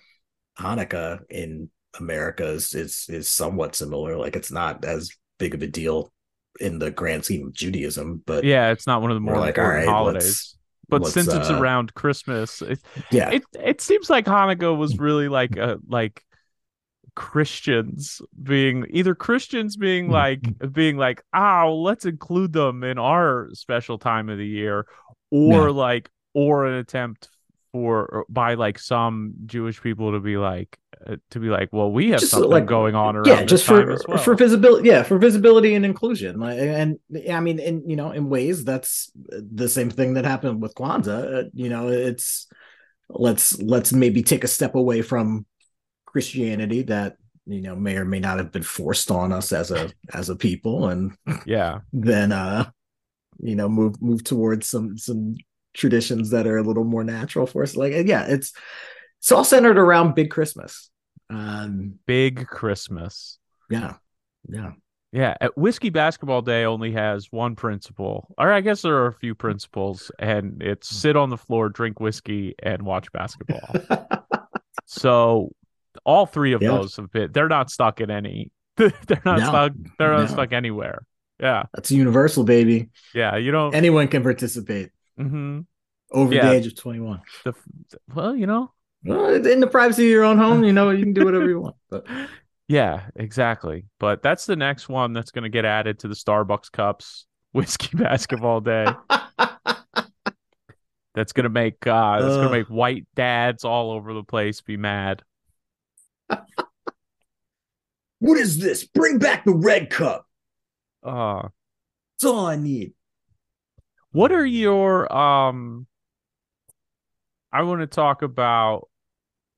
Hanukkah 0.59 1.21
in 1.29 1.69
America 1.99 2.45
is 2.45 2.75
is, 2.75 3.05
is 3.09 3.27
somewhat 3.29 3.75
similar. 3.75 4.17
Like 4.17 4.35
it's 4.35 4.51
not 4.51 4.85
as 4.85 5.09
big 5.39 5.55
of 5.55 5.61
a 5.63 5.67
deal 5.67 6.11
in 6.59 6.77
the 6.77 6.91
grand 6.91 7.25
scheme 7.25 7.47
of 7.47 7.53
Judaism, 7.53 8.21
but 8.25 8.43
yeah 8.43 8.71
it's 8.71 8.85
not 8.85 9.01
one 9.01 9.09
of 9.11 9.15
the 9.15 9.21
more 9.21 9.39
like, 9.39 9.57
all 9.57 9.65
right, 9.65 9.87
holidays 9.87 10.55
but 10.89 11.07
since 11.07 11.33
it's 11.33 11.49
uh, 11.49 11.55
around 11.55 11.93
christmas 11.93 12.61
it, 12.61 12.79
yeah, 13.11 13.31
it 13.31 13.43
it 13.53 13.81
seems 13.81 14.09
like 14.09 14.25
Hanukkah 14.25 14.77
was 14.77 14.99
really 14.99 15.29
like 15.29 15.55
a 15.55 15.79
like 15.87 16.23
Christians 17.15 18.21
being 18.41 18.87
either 18.89 19.13
Christians 19.15 19.77
being 19.77 20.09
like 20.09 20.41
being 20.71 20.97
like, 20.97 21.23
oh, 21.33 21.79
let's 21.83 22.05
include 22.05 22.53
them 22.53 22.83
in 22.83 22.97
our 22.97 23.49
special 23.53 23.97
time 23.99 24.29
of 24.29 24.37
the 24.37 24.47
year, 24.47 24.85
or 25.29 25.51
Yeah. 25.67 25.69
like 25.69 26.09
or 26.33 26.65
an 26.65 26.75
attempt 26.75 27.29
for 27.71 28.25
by 28.29 28.53
like 28.53 28.77
some 28.77 29.33
Jewish 29.45 29.81
people 29.81 30.11
to 30.11 30.19
be 30.19 30.37
like 30.37 30.77
uh, 31.05 31.17
to 31.31 31.39
be 31.39 31.47
like, 31.47 31.73
well, 31.73 31.91
we 31.91 32.11
have 32.11 32.19
Just, 32.19 32.31
something 32.31 32.49
like, 32.49 32.65
going 32.67 32.95
on 32.95 33.15
around 33.15 33.27
yeah, 33.27 33.43
just 33.43 33.65
time 33.65 33.85
for 33.85 33.91
as 33.91 34.03
well. 34.07 34.17
for 34.19 34.35
visibility, 34.35 34.87
yeah, 34.87 35.03
for 35.03 35.17
visibility 35.17 35.73
and 35.73 35.83
inclusion. 35.83 36.39
Like, 36.39 36.59
and 36.59 36.97
I 37.29 37.39
mean, 37.39 37.59
in 37.59 37.89
you 37.89 37.95
know, 37.95 38.11
in 38.11 38.29
ways 38.29 38.63
that's 38.63 39.11
the 39.15 39.67
same 39.67 39.89
thing 39.89 40.13
that 40.13 40.25
happened 40.25 40.61
with 40.61 40.75
Kwanzaa. 40.75 41.45
Uh, 41.45 41.49
you 41.53 41.69
know, 41.69 41.89
it's 41.89 42.47
let's 43.09 43.59
let's 43.61 43.91
maybe 43.91 44.21
take 44.21 44.43
a 44.43 44.47
step 44.47 44.75
away 44.75 45.01
from 45.01 45.45
Christianity 46.05 46.83
that 46.83 47.17
you 47.47 47.61
know 47.61 47.75
may 47.75 47.97
or 47.97 48.05
may 48.05 48.19
not 48.19 48.37
have 48.37 48.51
been 48.51 48.63
forced 48.63 49.09
on 49.09 49.33
us 49.33 49.51
as 49.51 49.71
a 49.71 49.91
as 50.13 50.29
a 50.29 50.35
people, 50.35 50.89
and 50.89 51.17
yeah, 51.45 51.79
then 51.93 52.31
uh, 52.31 52.69
you 53.39 53.55
know, 53.55 53.67
move 53.67 54.01
move 54.01 54.23
towards 54.23 54.69
some 54.69 54.97
some 54.97 55.35
traditions 55.73 56.29
that 56.31 56.47
are 56.47 56.57
a 56.57 56.63
little 56.63 56.83
more 56.83 57.03
natural 57.03 57.45
for 57.47 57.63
us. 57.63 57.75
Like, 57.75 57.93
yeah, 58.05 58.25
it's 58.27 58.53
it's 59.19 59.31
all 59.31 59.43
centered 59.43 59.77
around 59.77 60.15
Big 60.15 60.29
Christmas. 60.29 60.89
Um, 61.29 61.95
big 62.05 62.45
Christmas. 62.47 63.39
yeah, 63.69 63.95
yeah. 64.49 64.71
Yeah, 65.11 65.35
at 65.39 65.55
Whiskey 65.55 65.89
Basketball 65.89 66.41
Day 66.41 66.65
only 66.65 66.91
has 66.93 67.31
one 67.31 67.55
principle, 67.55 68.33
or 68.37 68.51
I 68.51 68.61
guess 68.61 68.81
there 68.81 68.95
are 68.95 69.07
a 69.07 69.13
few 69.13 69.35
principles, 69.35 70.11
and 70.17 70.61
it's 70.61 70.89
sit 70.89 71.15
on 71.15 71.29
the 71.29 71.37
floor, 71.37 71.69
drink 71.69 71.99
whiskey, 71.99 72.55
and 72.63 72.81
watch 72.81 73.11
basketball. 73.11 73.69
so 74.85 75.51
all 76.03 76.25
three 76.25 76.53
of 76.53 76.61
Yeah. 76.61 76.69
those 76.69 76.95
have 76.97 77.11
been 77.11 77.31
they're 77.31 77.47
not 77.47 77.69
stuck 77.69 78.01
in 78.01 78.09
any 78.09 78.51
they're 78.77 78.91
not 79.23 79.39
No, 79.39 79.47
stuck 79.47 79.71
they're 79.99 80.11
not 80.17 80.29
stuck 80.29 80.51
anywhere. 80.51 81.05
Yeah. 81.39 81.63
That's 81.73 81.91
universal, 81.91 82.43
baby. 82.43 82.89
Yeah. 83.13 83.35
You 83.37 83.51
don't 83.51 83.75
Anyone 83.75 84.07
can 84.07 84.23
participate 84.23 84.89
mhm. 85.19 85.65
over 86.11 86.33
Yeah. 86.33 86.49
the 86.49 86.55
age 86.55 86.67
of 86.67 86.75
21. 86.75 87.21
the 87.45 87.53
well, 88.13 88.35
you 88.35 88.47
know. 88.47 88.71
Well, 89.05 89.45
in 89.45 89.59
the 89.59 89.67
privacy 89.67 90.05
of 90.05 90.09
your 90.11 90.23
own 90.23 90.37
home, 90.37 90.63
you 90.63 90.71
know, 90.71 90.89
you 90.91 91.03
can 91.03 91.13
do 91.13 91.25
whatever 91.25 91.47
you 91.49 91.59
want. 91.59 91.75
But 91.89 92.05
Yeah, 92.67 93.07
exactly. 93.15 93.85
But 93.99 94.23
that's 94.23 94.45
the 94.45 94.55
next 94.55 94.87
one 94.87 95.13
that's 95.13 95.31
gonna 95.31 95.49
get 95.49 95.65
added 95.65 95.99
to 95.99 96.07
the 96.07 96.15
Starbucks 96.15 96.71
cups. 96.71 97.25
Whiskey 97.51 97.95
basketball 97.97 98.61
day. 98.61 98.87
That's 101.15 101.31
gonna 101.33 101.49
make 101.49 101.85
uh 101.85 102.19
that's 102.19 102.35
gonna 102.37 102.49
make 102.49 102.65
white 102.65 103.05
dads 103.13 103.63
all 103.63 103.91
over 103.91 104.15
the 104.15 104.23
place 104.23 104.61
be 104.61 104.77
mad. 104.77 105.21
what 108.17 108.39
is 108.39 108.57
this? 108.57 108.83
Bring 108.85 109.19
back 109.19 109.45
the 109.45 109.53
red 109.53 109.91
cup. 109.91 110.25
Uh 111.03 111.49
That's 112.15 112.25
all 112.33 112.47
I 112.47 112.55
need. 112.55 112.93
What 114.13 114.31
are 114.31 114.45
your 114.45 115.11
um 115.13 115.85
I 117.51 117.61
want 117.63 117.81
to 117.81 117.87
talk 117.87 118.21
about 118.21 118.87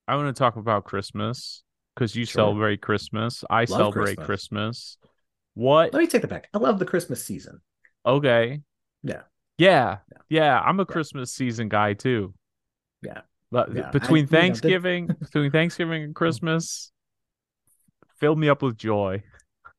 I 0.08 0.16
want 0.16 0.34
to 0.34 0.38
talk 0.38 0.56
about 0.56 0.84
Christmas 0.84 1.62
because 1.94 2.14
you 2.14 2.24
Sure. 2.24 2.42
celebrate 2.42 2.80
Christmas. 2.82 3.44
I 3.48 3.64
celebrate 3.64 4.16
Christmas. 4.16 4.26
Christmas. 4.26 4.98
What 5.54 5.92
Let 5.94 6.00
me 6.00 6.06
take 6.06 6.22
that 6.22 6.28
back. 6.28 6.48
I 6.52 6.58
love 6.58 6.78
the 6.78 6.84
Christmas 6.84 7.24
season. 7.24 7.60
okay. 8.04 8.60
Yeah. 9.02 9.22
Yeah, 9.58 9.98
yeah. 10.28 10.60
I'm 10.60 10.80
a 10.80 10.84
Christmas 10.84 11.32
season 11.32 11.68
guy 11.70 11.94
too. 11.94 12.34
Yeah. 13.02 13.22
But 13.50 13.74
Yeah, 13.74 13.88
I- 13.88 13.90
between 13.90 14.16
you 14.16 14.22
know, 14.24 14.28
Thanksgiving, 14.38 15.06
between 15.20 15.50
Thanksgiving 15.50 16.02
and 16.02 16.14
Christmas, 16.14 16.92
fill 18.18 18.36
me 18.36 18.48
up 18.48 18.62
with 18.62 18.76
joy. 18.76 19.22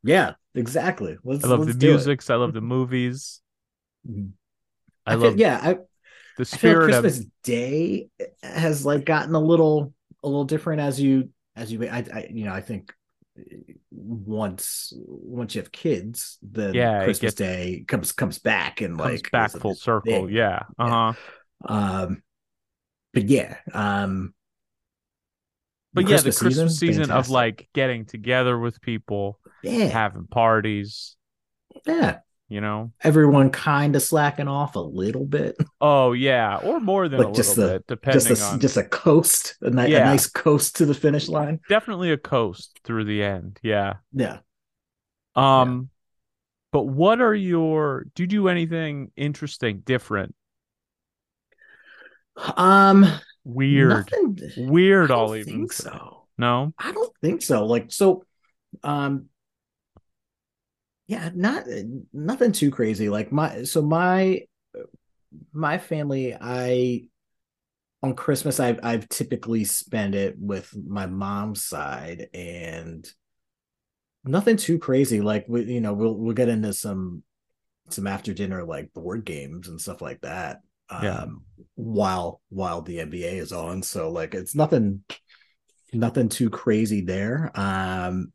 Yeah, 0.03 0.33
exactly. 0.55 1.17
Let's, 1.23 1.43
I 1.45 1.47
love 1.49 1.67
the 1.67 1.73
music. 1.75 2.27
I 2.29 2.35
love 2.35 2.53
the 2.53 2.61
movies. 2.75 3.41
Mhm. 4.09 4.31
I, 5.07 5.13
I, 5.13 5.15
love 5.15 5.33
feel, 5.33 5.39
yeah, 5.39 5.59
I, 5.61 5.71
the 6.37 6.43
I 6.43 6.43
spirit 6.45 6.91
of 6.93 7.01
Christmas 7.03 7.25
Day 7.43 8.09
has 8.43 8.85
like 8.85 9.05
gotten 9.05 9.33
a 9.35 9.39
little 9.39 9.93
a 10.23 10.27
little 10.27 10.45
different 10.45 10.81
as 10.81 10.99
you 10.99 11.29
as 11.55 11.71
you 11.71 11.83
I, 11.85 12.05
I 12.13 12.27
you 12.31 12.45
know 12.45 12.53
I 12.53 12.61
think 12.61 12.93
once 13.91 14.93
once 14.95 15.55
you 15.55 15.61
have 15.61 15.71
kids 15.71 16.37
then 16.41 16.73
Yeah, 16.73 17.03
Christmas 17.03 17.33
gets- 17.33 17.35
Day 17.35 17.85
comes 17.87 18.11
comes 18.11 18.39
back 18.39 18.81
and 18.81 18.97
comes 18.97 19.21
like 19.21 19.31
back 19.31 19.51
full 19.51 19.75
circle. 19.75 20.25
thing. 20.25 20.29
Yeah. 20.29 20.63
Uh 20.77 21.13
huh. 21.65 21.73
Um, 21.73 22.21
but 23.13 23.27
yeah, 23.29 23.57
um, 23.73 24.33
But 25.93 26.07
yeah, 26.07 26.17
the 26.17 26.31
Christmas 26.31 26.77
season, 26.77 27.09
of 27.09 27.29
like 27.29 27.67
getting 27.73 28.05
together 28.05 28.57
with 28.57 28.79
people, 28.81 29.39
yeah, 29.63 29.85
having 29.85 30.27
parties, 30.27 31.15
yeah, 31.85 32.19
you 32.49 32.61
know? 32.61 32.91
everyone 33.01 33.49
kind 33.49 33.95
of 33.95 34.01
slacking 34.01 34.47
off 34.47 34.75
a 34.75 34.79
little 34.79 35.25
bit, 35.25 35.55
Oh 35.81 36.13
yeah, 36.13 36.57
or 36.57 36.79
more 36.79 37.07
than 37.09 37.19
Like 37.19 37.29
a 37.29 37.33
just 37.33 37.57
little 37.57 37.73
the- 37.73 37.79
bit, 37.79 37.87
depending 37.87 38.21
just 38.27 38.41
a 38.41 38.45
on 38.45 38.59
just 38.59 38.77
a 38.77 38.83
coast, 38.83 39.55
a, 39.61 39.69
ni- 39.69 39.91
Yeah. 39.91 40.01
a 40.01 40.05
nice 40.05 40.27
coast 40.27 40.77
to 40.77 40.85
the 40.85 40.93
finish 40.93 41.27
line. 41.27 41.59
definitely 41.69 42.11
a 42.11 42.17
coast 42.17 42.79
through 42.83 43.05
the 43.05 43.23
end. 43.23 43.59
Yeah. 43.63 43.95
Yeah. 44.13 44.39
Um, 45.35 45.89
but 46.71 46.83
what 46.83 47.21
are 47.21 47.33
your? 47.35 48.05
Do 48.15 48.23
you 48.23 48.27
do 48.27 48.47
anything 48.47 49.11
interesting, 49.15 49.81
different, 49.85 50.33
Um, 52.55 53.05
weird, 53.43 53.89
nothing. 54.11 54.37
weird? 54.69 55.11
I 55.11 55.15
I'll 55.15 55.27
don't 55.27 55.37
even 55.37 55.53
think 55.53 55.73
say. 55.73 55.83
so. 55.89 56.25
No. 56.37 56.73
I 56.77 56.91
don't 56.91 57.13
think 57.21 57.41
so. 57.41 57.65
Like 57.65 57.91
so, 57.91 58.23
um, 58.83 59.25
yeah, 61.07 61.29
not 61.33 61.65
nothing 62.13 62.51
too 62.51 62.69
crazy. 62.69 63.09
Like 63.09 63.31
my 63.31 63.63
so 63.63 63.81
my 63.81 64.41
my 65.53 65.77
family, 65.77 66.35
I 66.39 67.07
on 68.03 68.13
Christmas, 68.13 68.59
I've 68.59 68.79
I've 68.83 69.07
typically 69.07 69.63
spent 69.63 70.15
it 70.15 70.35
with 70.37 70.73
my 70.75 71.05
mom's 71.05 71.63
side, 71.63 72.27
and 72.33 73.07
nothing 74.25 74.57
too 74.57 74.79
crazy. 74.79 75.21
Like 75.21 75.45
we, 75.47 75.63
you 75.63 75.81
know, 75.81 75.93
we'll 75.93 76.15
we'll 76.15 76.35
get 76.35 76.49
into 76.49 76.73
some 76.73 77.23
some 77.89 78.05
after 78.05 78.33
dinner 78.33 78.65
like 78.65 78.93
board 78.93 79.23
games 79.23 79.69
and 79.69 79.79
stuff 79.79 80.01
like 80.01 80.21
that. 80.21 80.59
Yeah. 81.01 81.21
Um, 81.21 81.43
while 81.75 82.41
while 82.49 82.81
the 82.81 82.97
NBA 82.97 83.33
is 83.33 83.53
on, 83.53 83.81
so 83.81 84.11
like 84.11 84.35
it's 84.35 84.55
nothing 84.55 85.03
nothing 85.93 86.27
too 86.27 86.49
crazy 86.49 87.01
there. 87.01 87.51
Um, 87.55 88.33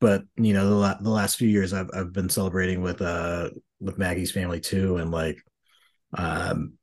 but 0.00 0.24
you 0.36 0.52
know, 0.54 0.68
the, 0.68 0.74
la- 0.74 1.00
the 1.00 1.10
last 1.10 1.36
few 1.36 1.48
years 1.48 1.72
I've 1.72 1.90
I've 1.94 2.12
been 2.12 2.28
celebrating 2.28 2.82
with 2.82 3.02
uh 3.02 3.50
with 3.80 3.98
Maggie's 3.98 4.32
family 4.32 4.60
too, 4.60 4.96
and 4.96 5.10
like, 5.10 5.38
um, 6.16 6.74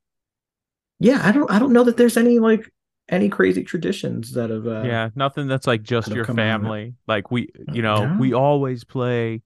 yeah, 1.00 1.22
I 1.24 1.32
don't 1.32 1.50
I 1.52 1.60
don't 1.60 1.74
know 1.74 1.84
that 1.84 1.98
there's 1.98 2.18
any 2.18 2.40
like 2.40 2.70
any 3.10 3.30
crazy 3.30 3.64
traditions 3.64 4.34
that 4.34 4.50
have 4.50 4.66
uh, 4.66 4.84
yeah, 4.84 5.10
nothing 5.16 5.48
that's 5.48 5.68
like 5.68 5.84
just 5.84 6.08
that'll 6.08 6.18
your 6.18 6.26
come 6.26 6.40
out 6.40 6.56
of 6.56 6.62
it. 6.62 6.64
family. 6.66 6.94
Like 7.08 7.32
we, 7.32 7.50
you 7.74 7.82
know, 7.82 8.06
No. 8.06 8.18
we 8.20 8.34
always 8.34 8.84
play 8.84 9.42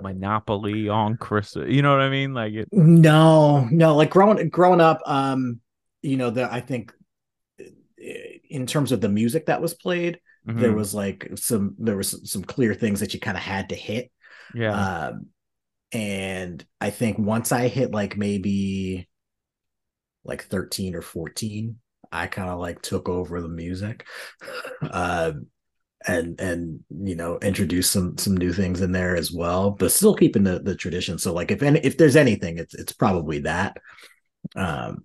Monopoly 0.00 0.88
on 0.88 1.16
Christmas. 1.16 1.70
You 1.70 1.82
know 1.82 1.90
what 1.90 2.00
I 2.00 2.08
mean? 2.10 2.34
Like 2.34 2.54
it. 2.54 2.68
No, 2.72 3.66
no, 3.70 3.94
like 3.94 4.10
growing 4.10 4.48
growing 4.48 4.80
up, 4.80 5.00
um, 5.06 5.60
you 6.02 6.16
know, 6.16 6.30
that 6.30 6.52
I 6.52 6.60
think 6.60 6.92
uh, 7.60 7.64
in 8.50 8.66
terms 8.66 8.92
of 8.92 9.00
the 9.00 9.08
music 9.08 9.46
that 9.46 9.62
was 9.62 9.74
played, 9.74 10.18
there 10.52 10.72
Mhm. 10.72 10.74
was 10.74 10.94
like 10.94 11.30
some 11.36 11.74
there 11.78 11.96
was 11.96 12.30
some 12.30 12.44
clear 12.44 12.74
things 12.74 13.00
that 13.00 13.14
you 13.14 13.20
kind 13.20 13.36
of 13.36 13.42
had 13.42 13.70
to 13.70 13.74
hit. 13.74 14.10
yeah. 14.52 14.84
Um, 15.08 15.28
and 15.92 16.64
I 16.80 16.90
think 16.90 17.18
once 17.18 17.52
I 17.52 17.68
hit 17.68 17.92
like 17.92 18.16
maybe 18.16 19.08
like 20.24 20.44
13 20.44 20.94
or 20.94 21.02
14, 21.02 21.76
I 22.12 22.26
kind 22.26 22.50
of 22.50 22.58
like 22.60 22.82
took 22.82 23.08
over 23.08 23.40
the 23.40 23.48
music. 23.48 24.06
Um 24.90 25.46
and 26.06 26.40
and 26.40 26.80
you 27.04 27.16
know 27.16 27.38
introduce 27.40 27.90
some 27.90 28.18
some 28.18 28.36
new 28.36 28.52
things 28.52 28.80
in 28.82 28.92
there 28.92 29.16
as 29.16 29.32
well 29.32 29.70
but 29.72 29.92
still 29.92 30.14
keeping 30.14 30.44
the 30.44 30.58
the 30.60 30.74
tradition 30.76 31.18
so 31.18 31.32
like 31.32 31.50
if 31.50 31.62
any 31.62 31.80
if 31.80 31.98
there's 31.98 32.16
anything 32.16 32.58
it's 32.58 32.74
it's 32.74 32.92
probably 32.92 33.40
that 33.40 33.76
um 34.56 35.04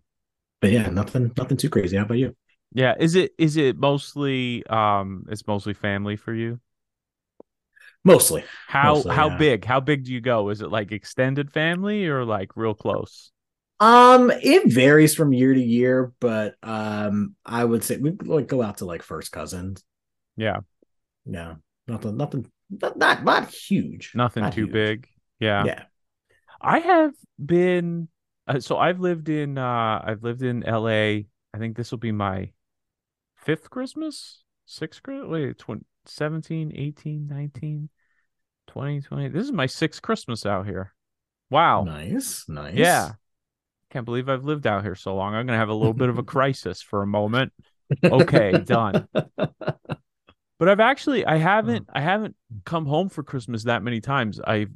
but 0.61 0.71
yeah 0.71 0.89
nothing 0.89 1.31
nothing 1.37 1.57
too 1.57 1.69
crazy 1.69 1.97
how 1.97 2.03
about 2.03 2.17
you 2.19 2.35
Yeah, 2.71 2.95
is 2.99 3.15
it 3.15 3.33
is 3.37 3.57
it 3.57 3.77
mostly 3.77 4.65
um 4.67 5.25
it's 5.29 5.47
mostly 5.47 5.73
family 5.73 6.15
for 6.15 6.33
you? 6.33 6.59
mostly 8.03 8.43
How 8.67 9.05
Mostly, 9.05 9.11
how 9.11 9.29
yeah. 9.29 9.29
big? 9.29 9.65
How 9.65 9.81
big 9.81 10.05
do 10.05 10.13
you 10.13 10.21
go? 10.21 10.47
Is 10.49 10.61
it 10.61 10.69
like 10.71 10.91
extended 10.93 11.51
family 11.51 12.07
or 12.07 12.23
like 12.23 12.55
real 12.55 12.73
close? 12.73 13.31
Um, 13.81 14.29
it 14.31 14.71
varies 14.71 15.15
from 15.15 15.31
year 15.31 15.53
to 15.53 15.61
year, 15.61 16.11
but 16.19 16.55
um, 16.63 17.35
I 17.45 17.63
would 17.63 17.83
say 17.83 17.95
we 17.97 18.11
like 18.11 18.47
go 18.47 18.61
out 18.61 18.77
to 18.79 18.85
like 18.85 19.03
first 19.03 19.31
cousins. 19.31 19.83
Yeah, 20.37 20.61
Yeah, 21.25 21.55
nothing, 21.87 22.17
nothing, 22.17 22.51
not 22.69 22.97
not, 22.97 23.23
not 23.23 23.49
huge. 23.53 24.13
nothing 24.13 24.39
Not 24.39 24.55
too 24.55 24.67
huge. 24.67 24.67
big. 24.67 25.07
Yeah. 25.39 25.67
Yeah. 25.67 25.85
I 26.61 26.79
have 26.79 27.13
been 27.43 28.09
uh, 28.47 28.59
so 28.59 28.77
I've 28.77 28.99
lived 28.99 29.29
in 29.29 29.57
uh 29.57 30.01
I've 30.05 30.23
lived 30.23 30.43
in 30.43 30.63
LA. 30.65 31.27
I 31.53 31.59
think 31.59 31.77
this 31.77 31.91
will 31.91 31.99
be 31.99 32.11
my 32.11 32.51
fifth 33.41 33.69
Christmas, 33.69 34.43
sixth 34.65 35.01
Christmas, 35.03 35.27
wait, 35.29 35.57
20, 35.57 35.83
17, 36.05 36.71
18, 36.75 37.27
19, 37.27 37.89
20, 38.67 39.01
20. 39.01 39.27
This 39.29 39.43
is 39.43 39.51
my 39.51 39.65
sixth 39.65 40.01
Christmas 40.01 40.45
out 40.45 40.65
here. 40.65 40.93
Wow. 41.49 41.83
Nice, 41.83 42.45
nice. 42.47 42.75
Yeah. 42.75 43.13
Can't 43.91 44.05
believe 44.05 44.29
I've 44.29 44.45
lived 44.45 44.67
out 44.67 44.83
here 44.83 44.95
so 44.95 45.15
long. 45.15 45.33
I'm 45.33 45.45
gonna 45.47 45.57
have 45.57 45.69
a 45.69 45.73
little 45.73 45.93
bit 45.93 46.09
of 46.09 46.17
a 46.17 46.23
crisis 46.35 46.81
for 46.81 47.01
a 47.01 47.07
moment. 47.07 47.51
Okay, 48.03 48.51
done. 48.59 49.07
But 50.59 50.67
I've 50.67 50.81
actually 50.81 51.25
I 51.25 51.37
haven't 51.37 51.87
I 51.93 52.01
haven't 52.01 52.35
come 52.65 52.85
home 52.85 53.07
for 53.07 53.23
Christmas 53.23 53.63
that 53.63 53.81
many 53.81 54.01
times. 54.01 54.41
I 54.45 54.67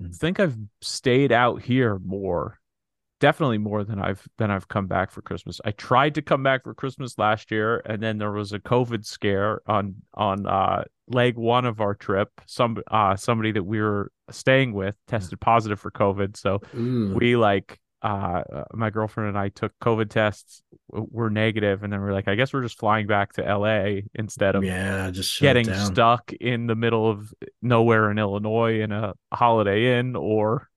Mm. 0.00 0.12
think 0.16 0.40
I've 0.40 0.56
stayed 0.80 1.30
out 1.30 1.62
here 1.62 2.00
more. 2.04 2.58
Definitely 3.20 3.58
more 3.58 3.84
than 3.84 4.00
I've 4.00 4.26
than 4.38 4.50
I've 4.50 4.68
come 4.68 4.86
back 4.86 5.10
for 5.10 5.22
Christmas. 5.22 5.60
I 5.64 5.70
tried 5.70 6.16
to 6.16 6.22
come 6.22 6.42
back 6.42 6.64
for 6.64 6.74
Christmas 6.74 7.18
last 7.18 7.50
year 7.50 7.80
and 7.86 8.02
then 8.02 8.18
there 8.18 8.32
was 8.32 8.52
a 8.52 8.58
COVID 8.58 9.06
scare 9.06 9.60
on 9.66 9.94
on 10.14 10.46
uh 10.46 10.84
leg 11.08 11.36
1 11.36 11.64
of 11.64 11.80
our 11.80 11.94
trip. 11.94 12.28
Some 12.46 12.78
uh 12.90 13.16
somebody 13.16 13.52
that 13.52 13.62
we 13.62 13.80
were 13.80 14.10
staying 14.30 14.74
with 14.74 14.96
tested 15.06 15.40
positive 15.40 15.78
for 15.78 15.90
COVID, 15.90 16.36
so 16.36 16.60
Ooh. 16.76 17.14
we 17.14 17.36
like 17.36 17.78
uh 18.02 18.42
uh, 18.52 18.64
my 18.74 18.90
girlfriend 18.90 19.30
and 19.30 19.38
I 19.38 19.48
took 19.48 19.72
COVID 19.82 20.10
tests 20.10 20.62
were 20.88 21.30
negative 21.30 21.82
and 21.84 21.92
then 21.92 22.00
we're 22.00 22.12
like 22.12 22.28
I 22.28 22.34
guess 22.34 22.52
we're 22.52 22.62
just 22.62 22.78
flying 22.78 23.06
back 23.06 23.32
to 23.34 23.42
LA 23.42 24.00
instead 24.14 24.56
of 24.56 24.64
yeah, 24.64 25.10
just 25.10 25.40
getting 25.40 25.72
stuck 25.72 26.32
in 26.32 26.66
the 26.66 26.74
middle 26.74 27.08
of 27.08 27.32
nowhere 27.62 28.10
in 28.10 28.18
Illinois 28.18 28.80
in 28.80 28.92
a 28.92 29.14
holiday 29.32 29.98
inn 29.98 30.16
or 30.16 30.68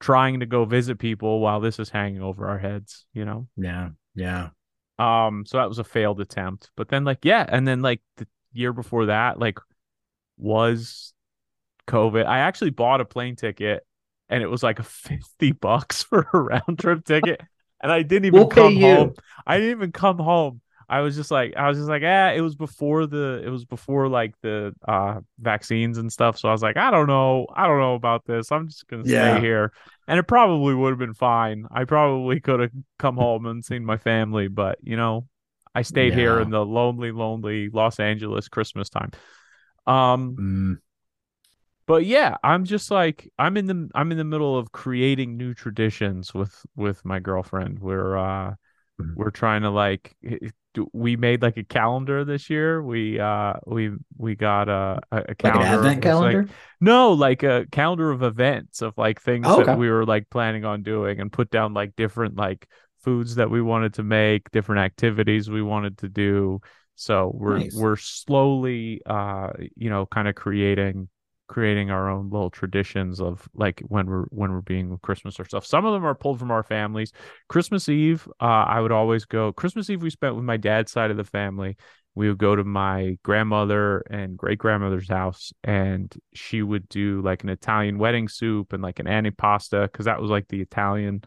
trying 0.00 0.40
to 0.40 0.46
go 0.46 0.64
visit 0.64 0.98
people 0.98 1.40
while 1.40 1.60
this 1.60 1.78
is 1.78 1.88
hanging 1.88 2.22
over 2.22 2.48
our 2.48 2.58
heads, 2.58 3.06
you 3.12 3.24
know. 3.24 3.46
Yeah, 3.56 3.90
yeah. 4.14 4.50
Um 4.98 5.44
so 5.46 5.58
that 5.58 5.68
was 5.68 5.78
a 5.78 5.84
failed 5.84 6.20
attempt. 6.20 6.70
But 6.76 6.88
then 6.88 7.04
like 7.04 7.24
yeah, 7.24 7.44
and 7.48 7.66
then 7.66 7.82
like 7.82 8.00
the 8.16 8.26
year 8.52 8.72
before 8.72 9.06
that 9.06 9.38
like 9.38 9.58
was 10.38 11.12
COVID. 11.86 12.26
I 12.26 12.40
actually 12.40 12.70
bought 12.70 13.00
a 13.00 13.04
plane 13.04 13.36
ticket 13.36 13.86
and 14.28 14.42
it 14.42 14.48
was 14.48 14.62
like 14.62 14.82
50 14.82 15.52
bucks 15.52 16.02
for 16.02 16.28
a 16.32 16.40
round 16.40 16.78
trip 16.78 17.04
ticket 17.04 17.40
and 17.80 17.92
I 17.92 18.02
didn't 18.02 18.26
even 18.26 18.40
We'll 18.40 18.48
come 18.48 18.76
home. 18.76 19.14
I 19.46 19.58
didn't 19.58 19.70
even 19.72 19.92
come 19.92 20.18
home. 20.18 20.60
I 20.88 21.00
was 21.00 21.16
just 21.16 21.30
like 21.30 21.54
I 21.56 21.68
was 21.68 21.78
just 21.78 21.88
like, 21.88 22.02
ah, 22.04 22.30
it 22.32 22.40
was 22.40 22.54
before 22.54 23.06
the 23.06 23.42
it 23.44 23.48
was 23.50 23.64
before 23.64 24.08
like 24.08 24.34
the 24.42 24.74
uh 24.86 25.20
vaccines 25.38 25.98
and 25.98 26.12
stuff. 26.12 26.38
So 26.38 26.48
I 26.48 26.52
was 26.52 26.62
like, 26.62 26.76
I 26.76 26.90
don't 26.90 27.08
know. 27.08 27.46
I 27.54 27.66
don't 27.66 27.80
know 27.80 27.94
about 27.94 28.24
this. 28.26 28.52
I'm 28.52 28.68
just 28.68 28.86
gonna 28.86 29.04
Yeah. 29.04 29.06
stay 29.06 29.40
here. 29.40 29.72
And 30.08 30.18
it 30.18 30.24
probably 30.24 30.74
would 30.74 30.90
have 30.90 30.98
been 30.98 31.14
fine. 31.14 31.66
I 31.70 31.84
probably 31.84 32.40
could 32.40 32.60
have 32.60 32.70
come 32.98 33.16
home 33.16 33.46
and 33.46 33.64
seen 33.64 33.84
my 33.84 33.96
family, 33.96 34.48
but 34.48 34.78
you 34.82 34.96
know, 34.96 35.26
I 35.74 35.82
stayed 35.82 36.14
here 36.14 36.40
in 36.40 36.50
the 36.50 36.64
lonely, 36.64 37.10
lonely 37.12 37.68
Los 37.70 37.98
Angeles 38.00 38.48
Christmas 38.48 38.88
time. 38.88 39.10
Um 39.86 40.40
Mm, 40.40 40.76
but 41.86 42.04
yeah, 42.04 42.36
I'm 42.42 42.64
just 42.64 42.90
like 42.90 43.30
I'm 43.38 43.56
in 43.56 43.66
the 43.66 43.88
I'm 43.94 44.10
in 44.10 44.18
the 44.18 44.24
middle 44.24 44.58
of 44.58 44.72
creating 44.72 45.36
new 45.36 45.54
traditions 45.54 46.34
with 46.34 46.64
with 46.74 47.04
my 47.04 47.20
girlfriend. 47.20 47.78
We're 47.78 48.16
uh 48.16 48.54
Mhm. 48.98 49.16
we're 49.16 49.30
trying 49.30 49.62
to 49.62 49.70
like 49.70 50.16
we 50.92 51.16
made 51.16 51.42
like 51.42 51.56
a 51.56 51.64
calendar 51.64 52.24
this 52.24 52.50
year. 52.50 52.82
We 52.82 53.18
uh 53.18 53.54
we 53.66 53.92
we 54.16 54.34
got 54.34 54.68
a 54.68 55.00
a, 55.10 55.34
calendar. 55.34 55.60
Like 55.60 55.68
an 55.68 55.74
advent 55.78 56.02
calendar. 56.02 56.42
Like, 56.42 56.50
no, 56.80 57.12
like 57.12 57.42
a 57.42 57.66
calendar 57.70 58.10
of 58.10 58.22
events 58.22 58.82
of 58.82 58.96
like 58.96 59.20
things 59.20 59.46
Oh, 59.48 59.64
that 59.64 59.78
we 59.78 59.90
were 59.90 60.04
like 60.04 60.28
planning 60.30 60.64
on 60.64 60.82
doing 60.82 61.20
and 61.20 61.32
put 61.32 61.50
down 61.50 61.74
like 61.74 61.96
different 61.96 62.36
like 62.36 62.68
foods 63.02 63.36
that 63.36 63.50
we 63.50 63.62
wanted 63.62 63.94
to 63.94 64.02
make, 64.02 64.50
different 64.50 64.80
activities 64.80 65.48
we 65.50 65.62
wanted 65.62 65.98
to 65.98 66.08
do. 66.08 66.60
So 66.94 67.30
we're 67.34 67.58
Nice. 67.58 67.74
we're 67.74 67.96
slowly 67.96 69.02
uh 69.06 69.50
you 69.76 69.90
know 69.90 70.06
kind 70.06 70.28
of 70.28 70.34
creating 70.34 71.08
creating 71.48 71.90
our 71.90 72.10
own 72.10 72.30
little 72.30 72.50
traditions 72.50 73.20
of 73.20 73.48
like 73.54 73.80
when 73.86 74.06
we're 74.06 74.24
when 74.30 74.50
we're 74.50 74.60
being 74.60 74.90
with 74.90 75.02
Christmas 75.02 75.38
or 75.38 75.44
stuff. 75.44 75.64
Some 75.64 75.84
of 75.84 75.92
them 75.92 76.04
are 76.04 76.14
pulled 76.14 76.38
from 76.38 76.50
our 76.50 76.62
families. 76.62 77.12
Christmas 77.48 77.88
Eve, 77.88 78.28
uh, 78.40 78.44
I 78.44 78.80
would 78.80 78.92
always 78.92 79.24
go. 79.24 79.52
Christmas 79.52 79.88
Eve 79.90 80.02
we 80.02 80.10
spent 80.10 80.34
with 80.34 80.44
my 80.44 80.56
dad's 80.56 80.92
side 80.92 81.10
of 81.10 81.16
the 81.16 81.24
family. 81.24 81.76
We 82.14 82.28
would 82.28 82.38
go 82.38 82.56
to 82.56 82.64
my 82.64 83.18
grandmother 83.22 83.98
and 84.10 84.38
great 84.38 84.58
grandmother's 84.58 85.08
house, 85.08 85.52
and 85.62 86.12
she 86.34 86.62
would 86.62 86.88
do 86.88 87.20
like 87.20 87.42
an 87.42 87.50
Italian 87.50 87.98
wedding 87.98 88.28
soup 88.28 88.72
and 88.72 88.82
like 88.82 88.98
an 88.98 89.06
antipasta 89.06 89.84
because 89.84 90.06
that 90.06 90.20
was 90.20 90.30
like 90.30 90.48
the 90.48 90.62
Italian 90.62 91.22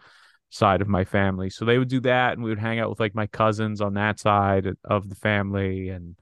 side 0.50 0.82
of 0.82 0.88
my 0.88 1.06
family. 1.06 1.52
So 1.52 1.64
they 1.64 1.78
would 1.78 1.90
do 1.90 2.02
that, 2.02 2.34
and 2.34 2.44
we 2.44 2.50
would 2.50 2.60
hang 2.60 2.80
out 2.80 2.90
with 2.90 3.00
like 3.00 3.16
my 3.16 3.28
cousins 3.28 3.82
on 3.82 3.94
that 3.94 4.20
side 4.20 4.68
of 4.84 5.08
the 5.08 5.16
family, 5.16 5.90
and 5.90 6.16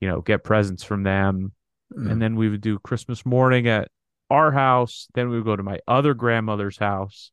you 0.00 0.08
know 0.08 0.20
get 0.20 0.44
presents 0.44 0.84
from 0.84 1.02
them 1.02 1.52
Mm. 1.92 2.10
and 2.10 2.22
then 2.22 2.36
we 2.36 2.48
would 2.48 2.60
do 2.60 2.78
Christmas 2.78 3.24
morning 3.26 3.68
at 3.68 3.88
our 4.30 4.50
house. 4.52 5.08
Then 5.14 5.28
we 5.28 5.36
would 5.36 5.44
go 5.44 5.56
to 5.56 5.62
my 5.62 5.78
other 5.86 6.14
grandmother's 6.14 6.78
house, 6.78 7.30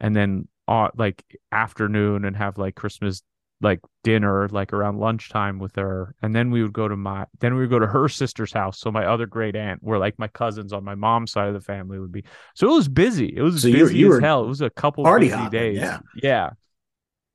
and 0.00 0.14
then 0.16 0.48
uh, 0.66 0.88
like 0.96 1.22
afternoon 1.52 2.24
and 2.24 2.36
have 2.36 2.58
like 2.58 2.74
Christmas 2.74 3.22
like 3.60 3.80
dinner 4.04 4.48
like 4.50 4.72
around 4.72 4.98
lunchtime 5.00 5.58
with 5.58 5.74
her. 5.74 6.14
And 6.22 6.32
then 6.32 6.50
we 6.52 6.62
would 6.62 6.72
go 6.72 6.86
to 6.86 6.96
my 6.96 7.26
then 7.40 7.54
we 7.54 7.60
would 7.62 7.70
go 7.70 7.78
to 7.80 7.86
her 7.88 8.08
sister's 8.08 8.52
house. 8.52 8.78
So 8.78 8.92
my 8.92 9.04
other 9.04 9.26
great 9.26 9.56
aunt, 9.56 9.82
where 9.82 9.98
like 9.98 10.16
my 10.18 10.28
cousins 10.28 10.72
on 10.72 10.84
my 10.84 10.94
mom's 10.94 11.32
side 11.32 11.48
of 11.48 11.54
the 11.54 11.60
family 11.60 11.98
would 11.98 12.12
be. 12.12 12.24
So 12.54 12.70
it 12.70 12.74
was 12.74 12.88
busy. 12.88 13.34
It 13.36 13.42
was 13.42 13.62
So 13.62 13.68
you- 13.68 13.74
busy 13.78 13.98
you 13.98 14.14
as 14.14 14.20
hell. 14.20 14.44
It 14.44 14.48
was 14.48 14.60
a 14.60 14.70
couple 14.70 15.02
party 15.04 15.26
busy 15.26 15.36
hopping, 15.38 15.50
days. 15.60 15.78
yeah. 15.78 15.98
yeah. 16.22 16.50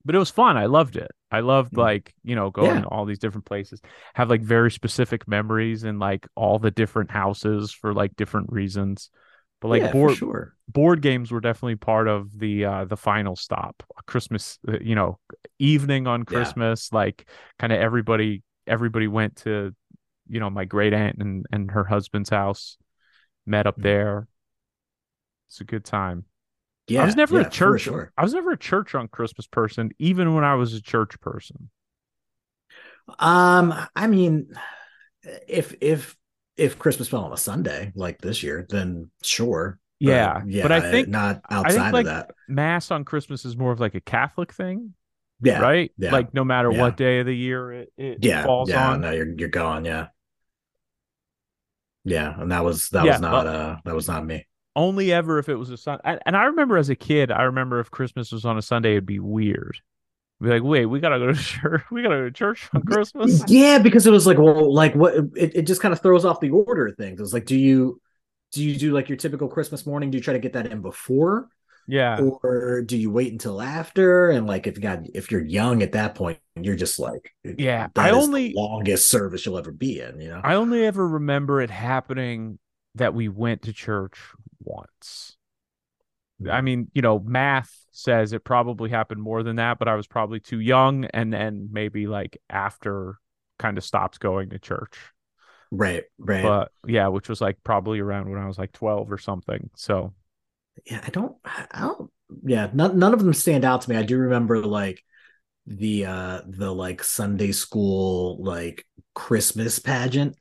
But 0.06 0.16
it 0.16 0.20
was 0.20 0.30
fun. 0.32 0.56
I 0.58 0.66
loved 0.68 0.96
it. 0.96 1.12
I 1.34 1.41
loved 1.41 1.76
Mm. 1.76 1.80
like, 1.80 2.15
you 2.24 2.36
know, 2.36 2.52
going 2.52 2.82
Yeah. 2.82 2.84
to 2.84 2.89
all 2.89 3.06
these 3.06 3.19
different 3.19 3.46
places 3.46 3.82
have 4.15 4.30
like 4.30 4.41
very 4.41 4.72
specific 4.72 5.28
memories 5.28 5.84
in 5.84 6.00
like 6.00 6.28
all 6.36 6.60
the 6.60 6.72
different 6.72 7.12
houses 7.12 7.74
for 7.74 7.93
like 7.93 8.15
different 8.15 8.52
reasons. 8.54 9.10
But 9.62 9.69
like 9.69 9.84
yeah, 9.84 9.89
board 9.89 10.19
sure. 10.19 10.56
board 10.67 11.02
games 11.02 11.32
were 11.32 11.41
definitely 11.41 11.76
part 11.78 12.08
of 12.08 12.38
the 12.39 12.65
uh 12.65 12.86
the 12.86 12.98
final 12.98 13.36
stop. 13.36 13.84
Christmas, 14.08 14.60
uh, 14.67 14.80
you 14.82 14.96
know, 14.96 15.19
evening 15.60 16.08
on 16.08 16.24
Christmas, 16.24 16.93
like 16.93 17.28
kind 17.60 17.74
of 17.74 17.80
everybody 17.80 18.43
everybody 18.67 19.08
went 19.08 19.38
to, 19.38 19.76
you 20.30 20.39
know, 20.39 20.50
my 20.50 20.65
great 20.65 20.93
aunt 20.93 21.17
and 21.19 21.46
and 21.52 21.72
her 21.72 21.86
husband's 21.86 22.30
house, 22.30 22.78
met 23.46 23.67
up 23.67 23.78
Mhm. 23.78 23.84
there. 23.84 24.28
It's 25.48 25.62
a 25.62 25.65
good 25.65 25.86
time. 25.86 26.26
Yeah, 26.88 27.02
I 27.02 27.06
was 27.06 27.15
never 27.15 27.36
yeah, 27.36 27.48
a 27.48 27.50
church. 27.50 27.82
Sure. 27.82 28.12
I 28.17 28.24
was 28.24 28.34
never 28.34 28.52
a 28.52 28.58
church 28.58 28.96
on 28.96 29.08
Christmas 29.08 29.48
person, 29.48 29.91
even 30.00 30.34
when 30.36 30.43
I 30.43 30.56
was 30.56 30.74
a 30.74 30.82
church 30.82 31.19
person. 31.19 31.69
Um, 33.19 33.74
I 33.96 34.08
mean, 34.08 34.54
if 35.48 35.76
if 35.82 36.17
if 36.58 36.80
Christmas 36.80 37.08
fell 37.10 37.26
on 37.26 37.34
a 37.34 37.38
Sunday 37.38 37.91
like 37.96 38.22
this 38.22 38.43
year, 38.43 38.65
then 38.69 39.12
sure. 39.24 39.80
But, 40.04 40.10
Yeah, 40.10 40.41
but 40.63 40.72
I 40.72 40.82
think 40.82 41.10
not 41.10 41.41
outside 41.50 41.82
think 41.84 41.93
like 41.93 42.06
of 42.08 42.28
that. 42.28 42.32
mass 42.48 42.91
on 42.91 43.06
Christmas 43.06 43.46
is 43.46 43.56
more 43.58 43.72
of 43.72 43.80
like 43.80 43.96
a 43.96 44.02
Catholic 44.02 44.52
thing, 44.54 44.93
Yeah, 45.41 45.60
right? 45.62 45.91
yeah, 45.98 46.12
Like 46.12 46.34
no 46.34 46.43
matter 46.43 46.69
yeah. 46.69 46.82
what 46.82 46.98
day 46.98 47.19
of 47.19 47.26
the 47.26 47.36
year 47.36 47.72
it, 47.72 47.93
it 47.98 48.22
yeah, 48.22 48.43
falls 48.43 48.69
yeah. 48.69 48.89
on. 48.89 49.02
No, 49.02 49.12
you're 49.12 49.34
you're 49.38 49.50
gone. 49.50 49.86
Yeah, 49.86 50.08
yeah, 52.06 52.39
and 52.39 52.52
that 52.52 52.63
was 52.63 52.89
that 52.89 53.04
Yeah, 53.04 53.12
was 53.12 53.22
not 53.22 53.46
well- 53.46 53.56
uh 53.56 53.78
that 53.86 53.96
was 53.96 54.08
not 54.08 54.26
me. 54.26 54.46
Only 54.76 55.12
ever 55.14 55.38
if 55.40 55.50
it 55.50 55.56
was 55.56 55.70
a 55.70 55.78
Sun. 55.78 56.00
And 56.04 56.36
I 56.36 56.46
remember 56.46 56.78
as 56.78 56.90
a 56.90 56.96
kid, 56.96 57.32
I 57.32 57.44
remember 57.44 57.80
if 57.80 57.92
Christmas 57.92 58.32
was 58.32 58.46
on 58.46 58.58
a 58.58 58.62
Sunday, 58.62 58.92
it'd 58.92 59.06
be 59.06 59.20
weird. 59.20 59.78
Be 60.42 60.50
like, 60.50 60.64
wait, 60.64 60.86
we 60.88 61.00
gotta 61.00 61.20
go 61.20 61.28
to 61.28 61.34
church. 61.42 61.84
We 61.92 62.02
gotta 62.04 62.16
go 62.16 62.24
to 62.26 62.32
church 62.32 62.70
on 62.74 62.84
Christmas. 62.84 63.44
Yeah, 63.48 63.80
because 63.80 64.06
it 64.08 64.12
was 64.12 64.28
like, 64.28 64.38
well, 64.38 64.74
like 64.74 64.94
what 64.96 65.16
it, 65.36 65.56
it 65.56 65.62
just 65.64 65.82
kind 65.82 65.94
of 65.94 66.02
throws 66.02 66.26
off 66.26 66.40
the 66.40 66.50
order 66.50 66.88
of 66.88 66.98
things. 66.98 67.22
It's 67.22 67.34
like, 67.34 67.46
do 67.46 67.58
you 67.58 68.02
do 68.52 68.64
you 68.64 68.78
do 68.78 68.94
like 68.94 69.10
your 69.10 69.18
typical 69.18 69.48
Christmas 69.48 69.86
morning? 69.86 70.12
Do 70.12 70.18
you 70.18 70.24
try 70.24 70.34
to 70.34 70.40
get 70.40 70.54
that 70.54 70.68
in 70.68 70.82
before, 70.82 71.48
Yeah, 71.88 72.20
or 72.20 72.82
do 72.82 72.98
you 72.98 73.10
wait 73.12 73.32
until 73.32 73.62
after? 73.62 74.30
And 74.30 74.46
like, 74.48 74.68
if 74.68 74.76
you 74.76 74.82
got 74.82 75.00
if 75.14 75.32
you're 75.32 75.44
young 75.44 75.82
at 75.82 75.94
that 75.94 76.16
point, 76.16 76.40
you're 76.56 76.76
just 76.76 77.00
like, 77.00 77.32
yeah. 77.44 77.88
I 77.96 78.12
only 78.12 78.50
the 78.50 78.60
longest 78.60 79.10
service 79.10 79.46
you'll 79.46 79.58
ever 79.58 79.72
be 79.72 80.00
in. 80.02 80.20
You 80.20 80.30
know, 80.30 80.42
I 80.44 80.56
only 80.56 80.86
ever 80.86 81.08
remember 81.08 81.62
it 81.62 81.70
happening 81.70 82.60
that 82.96 83.14
we 83.14 83.28
went 83.28 83.64
to 83.64 83.74
church 83.74 84.20
once. 84.63 85.38
I 86.49 86.62
mean, 86.62 86.89
you 86.93 87.02
know, 87.02 87.19
math 87.19 87.73
says 87.91 88.34
it 88.34 88.43
probably 88.43 88.89
happened 88.89 89.21
more 89.21 89.43
than 89.43 89.58
that, 89.58 89.80
but 89.80 89.88
I 89.88 89.95
was 89.95 90.08
probably 90.08 90.39
too 90.39 90.60
young 90.60 91.06
and 91.06 91.32
then 91.32 91.69
maybe 91.71 92.08
like 92.08 92.38
after 92.49 93.17
kind 93.60 93.78
of 93.78 93.84
stopped 93.84 94.19
going 94.19 94.49
to 94.49 94.60
church. 94.60 94.97
right, 95.71 96.04
right. 96.17 96.43
But 96.43 96.71
yeah, 96.86 97.08
which 97.08 97.30
was 97.30 97.39
like 97.39 97.58
probably 97.63 97.99
around 97.99 98.30
when 98.30 98.41
I 98.41 98.47
was 98.47 98.58
like 98.58 98.71
12 98.73 99.12
or 99.12 99.17
something. 99.17 99.69
So, 99.76 100.13
yeah, 100.86 101.02
I 101.06 101.10
don't, 101.10 101.36
I 101.45 101.80
don't, 101.80 102.12
yeah, 102.43 102.69
none, 102.73 102.97
none 102.97 103.13
of 103.13 103.19
them 103.19 103.34
stand 103.34 103.63
out 103.63 103.82
to 103.82 103.89
me. 103.89 103.95
I 103.95 104.04
do 104.04 104.17
remember 104.17 104.60
like 104.60 105.04
the 105.65 106.06
uh 106.06 106.41
the 106.45 106.73
like 106.73 107.02
Sunday 107.02 107.54
school 107.54 108.43
like 108.43 108.86
Christmas 109.15 109.80
pageant 109.80 110.36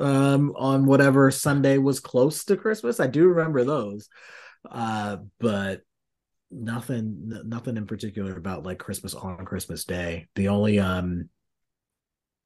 um 0.00 0.52
on 0.56 0.86
whatever 0.86 1.30
Sunday 1.30 1.78
was 1.78 2.00
close 2.00 2.44
to 2.44 2.56
Christmas. 2.56 3.00
I 3.00 3.06
do 3.06 3.28
remember 3.28 3.64
those. 3.64 4.08
Uh 4.70 5.18
but 5.40 5.82
nothing 6.50 7.32
nothing 7.44 7.76
in 7.76 7.86
particular 7.86 8.36
about 8.36 8.64
like 8.64 8.78
Christmas 8.78 9.14
on 9.14 9.44
Christmas 9.44 9.84
Day. 9.84 10.28
The 10.34 10.48
only 10.48 10.78
um 10.78 11.28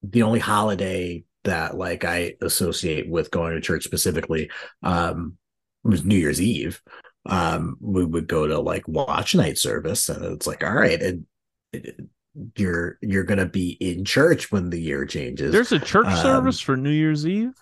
the 0.03 0.23
only 0.23 0.41
holiday 0.41 1.25
that 1.45 1.77
like 1.77 2.05
I 2.05 2.35
associate 2.41 3.09
with 3.09 3.31
going 3.31 3.55
to 3.55 3.61
church 3.61 3.85
specifically 3.85 4.51
um 4.83 5.37
was 5.85 6.05
New 6.05 6.17
Year's 6.17 6.41
Eve. 6.41 6.81
Um 7.27 7.77
we 7.81 8.05
would 8.05 8.29
go 8.29 8.47
to 8.47 8.61
like 8.61 8.87
watch 8.87 9.35
night 9.35 9.59
service 9.59 10.09
and 10.09 10.25
it's 10.25 10.47
like 10.47 10.63
all 10.63 10.73
right 10.73 11.01
and 11.01 11.27
it, 11.73 11.97
you're 12.57 12.99
you're 13.03 13.25
gonna 13.25 13.47
be 13.47 13.71
in 13.81 14.05
church 14.05 14.51
when 14.51 14.71
the 14.71 14.81
year 14.81 15.05
changes. 15.05 15.53
there's 15.53 15.73
a 15.73 15.79
church 15.79 16.07
Um, 16.07 16.17
service 16.17 16.61
for 16.61 16.77
New 16.77 16.91
Year's 16.91 17.27
Eve. 17.27 17.53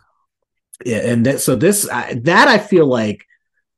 yeah, 0.85 0.99
and 0.99 1.27
that 1.27 1.41
so 1.41 1.57
this 1.57 1.89
I, 1.89 2.15
that 2.25 2.49
I 2.49 2.59
feel 2.59 2.87
like 2.87 3.25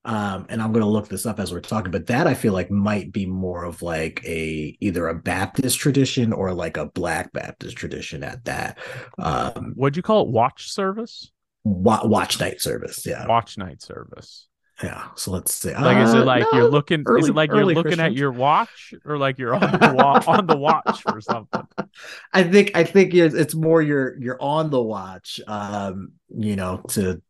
um 0.04 0.46
and 0.48 0.60
I'm 0.60 0.72
going 0.72 0.82
to 0.84 0.90
look 0.90 1.06
this 1.08 1.26
up 1.26 1.38
as 1.38 1.52
we're 1.52 1.60
talking 1.60 1.92
but 1.92 2.08
that 2.08 2.26
I 2.26 2.34
feel 2.34 2.52
like 2.52 2.72
might 2.72 3.12
be 3.12 3.24
more 3.24 3.62
of 3.64 3.82
like 3.82 4.20
a 4.24 4.76
either 4.80 5.06
a 5.06 5.14
Baptist 5.14 5.78
tradition 5.78 6.32
or 6.32 6.52
like 6.52 6.76
a 6.76 6.86
black 6.86 7.32
Baptist 7.32 7.76
tradition 7.76 8.24
at 8.24 8.44
that 8.46 8.78
um 9.18 9.74
What'd 9.76 9.96
you 9.96 10.02
call 10.02 10.22
it? 10.22 10.28
Watch 10.28 10.72
service? 10.72 11.30
wa- 11.64 12.04
watch 12.04 12.40
night 12.40 12.60
service 12.60 13.06
yeah 13.06 13.26
Watch 13.28 13.56
night 13.56 13.80
service. 13.80 14.48
Yeah 14.82 15.08
so 15.14 15.30
let's 15.30 15.54
see 15.54 15.72
Like, 15.72 15.98
is 15.98 16.14
Uh, 16.14 16.14
it 16.14 16.24
like 16.24 16.52
no, 16.52 16.56
you're 16.56 16.70
looking? 16.70 17.06
is 17.16 17.28
it 17.28 17.34
like 17.34 17.54
you're 17.54 17.64
early 17.64 17.74
looking 17.74 18.00
at 18.00 18.14
your 18.14 18.32
watch, 18.32 18.94
or 19.04 19.16
like 19.18 19.38
you're 19.38 19.54
on 19.54 19.78
the 19.78 19.86
wa- 19.86 20.20
on 20.26 20.46
the 20.46 20.56
watch 20.56 21.04
for 21.04 21.20
something? 21.20 21.66
I 22.32 22.42
think 22.42 22.72
I 22.74 22.84
think 22.84 23.14
it's 23.14 23.54
more 23.54 23.80
you're 23.82 24.18
you're 24.20 24.40
on 24.42 24.70
the 24.70 24.82
watch 24.82 25.40
um 25.46 26.12
you 26.28 26.56
know 26.56 26.82
to 26.90 27.22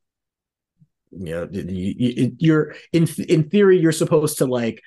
you 1.10 1.24
know 1.34 1.48
you, 1.50 1.94
you, 1.98 2.36
you're 2.38 2.74
in 2.92 3.06
in 3.28 3.48
theory 3.50 3.78
you're 3.78 3.92
supposed 3.92 4.38
to 4.38 4.46
like 4.46 4.82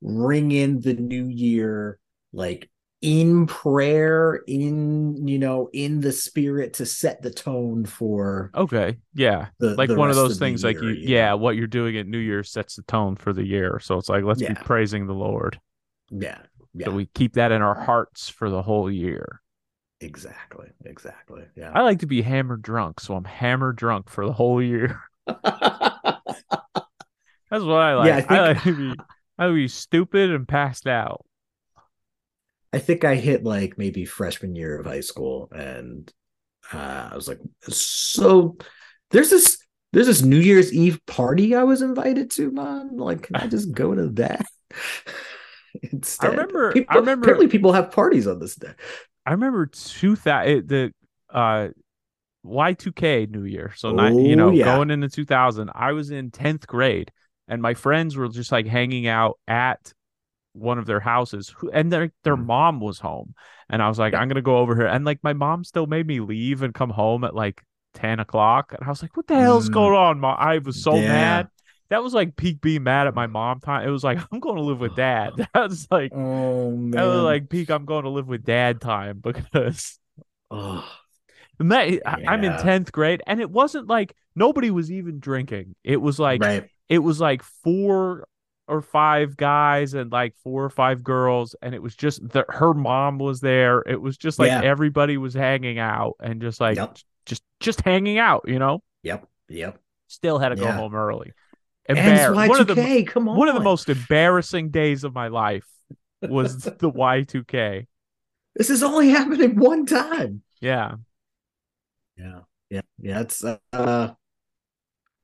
ring 0.00 0.52
in 0.52 0.80
the 0.80 0.94
new 0.94 1.26
year 1.26 1.98
like 2.32 2.68
in 3.00 3.46
prayer 3.46 4.42
in 4.48 5.26
you 5.28 5.38
know 5.38 5.70
in 5.72 6.00
the 6.00 6.12
spirit 6.12 6.74
to 6.74 6.86
set 6.86 7.22
the 7.22 7.30
tone 7.30 7.84
for 7.86 8.54
Okay, 8.54 8.98
yeah, 9.14 9.48
the 9.58 9.76
like 9.76 9.88
the 9.88 9.94
one 9.94 10.10
of 10.10 10.16
those 10.16 10.38
the 10.38 10.38
things. 10.38 10.64
like 10.64 10.80
year, 10.80 10.82
you, 10.82 10.90
you 10.90 11.14
yeah, 11.14 11.34
what 11.34 11.54
you're 11.56 11.66
doing 11.66 11.96
at 11.98 12.06
New 12.06 12.18
year 12.18 12.42
sets 12.42 12.76
the 12.76 12.82
tone 12.82 13.14
for 13.16 13.32
the 13.32 13.44
year. 13.44 13.78
So 13.80 13.98
it's 13.98 14.08
like 14.08 14.24
let's 14.24 14.40
Yeah. 14.40 14.48
be 14.48 14.54
praising 14.56 15.06
the 15.06 15.14
Lord. 15.14 15.60
yeah 16.10 16.38
yeah 16.74 16.86
So 16.86 16.92
we 16.92 17.06
keep 17.06 17.34
that 17.34 17.52
in 17.52 17.62
our 17.62 17.74
hearts 17.76 18.28
for 18.28 18.50
the 18.50 18.62
whole 18.62 18.90
year. 18.90 19.42
exactly 20.00 20.68
exactly 20.84 21.44
yeah 21.56 21.74
I 21.74 21.80
like 21.82 22.00
to 22.00 22.06
be 22.06 22.20
hammered 22.22 22.60
drunk, 22.62 23.00
so 23.00 23.14
I'm 23.14 23.24
hammered 23.24 23.76
drunk 23.76 24.10
for 24.10 24.26
the 24.26 24.32
whole 24.34 24.62
year. 24.62 25.00
That's 27.50 27.64
what 27.64 27.80
I 27.80 27.94
like. 27.94 28.18
Yeah, 28.18 28.24
I 28.28 28.40
I, 28.40 28.40
like 28.40 28.62
to 28.62 28.74
be, 28.74 29.00
I 29.38 29.44
like 29.46 29.52
to 29.52 29.54
be 29.54 29.68
stupid 29.68 30.30
and 30.30 30.46
passed 30.46 30.86
out. 30.86 31.24
I 32.72 32.78
think 32.78 33.04
I 33.04 33.14
hit 33.14 33.44
like 33.44 33.78
maybe 33.78 34.04
freshman 34.04 34.54
year 34.54 34.78
of 34.78 34.86
high 34.86 35.00
school, 35.00 35.48
and 35.52 36.12
uh, 36.72 37.08
I 37.12 37.14
was 37.16 37.28
like, 37.28 37.40
so 37.68 38.56
there's 39.10 39.30
this 39.30 39.58
there's 39.92 40.06
this 40.06 40.22
New 40.22 40.38
Year's 40.38 40.72
Eve 40.72 41.00
party 41.06 41.54
I 41.54 41.62
was 41.64 41.80
invited 41.80 42.30
to, 42.32 42.50
man. 42.50 42.96
Like, 42.98 43.22
can 43.22 43.36
I 43.36 43.46
just 43.48 43.72
go 43.72 43.94
to 43.94 44.08
that? 44.10 44.44
Instead, 45.92 46.26
I 46.28 46.30
remember- 46.32 46.70
I 46.70 46.72
People, 46.74 46.96
remember- 46.96 47.24
apparently 47.24 47.48
people 47.48 47.72
have 47.72 47.90
parties 47.90 48.26
on 48.26 48.38
this 48.38 48.56
day. 48.56 48.72
I 49.26 49.32
remember 49.32 49.66
two 49.66 50.16
thousand 50.16 50.68
the 50.68 50.92
uh 51.30 51.68
Y2K 52.46 53.30
New 53.30 53.44
Year. 53.44 53.72
So 53.76 53.92
not 53.92 54.12
you 54.14 54.32
Oh, 54.32 54.36
know 54.36 54.50
yeah. 54.50 54.76
going 54.76 54.90
into 54.90 55.08
2000, 55.08 55.70
I 55.74 55.92
was 55.92 56.10
in 56.10 56.30
10th 56.30 56.66
grade, 56.66 57.10
and 57.46 57.60
my 57.60 57.74
friends 57.74 58.16
were 58.16 58.28
just 58.28 58.50
like 58.52 58.66
hanging 58.66 59.06
out 59.06 59.38
at 59.46 59.92
one 60.58 60.78
of 60.78 60.86
their 60.86 61.00
houses, 61.00 61.54
who, 61.56 61.70
and 61.70 61.92
their 61.92 62.12
their 62.24 62.36
Mhm. 62.36 62.46
mom 62.46 62.80
was 62.80 62.98
home, 63.00 63.34
and 63.70 63.82
I 63.82 63.88
was 63.88 63.98
like, 63.98 64.12
Yeah. 64.12 64.20
I'm 64.20 64.28
gonna 64.28 64.42
go 64.42 64.58
over 64.58 64.74
here, 64.76 64.86
and 64.86 65.04
like 65.04 65.20
my 65.22 65.32
mom 65.32 65.64
still 65.64 65.86
made 65.86 66.06
me 66.06 66.20
leave 66.20 66.62
and 66.62 66.74
come 66.74 66.90
home 66.90 67.24
at 67.24 67.34
like 67.34 67.62
10 67.94 68.20
o'clock, 68.20 68.72
and 68.72 68.84
I 68.84 68.88
was 68.90 69.02
like, 69.02 69.16
what 69.16 69.26
the 69.26 69.34
hell's 69.36 69.68
Mm. 69.70 69.74
going 69.74 69.94
on, 69.96 70.20
mom? 70.20 70.36
I 70.38 70.58
was 70.58 70.82
so 70.82 70.94
Yeah. 70.94 71.08
mad. 71.08 71.48
That 71.90 72.02
was 72.02 72.12
like 72.12 72.36
peak 72.36 72.60
being 72.60 72.82
mad 72.82 73.06
at 73.06 73.14
my 73.14 73.26
mom 73.26 73.60
time. 73.60 73.88
It 73.88 73.90
was 73.90 74.04
like 74.04 74.18
I'm 74.30 74.40
going 74.40 74.56
to 74.56 74.62
live 74.62 74.78
with 74.78 74.94
dad. 74.94 75.32
That 75.54 75.70
was 75.70 75.88
like 75.90 76.12
Oh 76.14 76.70
man. 76.72 76.90
that 76.90 77.04
was 77.04 77.22
like 77.22 77.48
peak. 77.48 77.70
I'm 77.70 77.86
going 77.86 78.04
to 78.04 78.10
live 78.10 78.28
with 78.28 78.44
dad 78.44 78.80
time 78.82 79.20
because 79.22 79.98
oh, 80.50 80.84
that- 81.58 82.00
I- 82.06 82.24
I'm 82.26 82.44
in 82.44 82.52
10th 82.52 82.92
grade 82.92 83.22
and 83.26 83.40
it 83.40 83.50
wasn't 83.50 83.88
like 83.88 84.14
nobody 84.36 84.70
was 84.70 84.92
even 84.92 85.18
drinking. 85.18 85.74
It 85.82 85.96
was 86.00 86.18
like 86.18 86.42
right. 86.42 86.68
it 86.90 86.98
was 86.98 87.20
like 87.20 87.42
four 87.42 88.28
or 88.68 88.82
five 88.82 89.36
guys 89.36 89.94
and 89.94 90.12
like 90.12 90.34
four 90.44 90.64
or 90.64 90.70
five 90.70 91.02
girls 91.02 91.54
and 91.62 91.74
it 91.74 91.82
was 91.82 91.96
just 91.96 92.26
the, 92.28 92.44
her 92.48 92.74
mom 92.74 93.18
was 93.18 93.40
there. 93.40 93.80
It 93.86 94.00
was 94.00 94.16
just 94.16 94.38
like 94.38 94.48
Yeah. 94.48 94.62
everybody 94.62 95.16
was 95.16 95.34
hanging 95.34 95.78
out 95.78 96.14
and 96.20 96.40
just 96.40 96.60
like 96.60 96.76
Yep. 96.76 96.98
just 97.26 97.42
just 97.60 97.80
hanging 97.80 98.18
out, 98.18 98.44
you 98.46 98.58
know? 98.58 98.82
Yep. 99.02 99.26
Yep. 99.48 99.80
Still 100.08 100.38
had 100.38 100.50
to 100.50 100.56
go 100.56 100.70
home 100.70 100.94
early. 100.94 101.32
And 101.86 101.96
Embar- 101.98 102.42
it's 102.42 102.48
one 102.50 102.60
of 102.60 102.66
the 102.66 102.74
Y2K. 102.74 103.06
Come 103.06 103.28
on. 103.28 103.36
one 103.38 103.48
of 103.48 103.54
the 103.54 103.60
most 103.62 103.88
embarrassing 103.88 104.70
days 104.70 105.04
of 105.04 105.14
my 105.14 105.28
life 105.28 105.66
was 106.22 106.56
the 106.64 106.90
Y2K. 106.90 107.86
This 108.56 108.70
is 108.70 108.82
only 108.82 109.08
happening 109.10 109.56
one 109.58 109.86
time. 109.86 110.42
Yeah. 110.60 110.96
Yeah. 112.16 112.40
Yeah. 112.70 112.80
Yeah. 113.00 113.20
It's 113.20 113.44
uh 113.44 114.14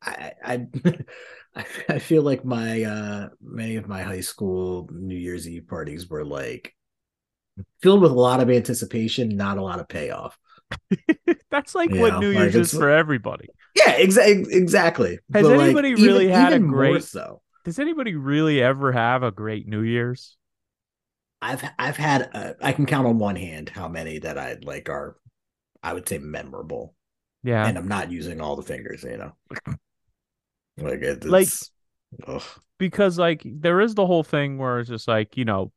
I 0.04 0.66
I 1.56 1.64
I 1.88 1.98
feel 1.98 2.22
like 2.22 2.44
my 2.44 2.82
uh 2.84 3.28
many 3.42 3.76
of 3.76 3.88
my 3.88 4.02
high 4.02 4.20
school 4.20 4.88
New 4.92 5.16
Year's 5.16 5.48
Eve 5.48 5.66
parties 5.68 6.08
were 6.08 6.24
like 6.24 6.74
filled 7.82 8.00
with 8.02 8.10
a 8.12 8.14
lot 8.14 8.40
of 8.40 8.50
anticipation, 8.50 9.36
not 9.36 9.58
a 9.58 9.62
lot 9.62 9.78
of 9.80 9.88
payoff. 9.88 10.36
That's 11.50 11.74
like 11.74 11.90
Yeah, 11.90 12.00
what 12.00 12.18
New 12.20 12.32
like 12.32 12.52
Year's 12.52 12.72
is 12.72 12.78
for 12.78 12.90
everybody. 12.90 13.48
Yeah, 13.76 13.98
exa- 14.00 14.50
exactly. 14.50 15.18
Has 15.32 15.42
But, 15.44 15.52
like, 15.56 15.60
anybody 15.60 15.90
even- 15.90 16.04
really 16.04 16.28
had 16.28 16.52
a 16.52 16.56
even 16.56 16.68
more 16.68 16.76
great- 16.76 17.04
so? 17.04 17.40
Does 17.64 17.78
anybody 17.78 18.14
really 18.14 18.60
ever 18.62 18.92
have 18.92 19.22
a 19.22 19.30
great 19.30 19.66
New 19.68 19.80
Year's? 19.82 20.36
I've 21.40 21.62
I've 21.78 21.96
had 21.96 22.30
uh, 22.34 22.52
I 22.60 22.72
can 22.72 22.86
count 22.86 23.06
on 23.06 23.18
one 23.18 23.36
hand 23.36 23.68
how 23.68 23.88
many 23.88 24.18
that 24.18 24.36
I 24.38 24.56
like 24.62 24.88
are 24.88 25.16
I 25.82 25.92
would 25.92 26.08
say 26.08 26.18
memorable, 26.18 26.94
Yeah. 27.42 27.66
and 27.66 27.76
I'm 27.78 27.88
not 27.88 28.10
using 28.10 28.40
all 28.40 28.56
the 28.56 28.62
fingers, 28.62 29.02
you 29.04 29.16
know. 29.18 29.32
Like 30.76 31.02
it, 31.02 31.24
Like- 31.24 31.48
ugh. 32.26 32.42
because 32.78 33.18
like 33.18 33.42
there 33.44 33.80
is 33.80 33.94
the 33.94 34.06
whole 34.06 34.22
thing 34.24 34.58
where 34.58 34.80
it's 34.80 34.88
just 34.90 35.06
like, 35.08 35.36
you 35.36 35.44
know, 35.44 35.72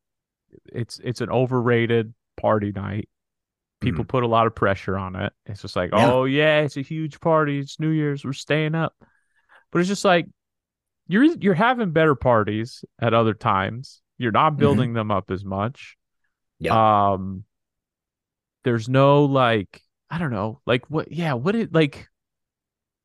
it's 0.72 1.00
it's 1.04 1.22
an 1.22 1.30
overrated 1.30 2.14
party 2.38 2.72
night. 2.72 3.10
People 3.80 4.06
put 4.06 4.24
a 4.24 4.28
lot 4.28 4.48
of 4.48 4.56
pressure 4.56 4.98
on 4.98 5.16
it. 5.16 5.32
It's 5.46 5.62
just 5.62 5.76
like, 5.76 5.92
Mm-hmm. 5.92 6.00
Yeah. 6.00 6.12
oh 6.12 6.24
yeah, 6.26 6.60
it's 6.62 6.78
a 6.78 6.82
huge 6.82 7.20
party. 7.20 7.60
It's 7.60 7.80
New 7.80 7.90
Year's. 7.90 8.26
We're 8.26 8.34
staying 8.34 8.74
up. 8.74 8.96
But 9.72 9.80
it's 9.80 9.88
just 9.88 10.04
like 10.06 10.28
you're 11.08 11.24
you're 11.26 11.54
having 11.54 11.92
better 11.92 12.16
parties 12.16 12.84
at 13.00 13.14
other 13.14 13.34
times. 13.36 14.02
You're 14.18 14.32
not 14.32 14.54
Mhm. 14.54 14.58
building 14.58 14.94
them 14.94 15.12
up 15.12 15.30
as 15.30 15.46
much. 15.46 15.96
yeah, 16.60 17.12
Um 17.12 17.44
there's 18.64 18.90
no 18.90 19.26
like 19.26 19.82
I 20.10 20.18
don't 20.18 20.32
know, 20.32 20.62
like 20.66 20.90
what 20.90 21.12
yeah, 21.12 21.34
what 21.34 21.56
it 21.56 21.74
like 21.74 22.08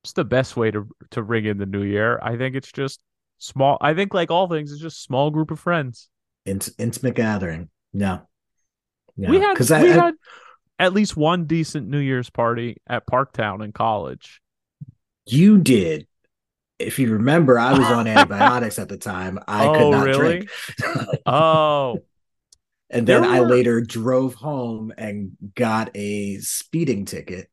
what's 0.02 0.12
the 0.12 0.24
best 0.24 0.56
way 0.56 0.70
to 0.70 0.88
to 1.10 1.22
ring 1.22 1.44
in 1.46 1.58
the 1.58 1.66
new 1.66 1.82
year? 1.82 2.18
I 2.22 2.36
think 2.36 2.56
it's 2.56 2.72
just 2.72 3.02
small 3.38 3.78
I 3.80 3.94
think 3.94 4.14
like 4.14 4.30
all 4.30 4.48
things, 4.48 4.72
it's 4.72 4.80
just 4.82 5.02
small 5.02 5.30
group 5.30 5.50
of 5.50 5.60
friends. 5.60 6.08
Int- 6.44 6.70
intimate 6.78 7.14
gathering. 7.14 7.70
Yeah, 7.92 8.20
yeah. 9.16 9.30
we 9.30 9.40
had 9.40 9.58
we 9.78 9.88
I, 9.88 10.00
I 10.00 10.02
had 10.04 10.14
at 10.78 10.92
least 10.92 11.16
one 11.16 11.46
decent 11.46 11.88
New 11.88 11.98
Year's 12.00 12.30
party 12.30 12.78
at 12.88 13.06
Parktown 13.06 13.64
in 13.64 13.72
college. 13.72 14.40
you 15.26 15.58
did. 15.58 16.06
If 16.78 16.98
you 16.98 17.12
remember, 17.12 17.58
I 17.58 17.74
was 17.74 17.90
on 17.90 18.08
antibiotics 18.08 18.78
at 18.78 18.88
the 18.88 18.98
time. 18.98 19.38
I 19.48 19.64
Oh, 19.66 19.72
could 19.78 19.90
not 19.90 20.04
really? 20.04 20.12
drink. 20.12 20.50
Oh, 21.26 22.04
and 22.90 23.06
then 23.06 23.24
I 23.24 23.40
later 23.40 23.80
drove 23.80 24.34
home 24.34 24.92
and 24.96 25.32
got 25.54 25.90
a 25.96 26.38
speeding 26.38 27.04
ticket 27.04 27.48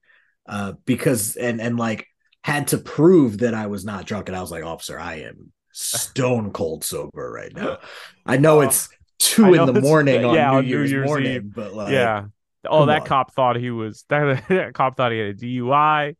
uh, 0.47 0.73
because 0.85 1.35
and 1.35 1.61
and 1.61 1.77
like 1.77 2.07
had 2.49 2.67
to 2.69 2.77
prove 2.77 3.39
that 3.39 3.53
I 3.53 3.67
was 3.67 3.85
not 3.85 4.05
drunk. 4.05 4.27
And 4.27 4.35
I 4.35 4.41
was 4.41 4.51
like, 4.51 4.63
officer, 4.63 4.99
I 4.99 5.21
am 5.21 5.51
stone 5.71 6.51
cold 6.51 6.83
sober 6.83 7.31
right 7.31 7.53
now. 7.55 7.77
I 8.25 8.37
know 8.37 8.61
it's 8.61 8.89
two 9.19 9.45
I 9.45 9.61
in 9.61 9.73
the 9.73 9.81
morning 9.81 10.25
on, 10.25 10.33
yeah, 10.33 10.51
New, 10.51 10.57
on 10.57 10.63
New 10.63 10.69
Year's 10.69 10.91
Year's 10.91 11.07
morning, 11.07 11.31
Eve. 11.33 11.53
but 11.53 11.73
like, 11.73 11.91
yeah. 11.91 12.25
Oh, 12.67 12.87
that 12.87 13.01
on. 13.01 13.07
cop 13.07 13.33
thought 13.33 13.55
he 13.55 13.69
was 13.69 14.03
that, 14.09 14.43
that 14.49 14.73
cop 14.73 14.97
thought 14.97 15.11
he 15.11 15.19
had 15.19 15.27
a 15.27 15.33
DUI. 15.33 16.15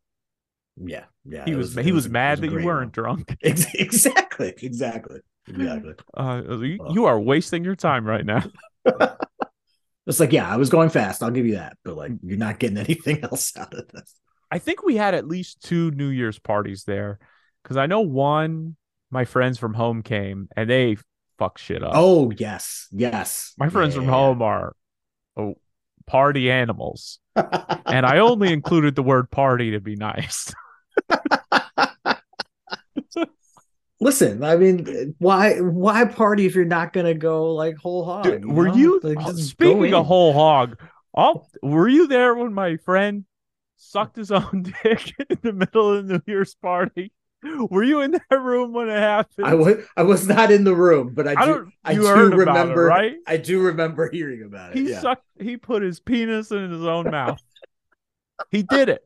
yeah, 0.77 1.05
yeah. 1.25 1.45
He 1.45 1.51
it 1.51 1.55
was, 1.55 1.75
he 1.75 1.91
was, 1.91 2.05
it 2.05 2.11
mad 2.11 2.37
a 2.37 2.41
that 2.41 2.51
you 2.51 2.63
weren't 2.63 2.95
one. 2.95 3.03
drunk. 3.03 3.35
Exactly, 3.41 4.53
exactly, 4.61 5.19
exactly. 5.47 5.93
Uh, 6.15 6.41
you, 6.59 6.79
you 6.91 7.05
are 7.05 7.19
wasting 7.19 7.63
your 7.63 7.75
time 7.75 8.05
right 8.05 8.25
now. 8.25 8.43
It's 10.07 10.19
like, 10.19 10.31
yeah, 10.31 10.49
I 10.49 10.57
was 10.57 10.69
going 10.69 10.89
fast. 10.89 11.21
I'll 11.21 11.29
give 11.29 11.45
you 11.45 11.55
that, 11.55 11.77
but 11.83 11.95
like, 11.95 12.11
you're 12.23 12.37
not 12.37 12.59
getting 12.59 12.77
anything 12.77 13.23
else 13.23 13.55
out 13.57 13.73
of 13.73 13.87
this. 13.89 14.15
I 14.51 14.59
think 14.59 14.83
we 14.83 14.95
had 14.95 15.13
at 15.13 15.27
least 15.27 15.63
two 15.63 15.91
New 15.91 16.07
Year's 16.07 16.39
parties 16.39 16.83
there 16.85 17.19
because 17.63 17.77
I 17.77 17.85
know 17.85 18.01
one, 18.01 18.75
my 19.11 19.25
friends 19.25 19.59
from 19.59 19.73
home 19.73 20.01
came 20.01 20.47
and 20.55 20.69
they 20.69 20.97
fuck 21.37 21.57
shit 21.57 21.83
up. 21.83 21.91
Oh 21.93 22.31
yes, 22.31 22.87
yes. 22.91 23.53
my 23.57 23.69
friends 23.69 23.95
from 23.95 24.05
home 24.05 24.41
are 24.41 24.75
oh, 25.37 25.55
party 26.05 26.51
animals. 26.51 27.19
And 27.85 28.05
I 28.05 28.19
only 28.19 28.53
included 28.53 28.95
the 28.95 29.01
word 29.01 29.31
party 29.31 29.71
to 29.71 29.79
be 29.79 29.95
nice. 29.95 30.53
Listen, 33.99 34.43
I 34.43 34.57
mean, 34.57 35.15
why 35.17 35.59
why 35.59 36.05
party 36.05 36.45
if 36.45 36.53
you're 36.53 36.65
not 36.65 36.93
gonna 36.93 37.15
go 37.15 37.55
like 37.55 37.77
whole 37.77 38.05
hog? 38.05 38.25
Dude, 38.25 38.43
you 38.43 38.49
were 38.49 38.67
know? 38.67 38.75
you 38.75 38.99
Like, 39.01 39.35
speaking 39.37 39.85
in. 39.85 39.93
of 39.95 40.05
whole 40.05 40.33
hog? 40.33 40.79
Oh, 41.17 41.47
were 41.63 41.87
you 41.87 42.05
there 42.07 42.35
when 42.35 42.53
my 42.53 42.77
friend 42.77 43.25
sucked 43.79 44.15
his 44.15 44.31
own 44.31 44.63
dick 44.83 45.13
in 45.29 45.37
the 45.41 45.53
middle 45.53 45.93
of 45.93 46.07
the 46.07 46.13
New 46.13 46.21
Year's 46.27 46.53
party? 46.55 47.11
Were 47.69 47.83
you 47.83 48.01
in 48.01 48.11
that 48.11 48.41
room 48.41 48.73
when 48.73 48.89
it 48.89 48.99
happened? 48.99 49.47
I 49.47 49.55
was 49.55 49.77
I 49.95 50.03
was 50.03 50.27
not 50.27 50.51
in 50.51 50.65
the 50.65 50.75
room, 50.75 51.13
but 51.13 51.25
I 51.27 51.31
I 51.31 51.45
do 51.45 51.53
don't. 51.53 51.73
I 51.85 51.93
do 51.93 52.01
about 52.05 52.33
it, 52.33 52.35
remember 52.35 52.85
right? 52.85 53.15
I 53.25 53.37
do 53.37 53.61
remember 53.61 54.09
hearing 54.11 54.43
about 54.43 54.71
it. 54.71 54.77
He 54.77 54.89
yeah. 54.89 54.99
sucked. 54.99 55.25
He 55.39 55.55
put 55.55 55.81
his 55.81 56.01
penis 56.01 56.51
in 56.51 56.69
his 56.69 56.83
own 56.83 57.09
mouth. 57.09 57.41
he 58.51 58.63
did 58.63 58.89
it 58.89 59.01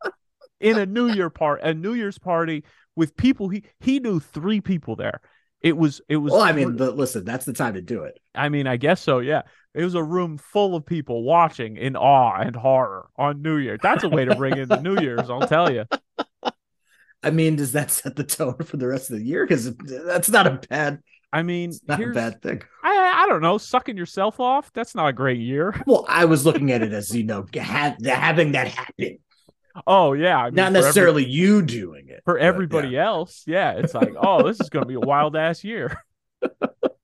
in 0.60 0.80
a 0.80 0.86
New 0.86 1.10
Year 1.10 1.30
part, 1.30 1.62
a 1.62 1.76
New 1.76 1.94
Year's 1.94 2.18
party 2.18 2.64
with 2.96 3.16
people. 3.16 3.50
He 3.50 3.66
he 3.80 4.00
knew 4.00 4.20
three 4.20 4.62
people 4.62 4.96
there. 4.96 5.22
It 5.62 5.78
was 5.78 6.02
it 6.10 6.18
was. 6.18 6.34
Well, 6.34 6.42
I 6.42 6.54
mean, 6.54 6.76
but 6.76 6.98
listen, 6.98 7.24
that's 7.26 7.46
the 7.46 7.54
time 7.54 7.76
to 7.76 7.82
do 7.82 8.04
it. 8.04 8.20
I 8.34 8.50
mean, 8.50 8.66
I 8.66 8.78
guess 8.78 9.00
so. 9.00 9.20
Yeah, 9.20 9.44
it 9.74 9.84
was 9.84 9.96
a 9.96 10.04
room 10.04 10.38
full 10.38 10.76
of 10.76 10.86
people 10.86 11.24
watching 11.24 11.78
in 11.78 11.96
awe 11.96 12.40
and 12.40 12.56
horror 12.56 13.08
on 13.18 13.42
New 13.42 13.58
Year. 13.58 13.78
That's 13.82 14.04
a 14.04 14.10
way 14.10 14.26
to 14.26 14.36
bring 14.36 14.58
in 14.58 14.70
the 14.70 14.82
New 14.82 15.00
Year's. 15.00 15.30
I'll 15.30 15.48
tell 15.48 15.72
you. 15.72 15.86
I 17.24 17.32
mean, 17.32 17.56
does 17.56 17.72
that 17.72 17.90
set 17.90 18.16
the 18.16 18.24
tone 18.24 18.58
for 18.58 18.78
the 18.78 18.88
rest 18.88 19.10
of 19.10 19.18
the 19.18 19.24
year? 19.26 19.46
Because 19.46 19.74
that's 19.78 20.30
not 20.30 20.46
a 20.46 20.62
bad, 20.70 21.00
I 21.32 21.42
mean, 21.42 21.72
not 21.88 22.04
a 22.04 22.08
bad 22.08 22.42
thing. 22.42 22.62
I 22.84 23.24
I 23.24 23.28
don't 23.28 23.42
know, 23.42 23.58
sucking 23.58 23.98
yourself 23.98 24.40
off. 24.40 24.72
That's 24.74 24.94
not 24.94 25.08
a 25.08 25.14
great 25.14 25.40
year. 25.40 25.74
Well, 25.88 26.06
I 26.08 26.26
was 26.26 26.46
looking 26.46 26.72
at 26.72 26.82
it 26.84 26.92
as 26.92 27.16
you 27.16 27.24
know, 27.24 27.46
ha- 27.56 27.96
having 28.04 28.52
that 28.52 28.68
happen, 28.68 29.20
Oh 29.88 30.14
yeah, 30.14 30.38
I 30.38 30.46
mean, 30.46 30.56
not 30.56 30.72
for 30.72 30.78
every- 30.78 30.82
necessarily 30.82 31.26
you 31.26 31.62
doing 31.62 32.10
it 32.10 32.22
for 32.26 32.38
everybody 32.38 32.90
yeah. 32.90 33.06
else. 33.06 33.44
Yeah, 33.48 33.72
it's 33.72 33.94
like, 33.94 34.14
oh, 34.22 34.44
this 34.44 34.60
is 34.60 34.70
going 34.70 34.84
to 34.84 34.88
be 34.88 34.96
a 34.96 35.00
wild 35.00 35.36
ass 35.36 35.64
year. 35.64 35.98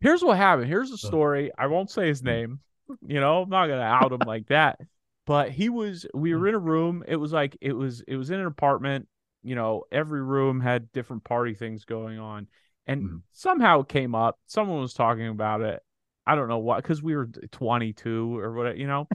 Here's 0.00 0.22
what 0.22 0.36
happened. 0.36 0.68
Here's 0.68 0.90
a 0.90 0.98
story. 0.98 1.50
I 1.58 1.66
won't 1.66 1.90
say 1.90 2.08
his 2.08 2.22
name. 2.22 2.60
You 3.06 3.20
know, 3.20 3.42
I'm 3.42 3.48
not 3.50 3.66
going 3.66 3.78
to 3.78 3.84
out 3.84 4.12
him 4.12 4.24
like 4.24 4.46
that. 4.48 4.80
But 5.26 5.50
he 5.50 5.68
was 5.68 6.06
we 6.14 6.34
were 6.34 6.48
in 6.48 6.54
a 6.54 6.58
room. 6.58 7.04
It 7.06 7.16
was 7.16 7.32
like 7.32 7.56
it 7.60 7.72
was 7.72 8.00
it 8.08 8.16
was 8.16 8.30
in 8.30 8.40
an 8.40 8.46
apartment, 8.46 9.06
you 9.42 9.54
know, 9.54 9.84
every 9.92 10.22
room 10.22 10.60
had 10.60 10.90
different 10.92 11.22
party 11.24 11.54
things 11.54 11.84
going 11.84 12.18
on. 12.18 12.48
And 12.86 13.02
Mhm. 13.02 13.22
somehow 13.32 13.80
it 13.82 13.88
came 13.88 14.14
up. 14.14 14.38
Someone 14.46 14.80
was 14.80 14.94
talking 14.94 15.28
about 15.28 15.60
it. 15.60 15.80
I 16.26 16.34
don't 16.34 16.48
know 16.48 16.58
what 16.58 16.82
cuz 16.82 17.02
we 17.02 17.14
were 17.14 17.26
22 17.52 18.38
or 18.38 18.52
what, 18.52 18.76
you 18.76 18.86
know. 18.86 19.06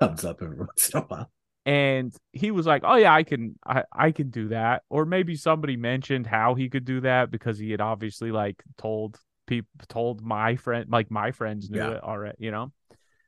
Comes 0.00 0.24
up 0.24 0.42
every 0.42 0.58
once 0.58 0.90
in 0.90 0.98
a 1.00 1.04
while. 1.04 1.30
and 1.64 2.12
he 2.32 2.50
was 2.50 2.66
like 2.66 2.82
oh 2.84 2.96
yeah 2.96 3.14
i 3.14 3.22
can 3.22 3.56
i 3.64 3.84
i 3.92 4.10
can 4.10 4.30
do 4.30 4.48
that 4.48 4.82
or 4.90 5.04
maybe 5.06 5.36
somebody 5.36 5.76
mentioned 5.76 6.26
how 6.26 6.54
he 6.54 6.68
could 6.68 6.84
do 6.84 7.00
that 7.02 7.30
because 7.30 7.56
he 7.56 7.70
had 7.70 7.80
obviously 7.80 8.32
like 8.32 8.60
told 8.76 9.16
people 9.46 9.68
told 9.88 10.22
my 10.22 10.56
friend 10.56 10.86
like 10.90 11.10
my 11.10 11.30
friends 11.32 11.70
knew 11.70 11.78
Yeah. 11.78 11.90
it 11.92 12.02
already 12.02 12.36
you 12.38 12.50
know 12.50 12.72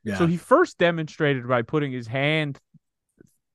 Yeah. 0.03 0.17
So 0.17 0.27
he 0.27 0.37
first 0.37 0.77
demonstrated 0.77 1.47
by 1.47 1.61
putting 1.63 1.91
his 1.91 2.07
hand 2.07 2.59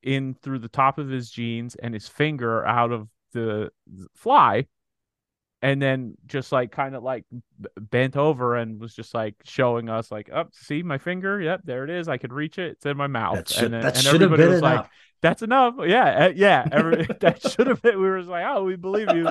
in 0.02 0.34
through 0.42 0.58
the 0.60 0.68
top 0.68 0.98
of 0.98 1.08
his 1.08 1.30
jeans 1.30 1.74
and 1.74 1.92
his 1.94 2.08
finger 2.08 2.64
out 2.66 2.90
of 2.92 3.08
the 3.32 3.70
fly 4.14 4.66
and 5.62 5.80
then 5.80 6.14
just 6.26 6.52
like 6.52 6.72
kind 6.72 6.94
of 6.94 7.02
like 7.02 7.24
bent 7.78 8.16
over 8.16 8.56
and 8.56 8.80
was 8.80 8.94
just 8.94 9.12
like 9.14 9.34
showing 9.44 9.88
us 9.90 10.10
like 10.10 10.30
up 10.32 10.46
oh, 10.48 10.50
see 10.54 10.82
my 10.82 10.98
finger 10.98 11.40
yep 11.40 11.60
there 11.64 11.84
it 11.84 11.90
is 11.90 12.08
i 12.08 12.16
could 12.16 12.32
reach 12.32 12.58
it 12.58 12.72
it's 12.72 12.86
in 12.86 12.96
my 12.96 13.06
mouth 13.06 13.36
that 13.36 13.48
should, 13.50 13.64
and 13.64 13.74
then 13.74 13.84
and 13.94 14.06
everybody 14.06 14.42
been 14.42 14.50
was 14.50 14.58
enough. 14.60 14.76
like 14.82 14.90
that's 15.22 15.42
enough. 15.42 15.74
Yeah 15.84 16.26
uh, 16.26 16.32
yeah 16.34 16.66
every, 16.70 17.06
that 17.20 17.42
should 17.50 17.66
have 17.66 17.82
been 17.82 18.00
we 18.00 18.08
were 18.08 18.18
just 18.18 18.30
like 18.30 18.44
oh 18.46 18.64
we 18.64 18.76
believe 18.76 19.08
you. 19.14 19.28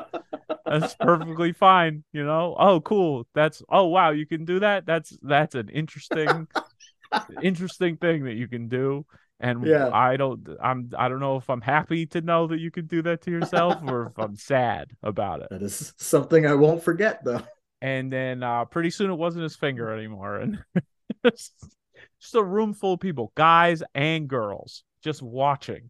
That's 0.65 0.95
perfectly 0.95 1.53
fine 1.53 2.03
you 2.13 2.23
know? 2.25 2.55
Oh 2.57 2.81
cool. 2.81 3.25
That's 3.33 3.61
oh 3.69 3.85
wow 3.87 4.11
you 4.11 4.25
can 4.25 4.45
do 4.45 4.59
that? 4.59 4.85
That's 4.85 5.17
that's 5.21 5.55
an 5.55 5.69
interesting 5.69 6.47
interesting 7.41 7.97
thing 7.97 8.25
that 8.25 8.35
you 8.35 8.47
can 8.47 8.67
do. 8.67 9.05
And 9.39 9.65
Yeah. 9.65 9.89
I 9.91 10.17
don't 10.17 10.47
I'm 10.61 10.91
I 10.97 11.07
don't 11.09 11.19
know 11.21 11.37
if 11.37 11.49
I'm 11.49 11.61
happy 11.61 12.05
to 12.07 12.21
know 12.21 12.47
that 12.47 12.59
you 12.59 12.71
can 12.71 12.87
do 12.87 13.01
that 13.03 13.21
to 13.21 13.31
yourself 13.31 13.81
or 13.87 14.07
if 14.07 14.19
I'm 14.19 14.35
sad 14.35 14.91
about 15.01 15.41
it. 15.41 15.49
that 15.49 15.61
is 15.61 15.93
something 15.97 16.45
I 16.45 16.55
won't 16.55 16.83
forget, 16.83 17.23
though. 17.23 17.41
And 17.81 18.11
then 18.11 18.43
uh 18.43 18.65
pretty 18.65 18.89
soon 18.89 19.09
it 19.09 19.15
wasn't 19.15 19.43
his 19.43 19.55
finger 19.55 19.91
anymore 19.91 20.37
and 20.37 20.59
just 21.25 21.53
a 22.35 22.43
room 22.43 22.73
full 22.73 22.93
of 22.93 22.99
people, 22.99 23.31
guys 23.35 23.81
and 23.95 24.27
girls, 24.27 24.83
just 25.03 25.21
watching. 25.21 25.89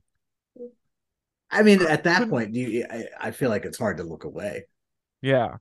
I 1.51 1.63
mean, 1.63 1.81
at 1.81 2.03
that 2.03 2.29
point, 2.29 2.53
you, 2.53 2.85
I, 2.89 3.05
I 3.19 3.31
feel 3.31 3.49
like 3.49 3.65
it's 3.65 3.77
hard 3.77 3.97
to 3.97 4.03
look 4.03 4.23
away. 4.23 4.65
Yeah. 5.21 5.57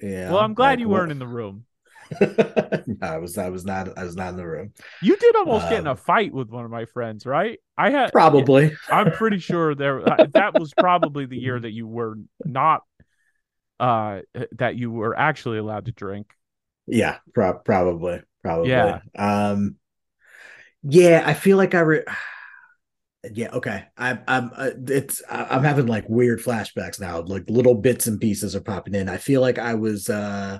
Yeah. 0.00 0.30
Well, 0.30 0.40
I'm 0.40 0.54
glad 0.54 0.70
like, 0.70 0.78
you 0.80 0.88
weren't 0.88 1.12
in 1.12 1.18
the 1.18 1.26
room. 1.26 1.64
no, 2.20 2.96
I 3.00 3.18
was. 3.18 3.38
I 3.38 3.48
was 3.48 3.64
not. 3.64 3.96
I 3.96 4.04
was 4.04 4.16
not 4.16 4.30
in 4.30 4.36
the 4.36 4.46
room. 4.46 4.72
You 5.00 5.16
did 5.16 5.34
almost 5.34 5.68
get 5.68 5.78
in 5.80 5.86
a 5.86 5.92
Um, 5.92 5.96
fight 5.96 6.32
with 6.32 6.48
one 6.50 6.64
of 6.64 6.70
my 6.70 6.84
friends, 6.84 7.24
right? 7.24 7.58
I 7.78 7.90
had 7.90 8.12
Probably. 8.12 8.76
I'm 8.90 9.12
pretty 9.12 9.38
sure 9.40 9.74
there 9.74 10.06
uh, 10.06 10.26
that 10.34 10.54
was 10.58 10.74
probably 10.74 11.26
the 11.26 11.38
year 11.38 11.58
that 11.58 11.70
you 11.72 11.86
were 11.86 12.16
not 12.44 12.82
uh 13.80 14.20
that 14.52 14.76
you 14.76 14.90
were 14.90 15.18
actually 15.18 15.58
allowed 15.58 15.86
to 15.86 15.92
drink. 15.92 16.32
Yeah. 16.86 17.18
Pro- 17.34 17.58
probably. 17.58 18.20
Probably. 18.42 18.70
Yeah. 18.70 19.00
Um. 19.16 19.76
Yeah. 20.82 21.22
I 21.24 21.34
feel 21.34 21.56
like 21.56 21.74
I. 21.74 21.80
Re- 21.80 22.04
yeah. 23.32 23.50
Okay. 23.52 23.84
I, 23.96 24.18
I'm. 24.26 24.50
Uh, 24.54 24.70
it's. 24.88 25.22
I'm 25.30 25.62
having 25.62 25.86
like 25.86 26.08
weird 26.08 26.40
flashbacks 26.40 27.00
now. 27.00 27.20
Like 27.20 27.44
little 27.48 27.74
bits 27.74 28.06
and 28.06 28.20
pieces 28.20 28.56
are 28.56 28.60
popping 28.60 28.94
in. 28.94 29.08
I 29.08 29.16
feel 29.18 29.40
like 29.40 29.58
I 29.58 29.74
was. 29.74 30.08
uh 30.08 30.58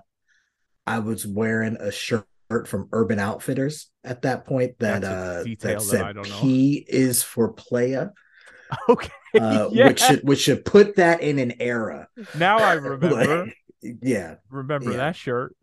I 0.87 0.99
was 0.99 1.27
wearing 1.27 1.77
a 1.79 1.93
shirt 1.93 2.27
from 2.67 2.89
Urban 2.93 3.19
Outfitters 3.19 3.91
at 4.05 4.23
that 4.23 4.45
point 4.47 4.79
that 4.81 5.05
uh 5.05 5.45
that 5.45 5.57
that 5.61 5.83
said 5.83 6.03
I 6.03 6.13
don't 6.13 6.29
know. 6.29 6.41
P 6.41 6.85
is 6.89 7.23
for 7.23 7.53
playa. 7.53 8.11
Okay. 8.89 9.11
uh, 9.39 9.69
yeah. 9.73 9.89
which 9.89 10.01
should 10.01 10.23
which 10.27 10.41
should 10.41 10.65
put 10.65 10.97
that 10.97 11.21
in 11.21 11.39
an 11.39 11.53
era. 11.61 12.09
now 12.35 12.57
I 12.57 12.73
remember 12.73 13.45
Like, 13.45 13.57
yeah, 13.83 14.37
remember 14.49 14.93
yeah. 14.93 14.97
that 14.97 15.17
shirt. 15.17 15.55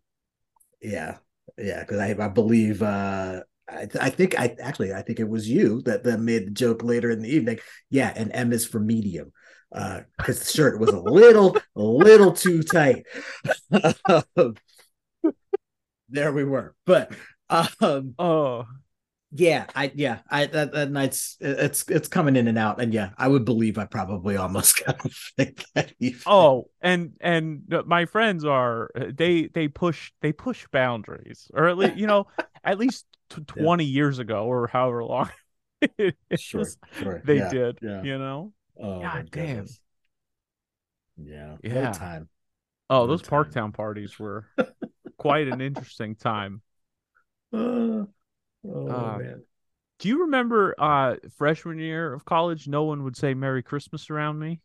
yeah, 0.80 1.16
yeah. 1.58 1.80
Because 1.80 1.98
I 1.98 2.14
I 2.18 2.28
believe 2.28 2.82
uh, 2.84 3.40
I 3.70 3.88
I 4.00 4.10
think 4.10 4.38
I 4.38 4.56
actually 4.60 4.92
I 4.92 5.02
think 5.02 5.20
it 5.20 5.28
was 5.28 5.48
you 5.48 5.82
that 5.82 6.04
that 6.04 6.20
made 6.20 6.46
the 6.46 6.50
joke 6.50 6.82
later 6.82 7.10
in 7.10 7.22
the 7.22 7.28
evening. 7.28 7.58
Yeah, 7.88 8.12
and 8.14 8.30
M 8.34 8.52
is 8.52 8.66
for 8.66 8.80
medium. 8.80 9.32
Uh, 9.72 10.00
because 10.18 10.40
the 10.40 10.46
shirt 10.46 10.80
was 10.80 10.90
a 10.90 10.98
little 10.98 11.56
a 11.76 11.82
little 11.82 12.32
too 12.32 12.62
tight. 12.62 13.06
there 16.08 16.32
we 16.32 16.44
were, 16.44 16.74
but 16.86 17.12
um 17.80 18.14
Oh, 18.18 18.66
yeah 19.32 19.66
i 19.76 19.92
yeah 19.94 20.18
i 20.28 20.46
that, 20.46 20.72
that 20.72 20.90
night's 20.90 21.36
it's 21.40 21.88
it's 21.88 22.08
coming 22.08 22.34
in 22.34 22.48
and 22.48 22.58
out 22.58 22.80
and 22.80 22.92
yeah 22.92 23.10
i 23.16 23.28
would 23.28 23.44
believe 23.44 23.78
i 23.78 23.84
probably 23.84 24.36
almost 24.36 24.84
got 24.86 25.00
that 25.36 25.92
evening. 26.00 26.20
oh, 26.26 26.68
and 26.80 27.12
and 27.20 27.62
my 27.86 28.06
friends 28.06 28.44
are 28.44 28.90
they 29.14 29.46
they 29.46 29.68
push 29.68 30.10
they 30.20 30.32
push 30.32 30.66
boundaries, 30.72 31.48
or 31.54 31.68
at 31.68 31.78
least 31.78 31.96
you 31.96 32.08
know 32.08 32.26
at 32.64 32.78
least 32.78 33.06
t- 33.30 33.42
Yeah. 33.56 33.62
twenty 33.62 33.84
years 33.84 34.18
ago 34.18 34.46
or 34.46 34.66
however 34.68 35.04
long 35.04 35.30
it 35.98 36.16
sure 36.36 36.62
is, 36.62 36.76
sure 36.92 37.22
they 37.24 37.38
yeah, 37.38 37.48
did. 37.50 37.78
yeah 37.82 38.02
You 38.04 38.18
know. 38.18 38.52
oh 38.78 39.00
God 39.00 39.30
damn. 39.30 39.46
goodness. 39.46 39.80
yeah 41.16 41.56
Yeah. 41.62 41.86
what 41.86 41.94
time 41.94 42.28
Oh, 42.92 43.02
What 43.02 43.08
those 43.08 43.22
time. 43.22 43.44
Parktown 43.44 43.72
parties 43.72 44.18
were 44.18 44.46
quite 45.18 45.46
an 45.48 45.60
interesting 45.60 46.16
time. 46.16 46.62
Uh, 47.52 47.56
oh 48.64 48.86
Uh, 48.88 49.18
man 49.18 49.42
Do 49.98 50.08
you 50.08 50.22
remember 50.22 50.74
uh 50.78 51.16
freshman 51.36 51.78
year 51.78 52.12
of 52.12 52.24
college? 52.24 52.68
No 52.68 52.84
one 52.84 53.04
would 53.04 53.16
say 53.16 53.34
Merry 53.34 53.62
Christmas 53.62 54.10
around 54.10 54.38
me. 54.38 54.60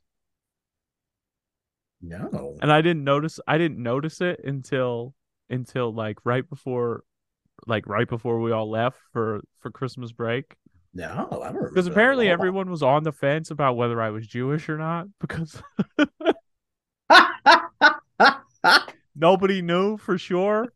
no 2.02 2.56
and 2.62 2.72
I 2.72 2.82
didn't 2.82 3.04
notice 3.04 3.40
I 3.48 3.58
didn't 3.58 3.82
notice 3.82 4.22
it 4.22 4.42
until 4.44 5.14
until 5.50 5.94
like 5.94 6.18
right 6.26 6.48
before 6.48 7.04
like 7.68 7.88
right 7.88 8.08
before 8.08 8.40
we 8.40 8.52
all 8.52 8.70
left 8.70 9.00
for 9.14 9.42
for 9.60 9.72
Christmas 9.72 10.12
break. 10.12 10.56
No 10.94 11.10
i 11.10 11.16
don't 11.16 11.32
remember 11.40 11.70
because 11.70 11.88
apparently 11.88 12.30
everyone 12.30 12.70
was 12.70 12.82
on 12.82 13.04
the 13.04 13.12
fence 13.12 13.52
about 13.52 13.76
whether 13.76 14.02
I 14.02 14.12
was 14.12 14.26
Jewish 14.26 14.70
or 14.70 14.78
not 14.78 15.08
because 15.20 15.62
nobody 19.16 19.62
knew 19.62 19.98
for 19.98 20.18
sure. 20.18 20.74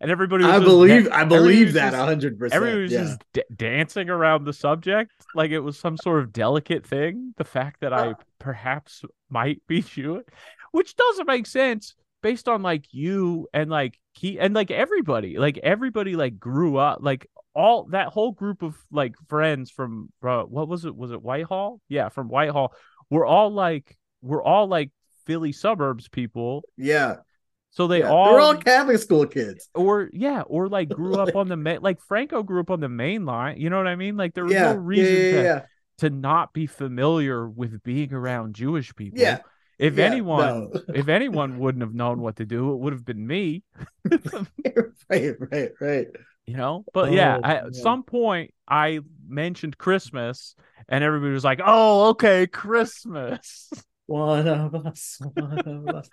And 0.00 0.10
everybody 0.10 0.44
was 0.44 0.54
I 0.54 0.58
believe 0.58 1.08
da- 1.08 1.16
I 1.16 1.24
believe 1.24 1.74
that 1.74 1.94
hundred 1.94 2.38
percent. 2.38 2.56
everybody 2.56 2.82
was 2.82 2.92
just 2.92 3.20
d- 3.32 3.44
dancing 3.54 4.10
around 4.10 4.44
the 4.44 4.52
subject 4.52 5.12
like 5.34 5.50
it 5.50 5.60
was 5.60 5.78
some 5.78 5.96
sort 5.96 6.20
of 6.20 6.32
delicate 6.32 6.86
thing 6.86 7.32
the 7.36 7.44
fact 7.44 7.80
that 7.80 7.92
I 7.92 8.14
perhaps 8.38 9.02
might 9.30 9.62
be 9.66 9.82
Jewish 9.82 10.24
which 10.72 10.96
doesn't 10.96 11.26
make 11.26 11.46
sense 11.46 11.94
based 12.24 12.48
on 12.48 12.62
like 12.62 12.86
you 12.90 13.46
and 13.52 13.70
like 13.70 14.00
he 14.14 14.40
and 14.40 14.54
like 14.54 14.70
everybody 14.70 15.36
like 15.36 15.58
everybody 15.58 16.16
like 16.16 16.40
grew 16.40 16.78
up 16.78 17.00
like 17.02 17.30
all 17.54 17.84
that 17.90 18.08
whole 18.08 18.32
group 18.32 18.62
of 18.62 18.74
like 18.90 19.14
friends 19.28 19.70
from 19.70 20.10
uh, 20.26 20.42
what 20.42 20.66
was 20.66 20.86
it 20.86 20.96
was 20.96 21.12
it 21.12 21.22
Whitehall 21.22 21.82
yeah 21.90 22.08
from 22.08 22.28
Whitehall 22.28 22.72
we're 23.10 23.26
all 23.26 23.50
like 23.52 23.98
we're 24.22 24.42
all 24.42 24.66
like 24.66 24.90
Philly 25.26 25.52
suburbs 25.52 26.08
people 26.08 26.64
yeah. 26.78 27.16
so 27.70 27.86
they 27.86 28.00
yeah. 28.00 28.08
all 28.08 28.32
They're 28.32 28.40
all 28.40 28.56
Catholic 28.56 28.98
school 28.98 29.26
kids. 29.26 29.68
or 29.74 30.08
yeah, 30.12 30.42
or 30.46 30.68
like 30.68 30.88
grew 30.88 31.16
up 31.16 31.36
on 31.36 31.48
the 31.48 31.56
main 31.56 31.80
like 31.82 32.00
Franco 32.00 32.42
grew 32.42 32.60
up 32.60 32.70
on 32.70 32.80
the 32.80 32.88
main 32.88 33.26
line. 33.26 33.58
You 33.60 33.68
know 33.68 33.76
what 33.76 33.86
I 33.86 33.96
mean? 33.96 34.16
Like 34.16 34.34
there 34.34 34.44
was 34.44 34.52
Yeah, 34.54 34.72
no 34.72 34.74
reason 34.78 35.16
yeah, 35.16 35.42
to 35.42 35.68
to 35.98 36.10
not 36.10 36.52
be 36.52 36.66
familiar 36.66 37.48
with 37.48 37.82
being 37.82 38.12
around 38.12 38.54
Jewish 38.54 38.94
people. 38.94 39.20
Yeah, 39.20 39.40
If 39.78 39.98
yeah, 39.98 40.06
anyone 40.06 40.46
no. 40.46 40.72
if 40.92 41.08
anyone 41.08 41.58
wouldn't 41.58 41.82
have 41.82 41.94
known 41.94 42.20
what 42.20 42.36
to 42.36 42.44
do, 42.46 42.72
it 42.72 42.76
would 42.76 42.92
have 42.92 43.04
been 43.04 43.26
me. 43.26 43.62
right, 45.10 45.34
right, 45.40 45.70
right. 45.80 46.06
You 46.46 46.56
know? 46.56 46.84
But 46.92 47.12
yeah, 47.12 47.38
Oh, 47.38 47.40
I, 47.42 47.54
at 47.56 47.74
some 47.74 48.02
point 48.02 48.52
I 48.68 49.00
mentioned 49.26 49.78
Christmas 49.78 50.54
and 50.88 51.02
everybody 51.02 51.32
was 51.32 51.44
like, 51.44 51.60
"Oh, 51.64 52.10
okay, 52.10 52.46
Christmas." 52.46 53.70
One 54.06 54.46
of 54.46 54.74
us, 54.86 55.18
one 55.34 55.62
of 55.66 55.88
us. 55.88 56.10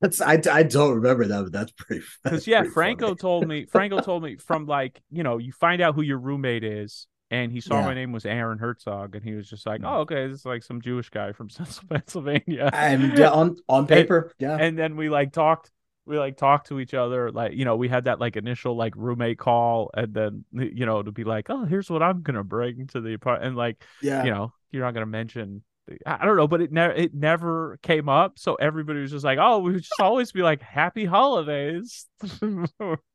That's 0.00 0.20
I, 0.20 0.40
I 0.50 0.62
don't 0.62 0.94
remember 0.96 1.26
that, 1.26 1.42
but 1.42 1.52
that's 1.52 1.72
pretty. 1.72 2.04
Because 2.22 2.46
yeah, 2.46 2.60
pretty 2.60 2.72
Franco 2.72 3.08
funny. 3.08 3.16
told 3.16 3.46
me 3.46 3.66
Franco 3.66 4.00
told 4.00 4.22
me 4.22 4.36
from 4.36 4.66
like 4.66 5.02
you 5.10 5.22
know 5.22 5.38
you 5.38 5.52
find 5.52 5.82
out 5.82 5.94
who 5.94 6.02
your 6.02 6.18
roommate 6.18 6.64
is, 6.64 7.06
and 7.30 7.50
he 7.52 7.60
saw 7.60 7.80
Yeah. 7.80 7.86
my 7.86 7.94
name 7.94 8.12
was 8.12 8.26
Aaron 8.26 8.58
Herzog, 8.58 9.14
and 9.14 9.24
he 9.24 9.32
was 9.34 9.48
just 9.48 9.66
like, 9.66 9.80
Mm. 9.80 9.90
oh 9.90 10.00
okay, 10.00 10.26
this 10.28 10.40
is 10.40 10.46
like 10.46 10.62
some 10.62 10.80
Jewish 10.80 11.10
guy 11.10 11.32
from 11.32 11.48
Central 11.50 11.86
Pennsylvania, 11.90 12.70
And 12.72 13.16
yeah, 13.18 13.30
on 13.30 13.56
on 13.68 13.86
paper, 13.86 14.32
yeah, 14.38 14.56
and 14.58 14.78
then 14.78 14.96
we 14.96 15.08
like 15.08 15.32
talked. 15.32 15.70
We 16.06 16.18
like 16.18 16.36
talked 16.36 16.68
to 16.68 16.80
each 16.80 16.92
other, 16.92 17.30
like 17.32 17.54
you 17.54 17.64
know, 17.64 17.76
we 17.76 17.88
had 17.88 18.04
that 18.04 18.20
like 18.20 18.36
initial 18.36 18.76
like 18.76 18.92
roommate 18.94 19.38
call, 19.38 19.90
and 19.94 20.12
then 20.12 20.44
you 20.52 20.84
know 20.84 21.02
to 21.02 21.10
be 21.10 21.24
like, 21.24 21.48
oh, 21.48 21.64
here's 21.64 21.88
what 21.88 22.02
I'm 22.02 22.20
gonna 22.20 22.44
bring 22.44 22.86
to 22.88 23.00
the 23.00 23.14
apartment, 23.14 23.48
and 23.48 23.56
like 23.56 23.82
yeah. 24.02 24.22
you 24.22 24.30
know, 24.30 24.52
you're 24.70 24.84
not 24.84 24.92
gonna 24.92 25.06
mention. 25.06 25.62
I 26.06 26.18
I 26.20 26.26
don't 26.26 26.36
know, 26.36 26.46
but 26.46 26.60
it 26.60 26.72
never 26.72 26.92
it 26.94 27.14
never 27.14 27.78
came 27.82 28.10
up, 28.10 28.38
so 28.38 28.54
everybody 28.56 29.00
was 29.00 29.12
just 29.12 29.24
like, 29.24 29.38
"Oh, 29.40 29.60
we 29.60 29.72
would 29.72 29.82
just 29.82 29.98
always 29.98 30.30
be 30.30 30.42
like, 30.42 30.60
Happy 30.60 31.06
Holidays." 31.06 32.06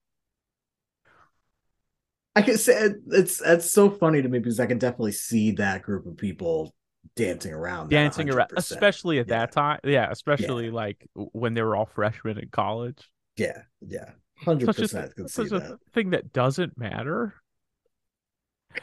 I 2.36 2.42
can 2.42 2.58
say 2.58 2.90
it's 3.08 3.42
it's 3.42 3.72
so 3.72 3.90
funny 3.90 4.22
to 4.22 4.30
me 4.30 4.40
because 4.40 4.60
I 4.60 4.66
can 4.66 4.78
definitely 4.78 5.12
see 5.14 5.52
that 5.54 5.82
group 5.82 6.06
of 6.06 6.16
people 6.18 6.74
dancing 7.16 7.54
around, 7.54 7.90
dancing 7.90 8.30
around 8.30 8.50
100%. 8.50 8.58
especially 8.58 9.20
at 9.20 9.28
Yeah. 9.28 9.40
that 9.40 9.52
time 9.52 9.80
yeah 9.84 10.08
especially 10.12 10.70
like 10.70 11.06
when 11.16 11.54
they 11.54 11.62
were 11.62 11.76
all 11.76 11.86
freshmen 11.88 12.38
in 12.38 12.50
college 12.50 13.10
Yeah, 13.38 13.64
yeah, 13.82 14.12
hundred 14.38 14.68
such 14.68 14.78
a, 14.78 14.82
percent 14.82 15.30
such 15.30 15.52
a 15.52 15.78
thing 15.94 16.12
that 16.12 16.32
doesn't 16.34 16.78
matter 16.78 17.34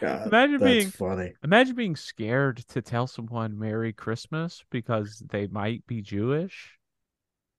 God, 0.01 0.27
Imagine 0.27 0.59
that's 0.61 0.65
being- 0.75 0.91
funny. 0.91 1.33
imagine 1.45 1.77
being 1.77 1.97
scared 1.97 2.59
to 2.69 2.83
tell 2.83 3.07
someone 3.07 3.59
merry 3.59 3.93
christmas 3.93 4.65
because 4.71 5.23
they 5.31 5.47
might 5.47 5.87
be 5.87 6.03
jewish 6.03 6.77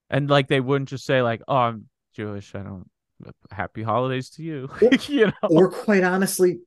and 0.09 0.29
like 0.29 0.47
they 0.47 0.59
wouldn't 0.59 0.89
just 0.89 1.05
say 1.05 1.21
like 1.21 1.41
oh 1.47 1.55
i'm 1.55 1.89
jewish 2.15 2.53
i 2.55 2.59
don't 2.59 2.89
happy 3.51 3.83
holidays 3.83 4.29
to 4.31 4.43
you. 4.43 4.69
Or- 4.81 4.89
you 5.07 5.27
know, 5.27 5.33
or 5.49 5.69
quite 5.71 6.03
honestly, 6.03 6.59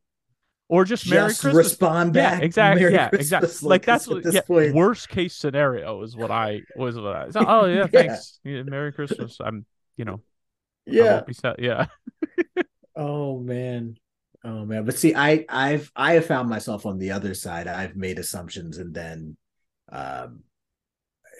or 0.69 0.85
just, 0.85 1.09
Merry 1.09 1.29
Christmas. 1.29 1.55
respond 1.55 2.15
yeah, 2.15 2.31
back. 2.31 2.43
exactly. 2.43 2.83
Merry 2.83 2.95
yeah, 2.95 3.09
Christmas, 3.09 3.27
exactly. 3.27 3.69
Like 3.69 3.85
that's 3.85 4.07
what. 4.07 4.23
this 4.23 4.35
Yeah, 4.35 4.41
point. 4.43 4.75
worst 4.75 5.09
case 5.09 5.35
scenario 5.35 6.03
is 6.03 6.17
what 6.17 6.31
I 6.31 6.63
was. 6.77 6.97
What 6.97 7.17
I. 7.17 7.31
so- 7.31 7.45
oh 7.47 7.67
yeah, 7.67 7.87
Yeah. 7.93 8.03
thanks. 8.03 8.39
Yeah, 8.45 8.63
Merry 8.63 8.93
Christmas. 8.93 9.39
I'm. 9.41 9.67
You 9.97 10.05
know. 10.05 10.23
Yeah. 10.87 11.15
won't 11.15 11.27
be 11.27 11.35
sad. 11.35 11.57
Yeah. 11.59 11.87
Oh 12.97 13.39
man. 13.39 13.97
Oh 14.45 14.65
man. 14.67 14.85
But 14.85 14.97
see, 14.99 15.15
I 15.15 15.45
I've 15.49 15.91
I 15.97 16.15
have 16.15 16.27
found 16.27 16.49
myself 16.51 16.87
on 16.87 16.99
the 16.99 17.13
other 17.13 17.35
side. 17.35 17.67
I've 17.67 17.97
made 17.97 18.19
assumptions 18.19 18.79
and 18.79 18.95
then 18.95 19.37
um 19.91 20.41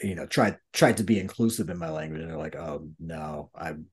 you 0.03 0.15
know 0.15 0.27
tried 0.27 0.57
tried 0.73 0.97
to 0.99 1.05
be 1.05 1.19
inclusive 1.19 1.69
in 1.69 1.79
my 1.79 1.91
language 1.91 2.21
and 2.23 2.31
they're 2.31 2.39
like, 2.39 2.57
oh 2.57 2.89
no, 2.99 3.51
I'm 3.55 3.87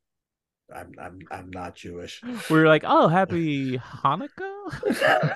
I'm 0.74 0.94
I'm 1.00 1.20
I'm 1.32 1.50
not 1.52 1.76
Jewish. 1.76 2.22
We 2.50 2.60
were 2.60 2.68
like, 2.68 2.84
oh, 2.86 3.08
happy 3.08 3.78
Hanukkah. 3.78 5.36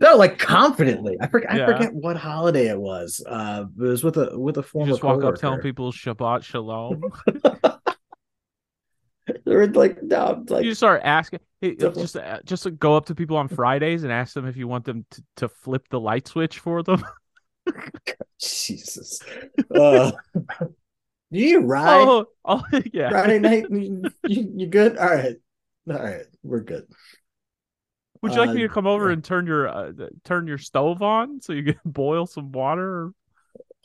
no, 0.00 0.16
like 0.16 0.38
confidently. 0.38 1.16
I 1.20 1.26
forget 1.26 1.56
Yeah. 1.56 1.64
I 1.64 1.72
forget 1.72 1.94
what 1.94 2.16
holiday 2.16 2.68
it 2.68 2.78
was. 2.78 3.24
Uh 3.26 3.64
it 3.78 3.82
was 3.82 4.04
with 4.04 4.16
a 4.16 4.38
with 4.38 4.56
a 4.58 4.60
You 4.60 4.64
former 4.64 4.92
just 4.92 5.02
walk 5.02 5.24
up 5.24 5.36
telling 5.36 5.60
people 5.60 5.92
Shabbat 5.92 6.44
Shalom. 6.44 7.02
They 9.44 9.54
were 9.54 9.68
like, 9.68 10.02
no, 10.02 10.44
like 10.48 10.64
you 10.64 10.74
start 10.74 11.02
asking. 11.04 11.40
hey, 11.60 11.76
Just, 11.76 12.16
uh, 12.16 12.40
just 12.44 12.66
go 12.78 12.96
up 12.96 13.06
to 13.06 13.14
people 13.14 13.36
on 13.36 13.48
Fridays 13.48 14.02
and 14.02 14.12
ask 14.12 14.34
them 14.34 14.46
if 14.46 14.56
you 14.56 14.66
want 14.66 14.84
them 14.84 15.06
to, 15.10 15.22
to 15.36 15.48
flip 15.48 15.86
the 15.90 16.00
light 16.00 16.26
switch 16.26 16.58
for 16.58 16.82
them. 16.82 17.04
Jesus. 18.40 19.20
Uh, 19.72 20.10
you 21.38 21.60
ride 21.60 22.06
oh, 22.06 22.26
oh, 22.44 22.62
yeah. 22.92 23.10
Friday 23.10 23.38
night. 23.38 23.66
You, 23.70 24.52
you, 24.56 24.66
good? 24.66 24.96
All 24.96 25.08
right. 25.08 25.36
All 25.90 25.96
right. 25.96 26.26
We're 26.42 26.60
good. 26.60 26.86
Would 28.22 28.34
you 28.34 28.38
like 28.38 28.50
me 28.50 28.64
Uh, 28.64 28.68
to 28.68 28.68
come 28.68 28.86
over 28.86 29.08
yeah. 29.08 29.14
and 29.14 29.24
turn 29.24 29.46
your 29.46 29.68
uh, 29.68 29.92
turn 30.24 30.46
your 30.46 30.58
stove 30.58 31.02
on 31.02 31.40
so 31.40 31.52
you 31.52 31.64
can 31.64 31.80
boil 31.84 32.26
some 32.26 32.52
water? 32.52 33.12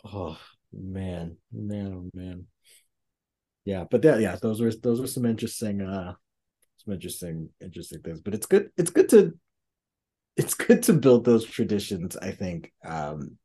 Oh 0.04 0.38
man, 0.72 1.38
man, 1.52 1.94
oh 1.94 2.10
man. 2.14 2.48
Yeah, 3.66 3.86
but 3.90 4.02
that 4.04 4.22
yeah, 4.22 4.36
those 4.42 4.62
were 4.62 4.72
those 4.72 5.02
were 5.02 5.08
some 5.08 5.26
interesting 5.26 5.82
uh 5.82 6.14
some 6.78 6.94
interesting 6.94 7.50
interesting 7.62 8.02
things. 8.02 8.22
But 8.22 8.36
it's 8.36 8.46
good 8.46 8.70
it's 8.78 8.92
good 8.92 9.10
to 9.10 9.38
it's 10.36 10.54
good 10.54 10.84
to 10.84 10.94
build 10.94 11.26
those 11.26 11.46
traditions, 11.46 12.16
I 12.16 12.32
think. 12.32 12.72
Um, 12.86 13.38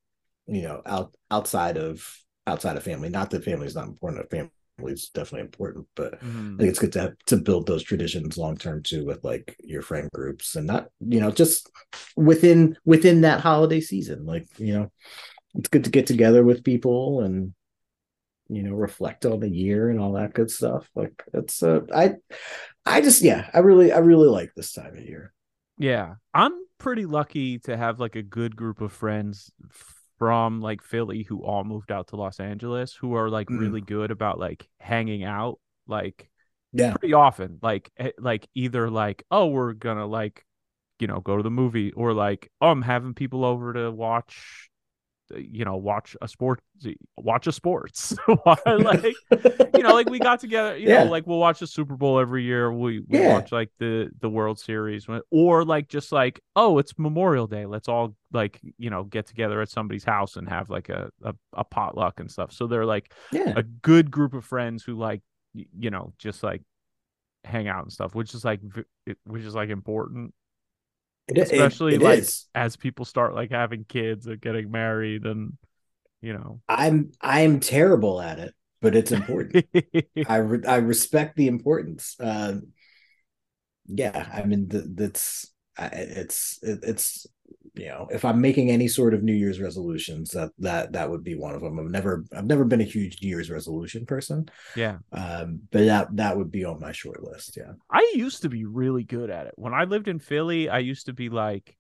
you 0.47 0.63
know, 0.63 0.83
out 0.85 1.15
outside 1.31 1.79
of 1.79 2.07
outside 2.47 2.77
of 2.77 2.83
family. 2.83 3.09
Not 3.09 3.31
that 3.31 3.45
family 3.45 3.67
is 3.67 3.75
not 3.75 3.89
important, 3.89 4.31
family 4.31 4.51
is 4.85 5.11
definitely 5.11 5.43
important, 5.43 5.87
but 5.95 6.15
Mhm. 6.21 6.59
I 6.59 6.63
think 6.63 6.71
it's 6.71 6.79
good 6.79 6.93
to 6.95 7.01
have, 7.01 7.13
to 7.27 7.37
build 7.37 7.67
those 7.67 7.83
traditions 7.83 8.37
long 8.39 8.57
term 8.57 8.83
too 8.83 9.05
with 9.05 9.25
like 9.25 9.57
your 9.63 9.83
friend 9.83 10.09
groups 10.13 10.57
and 10.57 10.67
not 10.67 10.89
you 11.01 11.21
know 11.21 11.31
just 11.31 11.71
within 12.17 12.77
within 12.85 13.23
that 13.23 13.41
holiday 13.41 13.81
season 13.81 14.27
like 14.27 14.47
you 14.59 14.75
know 14.75 14.91
it's 15.55 15.69
good 15.69 15.85
to 15.85 15.91
get 15.91 16.07
together 16.07 16.45
with 16.45 16.65
people 16.65 17.21
and 17.23 17.55
you 18.49 18.63
know 18.63 18.73
reflect 18.75 19.25
on 19.27 19.41
the 19.41 19.49
year 19.49 19.89
and 19.91 20.01
all 20.01 20.13
that 20.13 20.35
good 20.35 20.51
stuff 20.51 20.89
like 20.95 21.23
it's 21.33 21.63
uh 21.63 21.81
I 21.95 22.17
I 22.87 23.01
just 23.01 23.23
yeah 23.23 23.49
I 23.55 23.61
really 23.61 23.93
I 23.93 23.99
really 23.99 24.29
like 24.29 24.53
this 24.57 24.73
time 24.73 24.97
of 24.97 25.05
year 25.05 25.33
Yeah, 25.79 26.15
I'm 26.35 26.53
pretty 26.79 27.07
lucky 27.07 27.59
to 27.61 27.77
have 27.77 28.01
like 28.01 28.17
a 28.17 28.23
good 28.23 28.57
group 28.57 28.81
of 28.81 28.93
friends 28.93 29.51
from 30.23 30.61
like 30.61 30.85
Philly 30.85 31.25
who 31.25 31.43
all 31.45 31.65
moved 31.65 31.91
out 31.91 32.07
to 32.09 32.17
Los 32.17 32.39
Angeles 32.39 32.95
who 32.95 33.15
are 33.17 33.29
like 33.29 33.51
Mm. 33.51 33.59
really 33.59 33.81
good 33.81 34.13
about 34.13 34.39
like 34.39 34.69
hanging 34.79 35.25
out 35.25 35.59
like 35.89 36.31
yeah 36.73 36.93
pretty 36.93 37.13
often 37.13 37.59
like 37.61 37.91
eh, 37.99 38.13
like 38.19 38.47
either 38.55 38.89
like 38.89 39.25
oh 39.33 39.47
we're 39.49 39.73
gonna 39.73 40.07
like 40.07 40.45
you 41.01 41.09
know 41.09 41.19
go 41.19 41.37
to 41.37 41.43
the 41.43 41.51
movie 41.51 41.91
or 41.91 42.13
like 42.15 42.49
oh 42.61 42.69
I'm 42.69 42.83
having 42.83 43.15
people 43.15 43.45
over 43.45 43.73
to 43.73 43.91
watch 43.91 44.71
Uh, 45.35 45.39
you 45.39 45.65
know 45.65 45.77
watch 45.77 46.17
a 46.23 46.29
sport 46.29 46.61
watch 47.19 47.47
a 47.47 47.53
sports 47.53 48.15
like 48.67 49.15
you 49.31 49.83
know, 49.83 49.95
like 49.95 50.09
we 50.09 50.19
got 50.19 50.41
together, 50.41 50.77
you 50.77 50.89
Yeah. 50.89 51.05
know, 51.05 51.09
like 51.11 51.27
we'll 51.27 51.39
watch 51.39 51.61
the 51.61 51.67
Super 51.67 51.97
Bowl 51.97 52.19
every 52.19 52.43
year. 52.45 52.73
We 52.73 53.01
we 53.09 53.21
Yeah. 53.21 53.29
watch 53.33 53.53
like 53.53 53.71
the 53.79 54.11
the 54.21 54.29
World 54.29 54.59
Series 54.59 55.07
or 55.31 55.65
like 55.65 55.89
just 55.89 56.13
like, 56.13 56.41
oh, 56.57 56.79
it's 56.79 56.99
Memorial 56.99 57.47
Day. 57.47 57.67
Let's 57.67 57.89
all 57.89 58.15
like, 58.33 58.61
you 58.79 58.91
know, 58.91 59.05
get 59.05 59.27
together 59.27 59.61
at 59.61 59.69
somebody's 59.71 60.05
house 60.05 60.37
and 60.37 60.49
have 60.49 60.71
like 60.71 60.89
a 60.89 61.11
a, 61.23 61.35
a 61.55 61.65
potluck 61.65 62.21
and 62.21 62.31
stuff. 62.31 62.53
So 62.53 62.67
they're 62.67 62.87
like 62.87 63.13
yeah 63.33 63.55
a 63.57 63.63
good 63.63 64.11
group 64.11 64.35
of 64.35 64.45
friends 64.45 64.83
who 64.85 64.95
like 64.99 65.23
you 65.55 65.91
know, 65.91 66.13
just 66.19 66.43
like 66.43 66.63
hang 67.45 67.69
out 67.69 67.83
and 67.83 67.93
stuff, 67.93 68.15
which 68.15 68.35
is 68.35 68.45
like 68.45 68.61
which 69.25 69.43
is 69.43 69.55
like 69.55 69.71
important 69.71 70.35
It- 71.29 71.39
it- 71.39 71.43
especially, 71.53 71.95
it 71.95 72.03
like- 72.03 72.21
is. 72.21 72.47
as 72.55 72.77
people 72.77 73.05
start 73.05 73.35
like 73.35 73.51
having 73.51 73.85
kids 73.89 74.29
or 74.29 74.37
getting 74.37 74.71
married 74.71 75.25
and 75.25 75.57
you 76.21 76.33
know. 76.33 76.61
I'm 76.69 77.13
I'm 77.21 77.61
terrible 77.61 78.21
at 78.21 78.39
it 78.39 78.55
but 78.81 78.97
it's 78.97 79.13
important 79.13 79.65
I 80.29 80.37
re- 80.39 80.65
I 80.67 80.77
respect 80.77 81.37
the 81.37 81.47
importance. 81.47 82.17
Um, 82.19 82.73
yeah, 83.87 84.29
I 84.33 84.43
mean 84.45 84.69
th- 84.69 84.85
that's 84.89 85.53
I, 85.79 85.87
it's 85.87 86.59
it, 86.63 86.81
it's 86.83 87.27
you 87.75 87.87
know 87.87 88.07
if 88.11 88.25
I'm 88.25 88.41
making 88.41 88.71
any 88.71 88.87
sort 88.89 89.15
of 89.15 89.23
New 89.23 89.33
Year's 89.35 89.61
resolutions 89.61 90.31
that 90.33 90.51
that 90.59 90.93
that 90.93 91.11
would 91.11 91.25
be 91.25 91.35
one 91.35 91.55
of 91.55 91.63
them. 91.63 91.79
I've 91.79 91.91
never 91.91 92.25
I've 92.37 92.45
never 92.47 92.65
been 92.65 92.81
a 92.81 92.85
huge 92.85 93.23
New 93.23 93.29
Year's 93.29 93.51
resolution 93.51 94.05
person, 94.07 94.49
yeah. 94.77 94.99
um, 95.13 95.61
but 95.71 95.85
that 95.87 96.17
that 96.17 96.37
would 96.37 96.51
be 96.51 96.65
on 96.65 96.81
my 96.81 96.93
short 96.93 97.23
list. 97.23 97.57
Yeah, 97.57 97.73
I 97.91 98.13
used 98.15 98.43
to 98.43 98.49
be 98.49 98.65
really 98.65 99.05
good 99.05 99.31
at 99.31 99.47
it. 99.47 99.55
When 99.57 99.73
I 99.75 99.85
lived 99.85 100.09
in 100.09 100.19
Philly, 100.19 100.69
I 100.69 100.79
used 100.81 101.07
to 101.07 101.13
be 101.13 101.29
like 101.29 101.77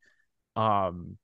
um 0.57 1.16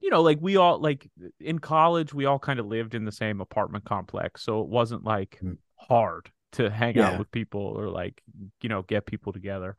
you 0.00 0.10
know, 0.10 0.22
like 0.22 0.38
we 0.40 0.56
all 0.56 0.78
like 0.80 1.10
in 1.40 1.58
college 1.58 2.14
we 2.14 2.24
all 2.24 2.38
kind 2.38 2.60
of 2.60 2.66
lived 2.66 2.94
in 2.94 3.04
the 3.04 3.12
same 3.12 3.40
apartment 3.40 3.84
complex, 3.84 4.42
so 4.42 4.60
it 4.62 4.68
wasn't 4.68 5.04
like 5.04 5.38
Mm. 5.42 5.58
hard 5.76 6.30
to 6.52 6.70
hang 6.70 6.96
Yeah. 6.96 7.10
out 7.10 7.18
with 7.18 7.30
people 7.30 7.60
or 7.60 7.88
like 7.88 8.22
you 8.62 8.68
know, 8.68 8.82
get 8.82 9.06
people 9.06 9.32
together. 9.32 9.76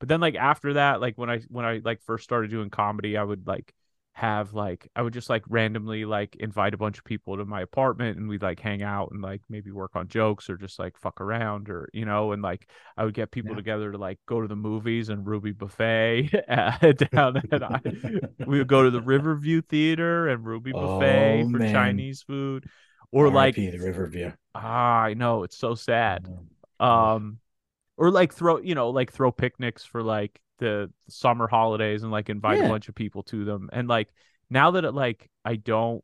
But 0.00 0.08
then 0.08 0.20
like 0.20 0.34
after 0.36 0.74
that, 0.74 1.00
like 1.00 1.18
when 1.18 1.30
I 1.30 1.40
when 1.48 1.64
I 1.64 1.80
like 1.84 2.02
first 2.02 2.24
started 2.24 2.50
doing 2.50 2.70
comedy, 2.70 3.16
I 3.16 3.22
would 3.24 3.46
like 3.46 3.72
have 4.14 4.52
like 4.52 4.88
I 4.96 5.02
would 5.02 5.12
just 5.12 5.30
like 5.30 5.44
randomly 5.48 6.04
like 6.04 6.34
invite 6.36 6.74
a 6.74 6.76
bunch 6.76 6.98
of 6.98 7.04
people 7.04 7.36
to 7.36 7.44
my 7.44 7.60
apartment 7.62 8.18
and 8.18 8.28
we'd 8.28 8.42
like 8.42 8.58
hang 8.58 8.82
out 8.82 9.10
and 9.12 9.22
like 9.22 9.42
maybe 9.48 9.70
work 9.70 9.94
on 9.94 10.08
jokes 10.08 10.50
or 10.50 10.56
just 10.56 10.78
like 10.80 10.96
fuck 10.98 11.20
around 11.20 11.68
or 11.70 11.88
you 11.92 12.04
know 12.04 12.32
and 12.32 12.42
like 12.42 12.68
I 12.96 13.04
would 13.04 13.14
get 13.14 13.30
people 13.30 13.54
Yeah. 13.54 13.56
together 13.56 13.92
to 13.92 13.98
like 13.98 14.18
go 14.26 14.40
to 14.40 14.48
the 14.48 14.56
movies 14.56 15.08
and 15.08 15.24
Ruby 15.26 15.52
Buffet 15.52 16.30
down 16.48 17.36
at 17.52 17.62
I, 17.62 17.80
we 18.44 18.58
would 18.58 18.68
go 18.68 18.82
to 18.82 18.90
the 18.90 19.00
Riverview 19.02 19.62
Theater 19.62 20.28
and 20.28 20.44
Ruby 20.44 20.72
Buffet 20.72 21.44
Oh, 21.44 21.48
for 21.50 21.60
man. 21.60 21.60
Chinese 21.60 22.22
food 22.22 22.66
or 23.12 23.30
like 23.30 23.56
RIP 23.56 23.70
the 23.70 23.78
Riverview. 23.78 24.32
ah 24.54 25.00
I 25.02 25.14
know 25.14 25.42
it's 25.44 25.56
so 25.56 25.74
sad 25.74 26.28
um 26.80 27.38
or 27.98 28.10
like 28.10 28.32
throw 28.32 28.58
you 28.58 28.74
know 28.74 28.90
like 28.90 29.12
throw 29.12 29.30
picnics 29.30 29.84
for 29.84 30.02
like 30.02 30.40
the 30.58 30.90
summer 31.08 31.46
holidays 31.46 32.02
and 32.02 32.10
like 32.10 32.30
invite 32.30 32.60
a 32.60 32.64
bunch 32.64 32.88
of 32.88 32.94
people 32.94 33.22
to 33.24 33.44
them. 33.44 33.68
And 33.72 33.86
like 33.88 34.08
now 34.50 34.72
that 34.72 34.84
it 34.84 34.92
like 34.94 35.28
i 35.44 35.56
don't 35.56 36.02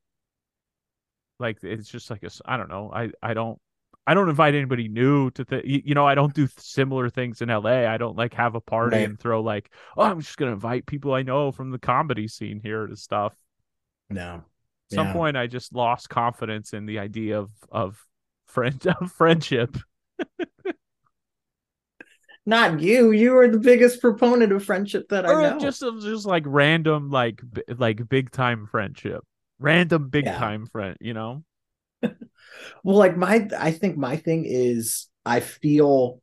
like 1.39 1.59
it's 1.63 1.89
just 1.89 2.11
like 2.11 2.23
a 2.23 2.31
i 2.45 2.57
don't 2.57 2.69
know. 2.69 2.91
I 2.95 3.11
i 3.23 3.35
don't 3.35 3.59
i 4.07 4.15
don't 4.15 4.29
invite 4.29 4.55
anybody 4.55 4.89
new 4.89 5.31
to 5.33 5.45
the 5.45 5.63
you, 5.65 5.83
you 5.87 5.95
know 5.95 6.07
i 6.07 6.15
don't 6.15 6.35
do 6.35 6.47
similar 6.59 7.09
things 7.09 7.41
in 7.41 7.49
la 7.49 7.65
i 7.71 7.97
don't 7.97 8.17
like 8.17 8.35
have 8.35 8.55
a 8.55 8.61
party 8.61 8.99
Right. 8.99 9.09
and 9.09 9.19
throw 9.19 9.41
like 9.43 9.71
oh 9.97 10.03
i'm 10.03 10.21
just 10.21 10.37
gonna 10.37 10.53
invite 10.53 10.87
people 10.87 11.15
i 11.15 11.23
know 11.23 11.51
from 11.53 11.71
the 11.71 11.79
comedy 11.79 12.29
scene 12.29 12.61
here 12.63 12.87
to 12.87 12.97
stuff. 12.97 13.35
No, 14.11 14.45
at 14.91 14.95
some 14.95 15.07
Yeah. 15.07 15.13
point 15.15 15.37
i 15.37 15.47
just 15.47 15.75
lost 15.75 16.09
confidence 16.11 16.73
in 16.75 16.87
the 16.87 16.99
idea 16.99 17.39
of 17.39 17.51
of 17.73 17.99
friend 18.47 18.87
of 19.01 19.11
friendship 19.11 19.77
not 22.47 22.81
you. 22.81 23.11
You 23.13 23.37
are 23.39 23.49
the 23.49 23.59
biggest 23.59 24.01
proponent 24.01 24.53
of 24.53 24.65
friendship 24.65 25.09
that 25.11 25.27
I 25.27 25.35
know. 25.35 25.59
just 25.59 25.81
just 26.03 26.27
like 26.27 26.45
random 26.47 27.11
like 27.11 27.41
like 27.79 28.09
big 28.09 28.31
time 28.31 28.67
friendship 28.67 29.25
random 29.59 30.09
big 30.09 30.27
Yeah. 30.27 30.35
time 30.35 30.67
friend 30.67 30.97
you 31.01 31.15
know 31.15 31.45
Well, 32.85 32.97
like 32.97 33.17
my, 33.17 33.49
I 33.59 33.73
think 33.73 33.97
my 33.97 34.17
thing 34.17 34.45
is 34.47 35.09
I 35.25 35.41
feel, 35.41 36.21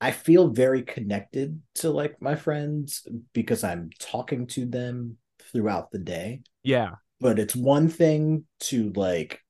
I 0.00 0.12
feel 0.12 0.48
very 0.48 0.82
connected 0.82 1.60
to 1.76 1.90
like 1.90 2.20
my 2.22 2.36
friends 2.36 3.06
because 3.32 3.64
I'm 3.64 3.90
talking 3.98 4.46
to 4.48 4.66
them 4.66 5.18
throughout 5.52 5.90
the 5.92 5.98
day. 5.98 6.42
yeah 6.62 6.94
But 7.20 7.38
it's 7.38 7.56
one 7.56 7.88
thing 7.88 8.44
to 8.62 8.92
like 8.94 9.40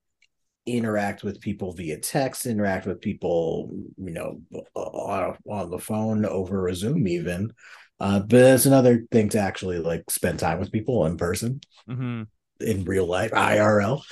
interact 0.77 1.23
with 1.23 1.41
people 1.41 1.73
via 1.73 1.99
text, 1.99 2.47
interact 2.47 2.87
with 2.87 3.01
people, 3.01 3.71
you 3.97 4.11
know, 4.13 4.41
on, 4.75 5.37
on 5.49 5.71
the 5.71 5.79
phone 5.79 6.25
over 6.25 6.69
a 6.69 6.75
Zoom 6.75 7.07
even. 7.09 7.53
Uh, 7.99 8.21
but 8.21 8.41
it's 8.41 8.67
another 8.67 9.05
thing 9.13 9.29
to 9.31 9.39
actually 9.39 9.79
like 9.79 10.11
spend 10.11 10.39
time 10.39 10.59
with 10.59 10.73
people 10.73 11.07
in 11.07 11.17
person. 11.17 11.61
hmm 11.87 12.23
in 12.63 12.85
real 12.85 13.07
life, 13.07 13.31
IRL. 13.31 14.03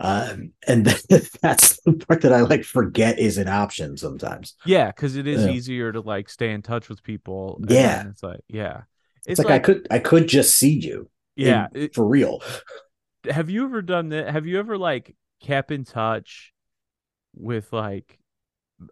Um, 0.00 0.50
and 0.66 0.84
that's 1.42 1.80
the 1.84 1.92
part 2.08 2.22
that 2.22 2.32
I 2.32 2.40
like 2.40 2.64
forget 2.64 3.20
is 3.20 3.38
an 3.38 3.46
option 3.46 3.96
sometimes. 3.96 4.54
Yeah, 4.66 4.88
because 4.88 5.14
it 5.14 5.28
is 5.28 5.44
Yeah. 5.44 5.52
easier 5.52 5.92
to 5.92 6.00
like 6.00 6.28
stay 6.28 6.50
in 6.50 6.62
touch 6.62 6.88
with 6.88 7.04
people. 7.04 7.60
Yeah. 7.68 8.08
it's 8.08 8.20
like 8.20 8.40
yeah, 8.48 8.82
It's, 9.28 9.38
like, 9.38 9.48
I 9.50 9.58
could 9.60 9.86
I 9.92 10.00
could 10.00 10.26
just 10.26 10.56
see 10.56 10.72
you. 10.76 11.08
in- 11.36 11.46
yeah. 11.46 11.66
it- 11.72 11.94
for 11.94 12.04
real. 12.04 12.42
have 13.30 13.48
you 13.48 13.64
ever 13.64 13.80
done 13.80 14.08
that? 14.08 14.28
Have 14.28 14.46
you 14.46 14.58
ever 14.58 14.76
like 14.76 15.14
kept 15.44 15.70
in 15.70 15.84
touch 15.84 16.52
with 17.34 17.72
like 17.72 18.18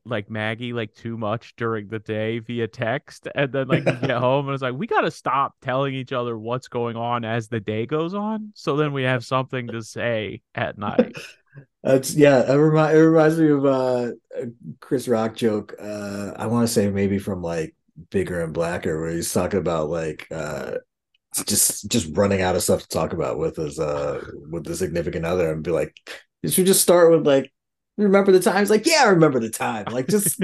like 0.04 0.30
Maggie 0.30 0.72
like 0.72 0.94
too 0.94 1.16
much 1.16 1.54
during 1.56 1.88
the 1.88 1.98
day 1.98 2.38
via 2.38 2.68
text 2.68 3.26
and 3.34 3.52
then 3.52 3.68
like 3.68 3.84
get 3.84 4.10
home 4.10 4.46
and 4.46 4.54
it's 4.54 4.62
like 4.62 4.74
we 4.74 4.86
got 4.86 5.02
to 5.02 5.10
stop 5.10 5.54
telling 5.60 5.94
each 5.94 6.12
other 6.12 6.38
what's 6.38 6.68
going 6.68 6.96
on 6.96 7.24
as 7.24 7.48
the 7.48 7.60
day 7.60 7.84
goes 7.84 8.14
on 8.14 8.52
so 8.54 8.76
then 8.76 8.92
we 8.92 9.02
have 9.02 9.24
something 9.24 9.66
to 9.66 9.82
say 9.82 10.40
at 10.54 10.78
night. 10.78 11.16
That's 11.82 12.14
yeah. 12.14 12.50
It, 12.50 12.56
remi- 12.56 12.96
it 12.96 13.00
reminds 13.00 13.38
me 13.38 13.50
of 13.50 13.64
uh, 13.64 14.12
a 14.36 14.46
Chris 14.80 15.08
Rock 15.08 15.34
joke. 15.34 15.74
Uh, 15.80 16.32
I 16.36 16.46
want 16.46 16.66
to 16.66 16.72
say 16.72 16.88
maybe 16.88 17.18
from 17.18 17.42
like 17.42 17.74
Bigger 18.10 18.42
and 18.42 18.54
Blacker, 18.54 19.00
where 19.00 19.10
he's 19.10 19.32
talking 19.32 19.58
about 19.58 19.90
like 19.90 20.28
uh, 20.30 20.76
just 21.46 21.90
just 21.90 22.16
running 22.16 22.40
out 22.40 22.54
of 22.54 22.62
stuff 22.62 22.82
to 22.82 22.88
talk 22.88 23.12
about 23.12 23.38
with 23.38 23.56
his 23.56 23.78
uh 23.80 24.24
with 24.50 24.64
the 24.64 24.76
significant 24.76 25.24
other, 25.24 25.50
and 25.50 25.64
be 25.64 25.72
like, 25.72 25.94
you 26.42 26.48
should 26.50 26.66
just 26.66 26.82
start 26.82 27.10
with 27.10 27.26
like, 27.26 27.52
remember 27.96 28.32
the 28.32 28.40
times? 28.40 28.70
Like, 28.70 28.86
yeah, 28.86 29.02
I 29.04 29.08
remember 29.10 29.40
the 29.40 29.50
time. 29.50 29.86
Like, 29.90 30.08
just 30.08 30.40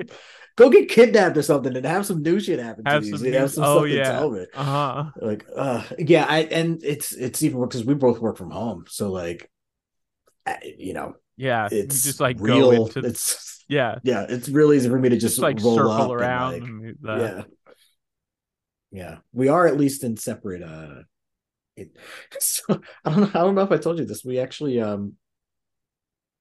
go 0.56 0.70
get 0.70 0.88
kidnapped 0.88 1.36
or 1.36 1.42
something 1.42 1.74
and 1.76 1.86
have 1.86 2.04
some 2.06 2.22
new 2.22 2.40
shit 2.40 2.58
happen 2.58 2.84
Have 2.86 3.02
to 3.02 3.08
you. 3.08 3.16
some 3.16 3.24
You 3.26 3.32
new- 3.32 3.38
have 3.38 3.50
some 3.52 3.64
oh, 3.64 3.86
stuff 3.86 3.88
yeah. 3.90 4.04
to 4.12 4.18
tell 4.18 4.30
me 4.30 4.46
Uh-huh. 4.54 5.04
like 5.22 5.46
uh 5.56 5.84
yeah 5.98 6.26
i 6.28 6.40
and 6.40 6.82
it's 6.82 7.12
it's 7.12 7.42
even 7.42 7.60
because 7.60 7.84
we 7.84 7.94
both 7.94 8.18
work 8.18 8.36
from 8.36 8.50
home 8.50 8.84
so 8.88 9.10
like 9.12 9.48
I- 10.46 10.74
you 10.78 10.94
know 10.94 11.14
Yeah, 11.36 11.68
it's 11.70 12.02
just 12.02 12.20
like 12.20 12.36
real 12.40 12.72
go 12.72 12.86
into 12.86 13.00
it's 13.00 13.64
yeah, 13.68 13.98
yeah 14.02 14.26
it's 14.28 14.48
really 14.48 14.76
easy 14.78 14.88
for 14.88 14.98
me 14.98 15.10
to 15.10 15.16
just, 15.16 15.36
just 15.36 15.42
like 15.42 15.62
roll 15.62 15.76
circle 15.76 16.12
around. 16.12 16.54
and, 16.54 16.96
like, 17.02 17.20
yeah 17.20 17.42
yeah 18.90 19.16
we 19.32 19.48
are 19.48 19.66
at 19.66 19.76
least 19.76 20.02
in 20.04 20.16
separate 20.16 20.62
uh 20.62 21.02
it, 21.76 21.96
so 22.40 22.80
i 23.04 23.10
don't 23.10 23.20
know 23.20 23.30
i 23.34 23.44
don't 23.44 23.54
know 23.54 23.62
if 23.62 23.70
i 23.72 23.76
told 23.76 23.98
you 23.98 24.04
this 24.04 24.24
we 24.24 24.38
actually 24.40 24.80
um 24.80 25.12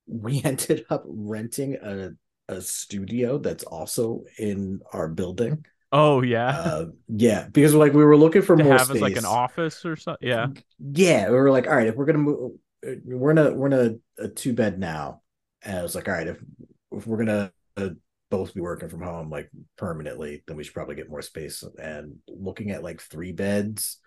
we 0.07 0.41
ended 0.45 0.85
up 0.89 1.03
renting 1.07 1.75
a 1.75 2.11
a 2.49 2.61
studio 2.61 3.37
that's 3.37 3.65
also 3.65 4.23
in 4.37 4.79
our 4.93 5.09
building 5.09 5.65
Oh 5.91 6.21
yeah, 6.21 6.49
uh 6.49 6.85
yeah 7.07 7.47
because 7.51 7.73
like 7.73 7.93
we 7.93 8.03
were 8.03 8.17
looking 8.17 8.41
for 8.41 8.55
to 8.57 8.63
more 8.63 8.77
have 8.77 8.87
space 8.89 9.01
like 9.01 9.15
an 9.15 9.25
office 9.25 9.85
or 9.85 9.95
something. 9.95 10.27
Yeah, 10.27 10.47
yeah, 10.79 11.29
we 11.29 11.35
were 11.35 11.51
like, 11.51 11.67
all 11.67 11.75
right, 11.75 11.87
if 11.87 11.95
we're 11.95 12.05
gonna 12.05 12.17
move, 12.19 12.51
uh, 12.85 12.91
we're 13.05 13.31
in 13.31 13.37
a 13.37 13.53
we're 13.53 13.67
in 13.67 14.01
a, 14.19 14.23
a 14.23 14.27
two 14.27 14.53
bed 14.53 14.79
now, 14.79 15.21
and 15.63 15.77
I 15.77 15.83
was 15.83 15.95
like, 15.95 16.07
all 16.07 16.13
right, 16.13 16.27
if 16.27 16.43
if 16.91 17.07
we're 17.07 17.17
gonna 17.17 17.51
uh, 17.77 17.89
both 18.29 18.53
be 18.53 18.61
working 18.61 18.89
from 18.89 19.01
home 19.01 19.29
like 19.29 19.49
permanently, 19.77 20.43
then 20.47 20.57
we 20.57 20.63
should 20.63 20.73
probably 20.73 20.95
get 20.95 21.09
more 21.09 21.21
space. 21.21 21.63
And 21.81 22.17
looking 22.27 22.71
at 22.71 22.83
like 22.83 23.01
three 23.01 23.31
beds, 23.31 23.99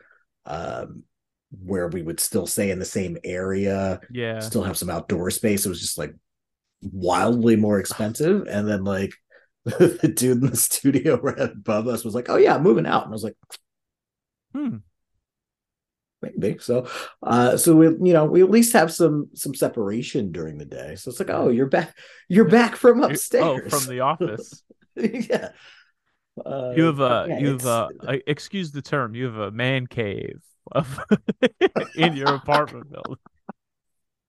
um, 0.44 1.04
where 1.50 1.88
we 1.88 2.02
would 2.02 2.20
still 2.20 2.46
stay 2.46 2.70
in 2.70 2.78
the 2.78 2.84
same 2.84 3.18
area, 3.24 4.00
yeah. 4.10 4.38
still 4.40 4.62
have 4.62 4.78
some 4.78 4.90
outdoor 4.90 5.30
space. 5.30 5.66
It 5.66 5.68
was 5.68 5.80
just 5.80 5.98
like 5.98 6.14
wildly 6.82 7.56
more 7.56 7.78
expensive, 7.80 8.46
and 8.50 8.68
then 8.68 8.84
like. 8.84 9.12
the 9.66 10.10
dude 10.16 10.42
in 10.42 10.48
the 10.50 10.56
studio 10.56 11.20
right 11.22 11.38
above 11.38 11.86
us 11.86 12.02
was 12.02 12.14
like, 12.14 12.30
"Oh 12.30 12.36
yeah, 12.36 12.54
I'm 12.54 12.62
moving 12.62 12.86
out," 12.86 13.02
and 13.04 13.12
I 13.12 13.14
was 13.14 13.22
like, 13.22 13.36
Hmm. 14.54 14.76
maybe 16.22 16.58
so 16.60 16.86
uh 17.22 17.56
so 17.56 17.74
we 17.76 17.86
you 17.86 18.12
know 18.12 18.24
we 18.26 18.42
at 18.42 18.50
least 18.50 18.72
have 18.74 18.92
some 18.92 19.28
some 19.34 19.54
separation 19.54 20.32
during 20.32 20.58
the 20.58 20.64
day 20.66 20.94
so 20.96 21.10
it's 21.10 21.18
like 21.20 21.30
oh 21.30 21.48
you're 21.48 21.66
back 21.66 21.96
you're 22.28 22.48
back 22.48 22.76
from 22.76 23.02
upstairs 23.02 23.72
Oh, 23.72 23.78
from 23.78 23.88
the 23.88 24.00
office. 24.00 24.62
yeah 24.96 25.50
uh, 26.44 26.72
You 26.76 26.84
have 26.84 27.00
a 27.00 27.26
yeah, 27.28 27.38
you 27.38 27.48
have 27.52 27.66
a, 27.66 27.88
a 28.08 28.30
excuse 28.30 28.70
the 28.72 28.82
term. 28.82 29.14
You 29.14 29.26
have 29.26 29.36
a 29.36 29.50
man 29.50 29.86
cave 29.86 30.40
of 30.72 31.00
in 31.94 32.14
your 32.14 32.34
apartment 32.34 32.90
building. 32.90 33.16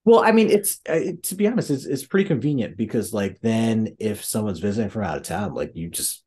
well 0.05 0.23
i 0.23 0.31
mean 0.31 0.49
it's 0.49 0.79
uh, 0.89 0.99
to 1.23 1.35
be 1.35 1.47
honest 1.47 1.69
it's, 1.69 1.85
it's 1.85 2.05
pretty 2.05 2.27
convenient 2.27 2.77
because 2.77 3.13
like 3.13 3.39
then 3.41 3.95
if 3.99 4.23
someone's 4.23 4.59
visiting 4.59 4.89
from 4.89 5.03
out 5.03 5.17
of 5.17 5.23
town 5.23 5.53
like 5.53 5.71
you 5.75 5.89
just 5.89 6.23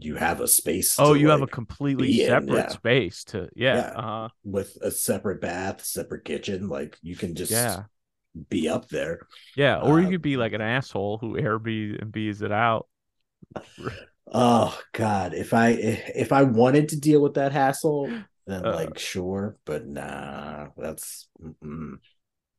you 0.00 0.16
have 0.16 0.40
a 0.40 0.48
space 0.48 0.96
Oh, 0.98 1.14
you 1.14 1.28
have 1.28 1.42
a 1.42 1.46
completely 1.46 2.08
in, 2.08 2.26
separate 2.26 2.48
yeah. 2.50 2.68
space 2.68 3.24
to 3.24 3.48
yeah. 3.54 3.76
Yeah. 3.76 3.92
Uh, 3.94 4.28
with 4.44 4.76
a 4.82 4.90
separate 4.90 5.40
bath 5.40 5.84
separate 5.84 6.24
kitchen 6.24 6.68
like 6.68 6.98
you 7.02 7.16
can 7.16 7.34
just 7.34 7.52
yeah. 7.52 7.84
be 8.50 8.68
up 8.68 8.88
there 8.88 9.20
Yeah. 9.54 9.80
Or 9.80 10.00
you 10.00 10.08
Uh, 10.08 10.10
could 10.10 10.22
be 10.22 10.36
like 10.36 10.52
an 10.52 10.60
asshole 10.60 11.18
who 11.18 11.34
Airbnbs 11.34 12.42
it 12.42 12.52
out. 12.52 12.88
Oh 14.32 14.78
God, 14.92 15.34
if 15.34 15.54
I 15.54 15.70
if 15.70 16.32
I 16.32 16.42
wanted 16.42 16.88
to 16.90 17.00
deal 17.00 17.22
with 17.22 17.34
that 17.34 17.52
hassle, 17.52 18.24
then 18.46 18.64
Uh. 18.64 18.72
like 18.72 18.98
sure, 18.98 19.56
but 19.64 19.86
nah, 19.86 20.68
that's 20.76 21.28
mm-mm, 21.42 21.98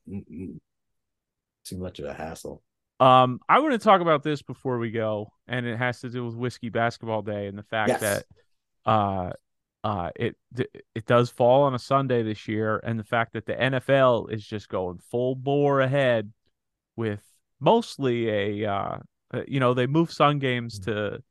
mm-mm. 0.09 0.59
too 1.65 1.77
much 1.77 1.99
of 1.99 2.05
a 2.05 2.13
hassle. 2.13 2.61
Um, 2.99 3.39
I 3.47 3.59
want 3.59 3.73
to 3.73 3.77
talk 3.77 4.01
about 4.01 4.23
this 4.23 4.41
before 4.41 4.79
we 4.79 4.89
go, 4.91 5.31
and 5.47 5.65
it 5.67 5.77
has 5.77 5.99
to 6.01 6.09
do 6.09 6.25
with 6.25 6.35
whiskey 6.35 6.69
basketball 6.69 7.21
day 7.21 7.47
and 7.47 7.57
the 7.57 7.63
fact 7.63 7.89
Yes. 7.89 8.01
that 8.01 8.25
uh 8.85 9.31
uh 9.83 10.09
it 10.15 10.35
it 10.95 11.05
does 11.05 11.29
fall 11.29 11.63
on 11.63 11.75
a 11.75 11.79
Sunday 11.79 12.23
this 12.23 12.47
year, 12.47 12.79
and 12.83 12.99
the 12.99 13.03
fact 13.03 13.33
that 13.33 13.45
the 13.45 13.53
NFL 13.53 14.31
is 14.31 14.45
just 14.45 14.69
going 14.69 14.97
full 15.11 15.35
bore 15.35 15.81
ahead 15.81 16.31
with 16.95 17.23
mostly 17.59 18.29
a 18.63 18.71
uh 18.71 18.97
uh, 19.33 19.41
you 19.47 19.59
know 19.59 19.73
they 19.73 19.87
move 19.87 20.11
Sun 20.11 20.39
games 20.39 20.79
to 20.79 21.21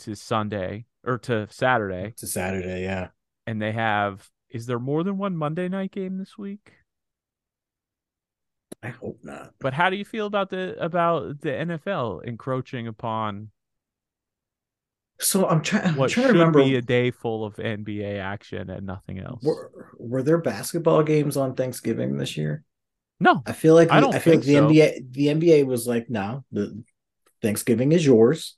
to 0.00 0.14
Sunday 0.16 0.86
or 1.04 1.18
to 1.18 1.46
Saturday, 1.50 2.14
to 2.16 2.26
Saturday, 2.26 2.82
yeah. 2.82 3.08
And 3.46 3.60
they 3.60 3.72
have 3.72 4.28
is 4.50 4.66
there 4.66 4.78
more 4.78 5.02
than 5.02 5.18
one 5.18 5.36
Monday 5.36 5.68
night 5.68 5.90
game 5.92 6.18
this 6.18 6.38
week? 6.38 6.72
I 8.82 8.88
hope 8.88 9.18
not. 9.22 9.54
But 9.60 9.72
how 9.74 9.90
do 9.90 9.96
you 9.96 10.04
feel 10.04 10.26
about 10.26 10.50
the 10.50 10.76
about 10.82 11.40
the 11.40 11.50
NFL 11.50 12.24
encroaching 12.24 12.86
upon 12.86 13.50
So 15.20 15.48
I'm 15.48 15.62
trying. 15.62 15.86
I'm 15.88 15.96
what 15.96 16.10
trying 16.10 16.26
should 16.26 16.32
to 16.34 16.38
remember. 16.38 16.62
be 16.64 16.76
a 16.76 16.82
day 16.82 17.10
full 17.10 17.44
of 17.44 17.56
NBA 17.56 18.18
action 18.20 18.68
and 18.70 18.86
nothing 18.86 19.18
else? 19.20 19.42
Were, 19.42 19.70
were 19.98 20.22
there 20.22 20.38
basketball 20.38 21.02
games 21.02 21.36
on 21.36 21.54
Thanksgiving 21.54 22.16
this 22.16 22.36
year? 22.36 22.64
No, 23.20 23.42
I 23.46 23.52
feel 23.52 23.74
like 23.74 23.90
I 23.90 24.00
the- 24.00 24.00
don't 24.00 24.14
I 24.14 24.18
feel 24.18 24.34
like 24.34 24.44
the 24.44 24.54
so. 24.54 24.68
NBA 24.68 25.12
the 25.12 25.26
NBA 25.28 25.66
was 25.66 25.86
like, 25.86 26.10
no, 26.10 26.44
the 26.50 26.82
Thanksgiving 27.42 27.92
is 27.92 28.04
yours. 28.04 28.56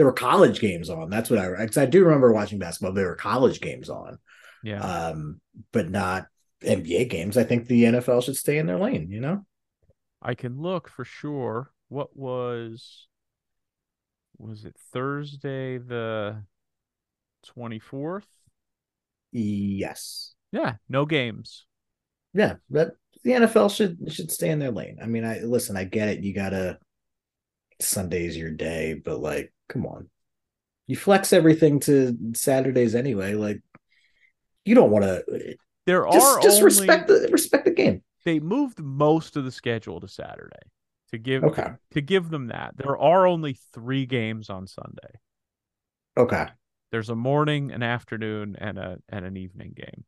There 0.00 0.06
were 0.06 0.14
college 0.14 0.60
games 0.60 0.88
on. 0.88 1.10
That's 1.10 1.28
what 1.28 1.38
I. 1.38 1.50
Because 1.60 1.76
I 1.76 1.84
do 1.84 2.02
remember 2.02 2.32
watching 2.32 2.58
basketball. 2.58 2.94
There 2.94 3.08
were 3.08 3.16
college 3.16 3.60
games 3.60 3.90
on. 3.90 4.16
yeah, 4.64 4.80
um, 4.80 5.42
but 5.72 5.90
not 5.90 6.24
NBA 6.64 7.10
games. 7.10 7.36
I 7.36 7.44
think 7.44 7.66
the 7.66 7.84
NFL 7.84 8.24
should 8.24 8.38
stay 8.38 8.56
in 8.56 8.64
their 8.66 8.78
lane. 8.78 9.10
You 9.10 9.20
know, 9.20 9.44
I 10.22 10.34
can 10.34 10.58
look 10.58 10.88
for 10.88 11.04
sure. 11.04 11.70
What 11.90 12.16
was 12.16 13.08
was 14.38 14.64
it 14.64 14.74
Thursday 14.90 15.76
the 15.76 16.44
twenty 17.44 17.78
fourth? 17.78 18.26
yes, 19.32 20.34
Yeah, 20.50 20.76
no 20.88 21.04
games. 21.04 21.66
yeah, 22.32 22.54
but 22.70 22.92
the 23.22 23.32
NFL 23.32 23.68
should 23.68 23.98
should 24.10 24.30
stay 24.30 24.48
in 24.48 24.60
their 24.60 24.70
lane. 24.70 24.98
I 25.02 25.04
mean, 25.04 25.26
I 25.26 25.40
listen. 25.40 25.76
I 25.76 25.84
get 25.84 26.08
it. 26.08 26.24
You 26.24 26.32
gotta 26.32 26.78
Sunday's 27.82 28.36
your 28.36 28.50
day, 28.50 28.94
but 28.94 29.20
like, 29.20 29.52
come 29.68 29.86
on, 29.86 30.08
you 30.86 30.96
flex 30.96 31.32
everything 31.32 31.80
to 31.80 32.16
Saturdays 32.34 32.94
anyway. 32.94 33.34
Like, 33.34 33.60
you 34.64 34.74
don't 34.74 34.90
want 34.90 35.04
to 35.04 35.56
There 35.86 36.06
just 36.10 36.38
are 36.38 36.40
just 36.40 36.62
only 36.62 36.64
respect 36.64 37.08
the 37.08 37.28
respect 37.32 37.64
the 37.64 37.70
game. 37.72 38.02
they 38.24 38.40
moved 38.40 38.78
most 38.80 39.36
of 39.36 39.44
the 39.44 39.50
schedule 39.52 40.00
to 40.00 40.08
Saturday 40.08 40.56
to 41.10 41.18
give 41.18 41.44
Okay, 41.44 41.72
to 41.92 42.00
give 42.00 42.30
them 42.30 42.48
that. 42.48 42.76
There 42.76 42.96
are 42.98 43.26
only 43.26 43.54
three 43.72 44.06
games 44.06 44.50
on 44.50 44.66
Sunday. 44.66 45.20
okay. 46.16 46.48
There's 46.92 47.08
a 47.08 47.14
morning, 47.14 47.70
an 47.72 47.82
afternoon, 47.82 48.56
and 48.58 48.78
a 48.78 48.98
and 49.08 49.24
an 49.24 49.36
evening 49.36 49.74
game. 49.76 50.04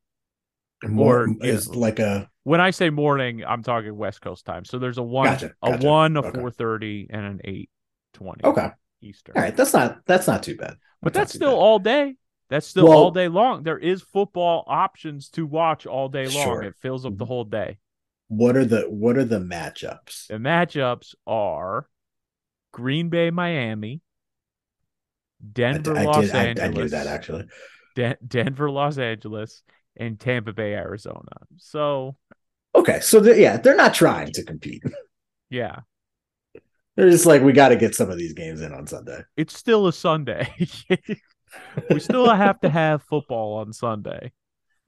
More 0.85 1.25
Or, 1.25 1.37
is 1.41 1.69
yeah. 1.73 1.79
like 1.79 1.99
a 1.99 2.29
When 2.45 2.61
I 2.61 2.71
say 2.71 2.91
morning, 2.91 3.45
I'm 3.47 3.63
talking 3.63 3.95
West 3.97 4.21
Coast 4.21 4.45
time. 4.45 4.65
So 4.65 4.79
there's 4.79 4.99
a 4.99 5.03
one, 5.03 5.27
Gotcha, 5.27 5.53
a 5.63 5.71
gotcha. 5.73 5.87
one, 5.87 6.17
a 6.17 6.21
Okay. 6.21 6.39
four 6.41 6.51
thirty, 6.51 7.07
and 7.11 7.25
an 7.25 7.41
eight 7.45 7.71
twenty. 8.15 8.45
okay. 8.45 8.71
Eastern. 9.01 9.37
All 9.37 9.43
right, 9.43 9.57
that's 9.57 9.73
not 9.73 9.99
that's 10.07 10.27
not 10.27 10.43
too 10.43 10.57
bad. 10.57 10.77
but 11.03 11.13
not 11.15 11.21
that's 11.21 11.35
still 11.35 11.51
bad. 11.53 11.57
all 11.57 11.79
day. 11.79 12.17
That's 12.51 12.67
still 12.67 12.89
Well- 12.89 12.99
all 12.99 13.11
day 13.11 13.29
long. 13.29 13.63
There 13.63 13.79
is 13.79 14.03
football 14.03 14.65
options 14.67 15.29
to 15.31 15.47
watch 15.47 15.87
all 15.87 16.09
day 16.09 16.25
long. 16.27 16.45
Sure. 16.45 16.63
It 16.63 16.75
fills 16.77 17.07
up 17.07 17.17
the 17.17 17.25
whole 17.25 17.45
day. 17.45 17.79
What 18.29 18.57
are 18.57 18.65
the 18.65 18.83
what 18.83 19.17
are 19.17 19.25
the 19.25 19.39
matchups? 19.41 20.27
The 20.29 20.35
matchups 20.35 21.15
are 21.27 21.89
Green 22.73 23.09
Bay, 23.09 23.31
Miami, 23.31 24.01
Denver, 25.53 25.97
I 25.97 26.05
Los 26.05 26.27
did. 26.27 26.35
I, 26.35 26.39
I 26.39 26.45
Angeles, 26.47 26.75
knew 26.77 26.89
that 26.89 27.07
actually. 27.07 27.45
Den- 27.97 28.17
Denver, 28.27 28.71
Los 28.71 28.99
Angeles, 28.99 29.63
and 29.97 30.19
Tampa 30.19 30.53
Bay, 30.53 30.75
Arizona. 30.75 31.37
So 31.57 32.17
Okay, 32.75 33.01
so 33.01 33.21
they're, 33.21 33.39
yeah, 33.39 33.59
they're 33.59 33.77
not 33.77 33.95
trying 33.95 34.33
to 34.33 34.45
compete. 34.45 34.83
Yeah. 35.51 35.81
They're 36.97 37.11
just 37.11 37.27
like, 37.27 37.43
we 37.43 37.53
got 37.53 37.69
to 37.69 37.77
get 37.77 37.95
some 37.95 38.09
of 38.09 38.17
these 38.17 38.33
games 38.33 38.63
in 38.63 38.73
on 38.73 38.87
Sunday. 38.87 39.21
It's 39.37 39.55
still 39.55 39.87
a 39.87 39.93
Sunday. 39.93 40.49
we 41.91 42.01
still 42.01 42.33
have 42.33 42.59
to 42.63 42.71
have 42.71 43.03
football 43.03 43.59
on 43.59 43.75
Sunday. 43.75 44.33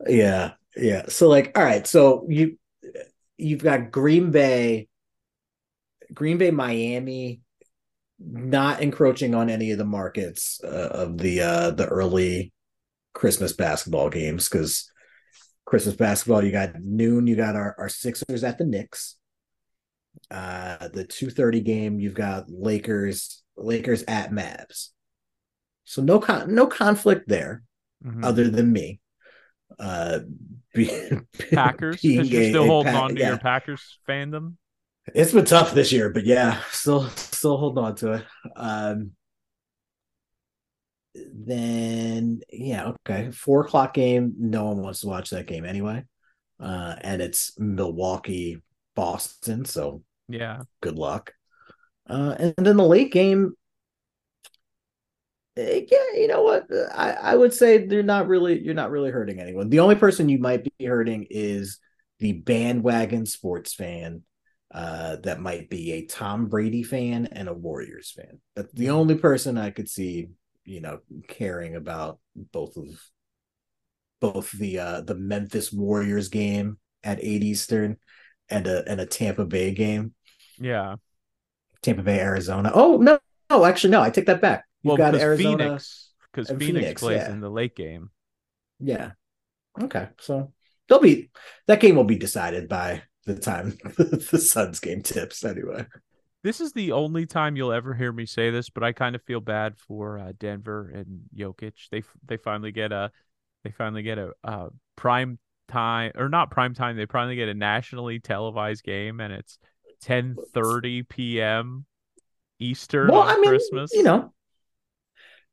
Yeah, 0.07 0.53
yeah. 0.75 1.03
So 1.09 1.29
like, 1.29 1.59
all 1.59 1.65
right, 1.65 1.87
so 1.87 2.25
you 2.31 2.57
you've 3.37 3.63
got 3.63 3.91
Green 3.91 4.31
Bay, 4.31 4.89
Green 6.15 6.39
Bay, 6.39 6.51
Miami, 6.51 7.43
not 8.19 8.81
encroaching 8.81 9.35
on 9.35 9.51
any 9.51 9.71
of 9.71 9.77
the 9.77 9.85
markets 9.85 10.63
uh, 10.65 10.89
of 10.93 11.19
the 11.19 11.43
uh 11.43 11.71
the 11.73 11.87
early 11.87 12.55
Christmas 13.13 13.53
basketball 13.53 14.09
games 14.09 14.49
because 14.49 14.91
Christmas 15.75 15.97
basketball, 15.97 16.45
you 16.45 16.53
got 16.53 16.81
noon, 16.81 17.27
you 17.27 17.35
got 17.35 17.57
our, 17.57 17.75
our 17.79 17.89
Sixers 17.89 18.45
at 18.45 18.59
the 18.59 18.64
Knicks. 18.64 19.16
Uh 20.31 20.87
the 20.87 21.05
2:30 21.05 21.64
game, 21.64 21.99
you've 21.99 22.14
got 22.14 22.49
Lakers, 22.49 23.43
Lakers 23.57 24.05
at 24.07 24.31
Mavs. 24.31 24.91
So 25.85 26.01
no 26.01 26.20
con- 26.20 26.55
no 26.55 26.68
conflict 26.68 27.29
there, 27.29 27.64
mm-hmm. 28.07 28.22
other 28.22 28.49
than 28.49 28.72
me. 28.72 29.01
Uh, 29.77 30.20
be, 30.72 30.93
Packers 31.53 32.05
you're 32.05 32.25
still 32.25 32.62
a, 32.62 32.68
holding 32.68 32.95
a, 32.95 32.97
on 32.97 33.14
to 33.16 33.20
yeah. 33.20 33.29
your 33.31 33.39
Packers 33.39 33.99
fandom. 34.09 34.55
It's 35.12 35.33
been 35.33 35.45
tough 35.45 35.75
this 35.75 35.91
year, 35.91 36.09
but 36.09 36.25
yeah, 36.25 36.61
still 36.70 37.09
still 37.09 37.57
holding 37.57 37.83
on 37.83 37.97
to 37.97 38.12
it. 38.12 38.25
Um, 38.55 39.11
then 41.15 42.41
yeah, 42.51 42.93
okay, 43.07 43.31
four 43.31 43.65
o'clock 43.65 43.95
game. 43.95 44.35
No 44.39 44.65
one 44.67 44.83
wants 44.83 45.01
to 45.01 45.07
watch 45.07 45.31
that 45.31 45.47
game 45.47 45.65
anyway, 45.65 46.05
uh, 46.61 46.97
and 47.01 47.23
it's 47.23 47.59
Milwaukee 47.59 48.62
Boston. 48.95 49.65
So 49.65 50.03
yeah, 50.29 50.62
good 50.81 50.97
luck. 50.97 51.33
Uh, 52.09 52.35
and 52.39 52.55
then 52.57 52.77
the 52.77 52.85
late 52.85 53.12
game, 53.12 53.55
Eh, 55.57 55.83
yeah, 55.89 56.19
you 56.21 56.27
know 56.27 56.43
what? 56.43 56.67
I, 56.93 57.12
I 57.12 57.35
would 57.37 57.55
say 57.55 57.87
they're 57.87 58.03
not 58.03 58.27
really 58.27 58.61
you're 58.61 58.75
not 58.75 58.91
really 58.91 59.11
hurting 59.11 59.41
anyone. 59.41 59.71
The 59.71 59.81
only 59.81 59.95
person 59.95 60.29
you 60.29 60.39
might 60.39 60.65
be 60.65 60.85
hurting 60.85 61.27
is 61.31 61.79
the 62.19 62.33
bandwagon 62.33 63.27
sports 63.27 63.73
fan 63.73 64.23
uh, 64.73 65.17
that 65.23 65.41
might 65.41 65.71
be 65.71 65.93
a 65.93 66.07
Tom 66.07 66.47
Brady 66.47 66.83
fan 66.83 67.27
and 67.31 67.49
a 67.49 67.55
Warriors 67.55 68.11
fan. 68.11 68.41
That's 68.57 68.73
the 68.73 68.91
only 68.91 69.15
person 69.15 69.57
I 69.57 69.71
could 69.71 69.89
see, 69.89 70.29
you 70.65 70.81
know, 70.81 71.01
caring 71.29 71.75
about 71.77 72.19
both 72.35 72.77
of 72.77 72.87
both 74.21 74.51
the 74.53 74.79
uh 74.79 75.01
the 75.03 75.15
Memphis 75.15 75.73
Warriors 75.73 76.29
game 76.29 76.79
at 77.03 77.23
8 77.23 77.43
Eastern 77.43 77.99
and 78.49 78.67
a 78.67 78.89
and 78.89 79.01
a 79.01 79.07
Tampa 79.07 79.45
Bay 79.45 79.73
game. 79.73 80.15
Yeah. 80.59 80.97
Tampa 81.83 82.03
Bay, 82.03 82.19
Arizona. 82.21 82.73
Oh 82.75 82.97
no, 82.97 83.19
no, 83.51 83.65
actually 83.65 83.91
no, 83.91 84.01
I 84.01 84.11
take 84.11 84.27
that 84.27 84.41
back. 84.41 84.65
You've 84.83 84.99
well, 84.99 85.12
got 85.12 85.21
Arizona 85.21 85.65
Phoenix 85.65 86.12
because 86.33 86.49
Phoenix, 86.49 86.67
Phoenix, 86.67 87.03
plays 87.03 87.19
yeah. 87.19 87.31
in 87.31 87.41
the 87.41 87.51
late 87.51 87.77
game. 87.77 88.11
Yeah. 88.81 89.12
Okay. 89.81 90.09
So 90.21 90.53
they'll 90.89 91.01
be 91.01 91.31
that 91.67 91.81
game 91.81 91.97
will 91.97 92.05
be 92.05 92.17
decided 92.17 92.69
by 92.69 93.03
the 93.27 93.39
time 93.39 93.77
the 93.97 94.39
Suns 94.39 94.81
game 94.81 95.03
tips 95.03 95.45
anyway. 95.45 95.87
This 96.45 96.61
is 96.61 96.73
the 96.75 96.93
only 96.93 97.25
time 97.25 97.57
you'll 97.57 97.73
ever 97.73 97.95
hear 97.95 98.13
me 98.13 98.27
say 98.27 98.51
this, 98.51 98.69
but 98.69 98.85
I 98.85 98.93
kind 98.93 99.17
of 99.17 99.23
feel 99.23 99.41
bad 99.41 99.79
for 99.79 100.19
uh, 100.19 100.33
Denver 100.39 100.93
and 100.95 101.23
Jokic. 101.35 101.89
They 101.91 102.03
they 102.27 102.37
finally 102.37 102.71
get 102.71 102.93
a 102.93 103.11
they 103.65 103.71
finally 103.71 104.03
get 104.03 104.19
a, 104.19 104.33
a 104.45 104.69
prime 104.95 105.39
time 105.69 106.13
or 106.15 106.29
not 106.29 106.51
prime 106.51 106.75
time. 106.75 106.99
They 106.99 107.07
finally 107.07 107.37
get 107.37 107.49
a 107.49 107.55
nationally 107.55 108.21
televised 108.21 108.85
game, 108.85 109.21
and 109.21 109.33
it's 109.33 109.59
ten 110.03 110.37
thirty 110.53 111.03
p.m. 111.03 111.87
Eastern 112.59 113.11
well, 113.11 113.23
I 113.23 113.37
mean, 113.37 113.49
Christmas. 113.49 113.95
You 113.95 114.03
know, 114.03 114.35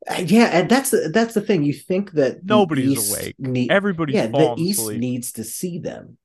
uh, 0.10 0.22
yeah, 0.26 0.50
and 0.52 0.70
that's 0.70 0.90
the 0.90 1.10
that's 1.14 1.34
the 1.34 1.42
thing. 1.42 1.64
You 1.64 1.72
think 1.74 2.12
that 2.12 2.44
nobody's 2.44 3.00
East 3.00 3.18
awake. 3.18 3.36
Need, 3.40 3.72
Everybody's 3.72 4.16
yeah. 4.16 4.28
The 4.28 4.56
East 4.58 4.80
asleep. 4.80 5.00
needs 5.00 5.32
to 5.34 5.46
see 5.46 5.80
them. 5.80 6.18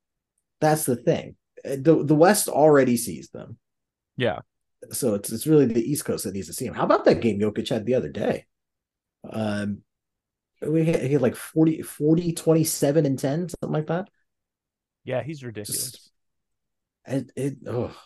That's 0.61 0.87
the 0.87 0.97
thing. 0.97 1.37
Uh, 1.65 1.77
the 1.79 2.03
The 2.05 2.17
West 2.17 2.49
already 2.49 2.97
sees 2.97 3.29
them. 3.29 3.59
Yeah. 4.17 4.41
So 4.93 5.15
it's 5.15 5.33
it's 5.33 5.47
really 5.47 5.67
the 5.67 5.91
East 5.91 6.05
Coast 6.05 6.25
that 6.25 6.35
needs 6.35 6.47
to 6.49 6.53
see 6.53 6.67
him. 6.67 6.75
How 6.75 6.85
about 6.85 7.05
that 7.05 7.21
game 7.21 7.39
Jokic 7.39 7.69
had 7.69 7.87
the 7.87 7.95
other 7.95 8.09
day? 8.09 8.47
Um, 9.29 9.83
we 10.63 10.85
had, 10.85 11.03
he 11.03 11.13
had 11.13 11.23
like 11.23 11.37
40, 11.37 11.83
40, 11.83 12.33
27 12.33 13.07
and 13.07 13.19
ten, 13.19 13.49
something 13.49 13.73
like 13.73 13.89
that. 13.89 14.09
Yeah, 15.05 15.23
he's 15.23 15.45
ridiculous. 15.45 15.93
Just, 15.93 16.11
it, 17.07 17.31
it 17.37 17.57
oh, 17.67 17.97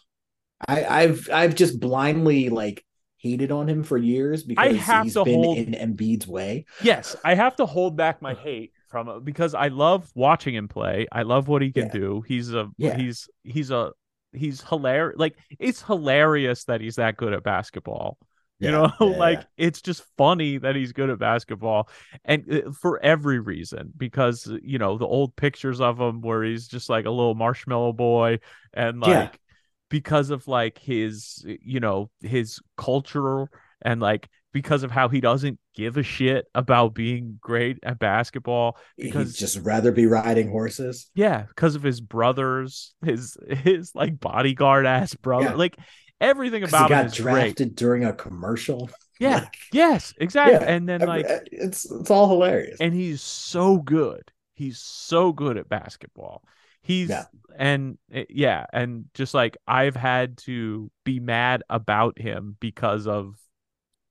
I 0.67 0.85
I've 0.85 1.29
I've 1.33 1.55
just 1.55 1.81
blindly 1.81 2.49
like 2.49 2.85
hated 3.17 3.53
on 3.53 3.69
him 3.69 3.83
for 3.83 3.99
years 3.99 4.43
because 4.43 4.67
I 4.67 4.73
have 4.75 5.05
he's 5.05 5.15
been 5.15 5.43
hold... 5.43 5.59
in 5.59 5.73
Embiid's 5.73 6.27
way. 6.27 6.67
Yes, 6.83 7.17
I 7.25 7.35
have 7.35 7.57
to 7.57 7.67
hold 7.67 7.97
back 7.97 8.21
my 8.21 8.35
hate 8.35 8.73
from 8.89 9.09
it 9.09 9.25
because 9.25 9.55
I 9.55 9.69
love 9.69 10.11
watching 10.15 10.55
him 10.55 10.69
play. 10.69 11.07
I 11.13 11.23
love 11.23 11.49
what 11.49 11.63
he 11.63 11.73
can 11.73 11.87
yeah. 11.87 11.93
do. 11.93 12.25
He's 12.27 12.53
a 12.53 12.71
yeah. 12.77 12.97
he's 12.97 13.29
he's 13.45 13.71
a 13.71 13.93
he's 14.33 14.63
hilarious. 14.63 15.19
Like 15.19 15.37
it's 15.59 15.83
hilarious 15.83 16.65
that 16.65 16.81
he's 16.81 16.97
that 16.97 17.17
good 17.17 17.33
at 17.33 17.43
basketball. 17.43 18.19
You 18.59 18.71
know, 18.71 18.93
yeah, 19.01 19.07
like 19.07 19.47
it's 19.57 19.81
just 19.81 20.05
funny 20.19 20.59
that 20.59 20.77
he's 20.77 20.93
good 20.93 21.09
at 21.09 21.19
basketball 21.19 21.89
and 22.27 22.45
uh, 22.53 22.73
for 22.73 23.03
every 23.03 23.39
reason 23.39 23.91
because 23.97 24.51
you 24.63 24.79
know, 24.79 24.99
the 24.99 25.07
old 25.07 25.35
pictures 25.35 25.81
of 25.81 25.99
him 25.99 26.21
where 26.21 26.43
he's 26.43 26.69
just 26.69 26.91
like 26.91 27.07
a 27.07 27.11
little 27.11 27.35
marshmallow 27.35 27.95
boy 27.95 28.39
and 28.75 29.01
like 29.01 29.41
because 29.89 30.31
of 30.31 30.47
like 30.47 30.79
his 30.79 31.45
you 31.63 31.81
know 31.81 32.11
his 32.21 32.61
cultural 32.77 33.49
and 33.83 34.01
like 34.01 34.29
because 34.53 34.83
of 34.83 34.91
how 34.91 35.09
he 35.09 35.21
doesn't 35.21 35.59
give 35.75 35.97
a 35.97 36.03
shit 36.03 36.47
about 36.55 36.95
being 36.95 37.39
great 37.41 37.79
at 37.83 37.99
basketball 37.99 38.77
because 38.97 39.33
He'd 39.35 39.41
just 39.41 39.59
rather 39.61 39.93
be 39.93 40.07
riding 40.07 40.51
horses 40.51 41.11
yeah 41.15 41.43
because 41.43 41.75
of 41.75 41.83
his 41.83 42.01
brothers 42.01 42.95
his 43.05 43.37
his 43.49 43.95
like 43.95 44.19
bodyguard 44.19 44.87
ass 44.87 45.15
brother 45.15 45.51
yeah. 45.51 45.55
like 45.55 45.77
everything 46.21 46.65
about 46.65 46.85
he 46.85 46.89
got 46.89 47.13
drafted 47.13 47.69
great. 47.69 47.77
during 47.77 48.05
a 48.05 48.13
commercial 48.13 48.91
yeah 49.21 49.41
like, 49.41 49.57
yes 49.73 50.15
exactly 50.19 50.55
yeah, 50.55 50.75
and 50.75 50.89
then 50.89 51.01
like 51.01 51.27
it's 51.53 51.91
it's 51.91 52.11
all 52.11 52.29
hilarious 52.29 52.79
and 52.81 52.95
he's 52.95 53.23
so 53.23 53.79
good 53.79 54.31
he's 54.55 54.79
so 54.79 55.33
good 55.33 55.57
at 55.57 55.69
basketball 55.69 56.43
he's 56.83 57.09
yeah. 57.09 57.25
and 57.57 57.99
eh, 58.13 58.25
yeah 58.29 58.67
and 58.73 59.07
just 59.15 59.35
like 59.35 59.57
i've 59.67 59.97
had 59.97 60.37
to 60.37 60.91
be 61.05 61.21
mad 61.21 61.63
about 61.71 62.19
him 62.19 62.57
because 62.61 63.07
of 63.07 63.37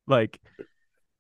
like 0.10 0.39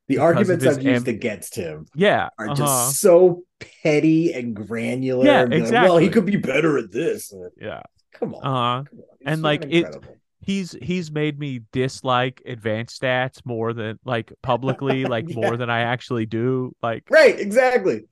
the 0.07 0.17
arguments 0.17 0.65
I've 0.65 0.83
used 0.83 1.05
amb- 1.05 1.09
against 1.09 1.55
him, 1.55 1.85
yeah, 1.95 2.29
are 2.37 2.47
uh-huh. 2.47 2.55
just 2.55 2.99
so 2.99 3.43
petty 3.83 4.33
and 4.33 4.55
granular. 4.55 5.25
Yeah, 5.25 5.41
and 5.41 5.53
exactly. 5.53 5.77
Like, 5.77 5.89
well, 5.89 5.97
he 5.97 6.09
could 6.09 6.25
be 6.25 6.37
better 6.37 6.77
at 6.77 6.91
this. 6.91 7.33
Yeah, 7.59 7.81
come 8.13 8.35
on. 8.35 8.41
Uh-huh. 8.43 8.83
Come 8.89 8.99
on. 8.99 9.05
And 9.25 9.41
like 9.41 9.65
it, 9.69 9.95
he's 10.41 10.75
he's 10.81 11.11
made 11.11 11.39
me 11.39 11.61
dislike 11.71 12.41
advanced 12.45 13.01
stats 13.01 13.45
more 13.45 13.73
than 13.73 13.99
like 14.05 14.33
publicly, 14.41 15.05
like 15.05 15.29
yeah. 15.29 15.35
more 15.35 15.57
than 15.57 15.69
I 15.69 15.81
actually 15.81 16.25
do. 16.25 16.75
Like, 16.81 17.03
right? 17.09 17.39
Exactly, 17.39 18.05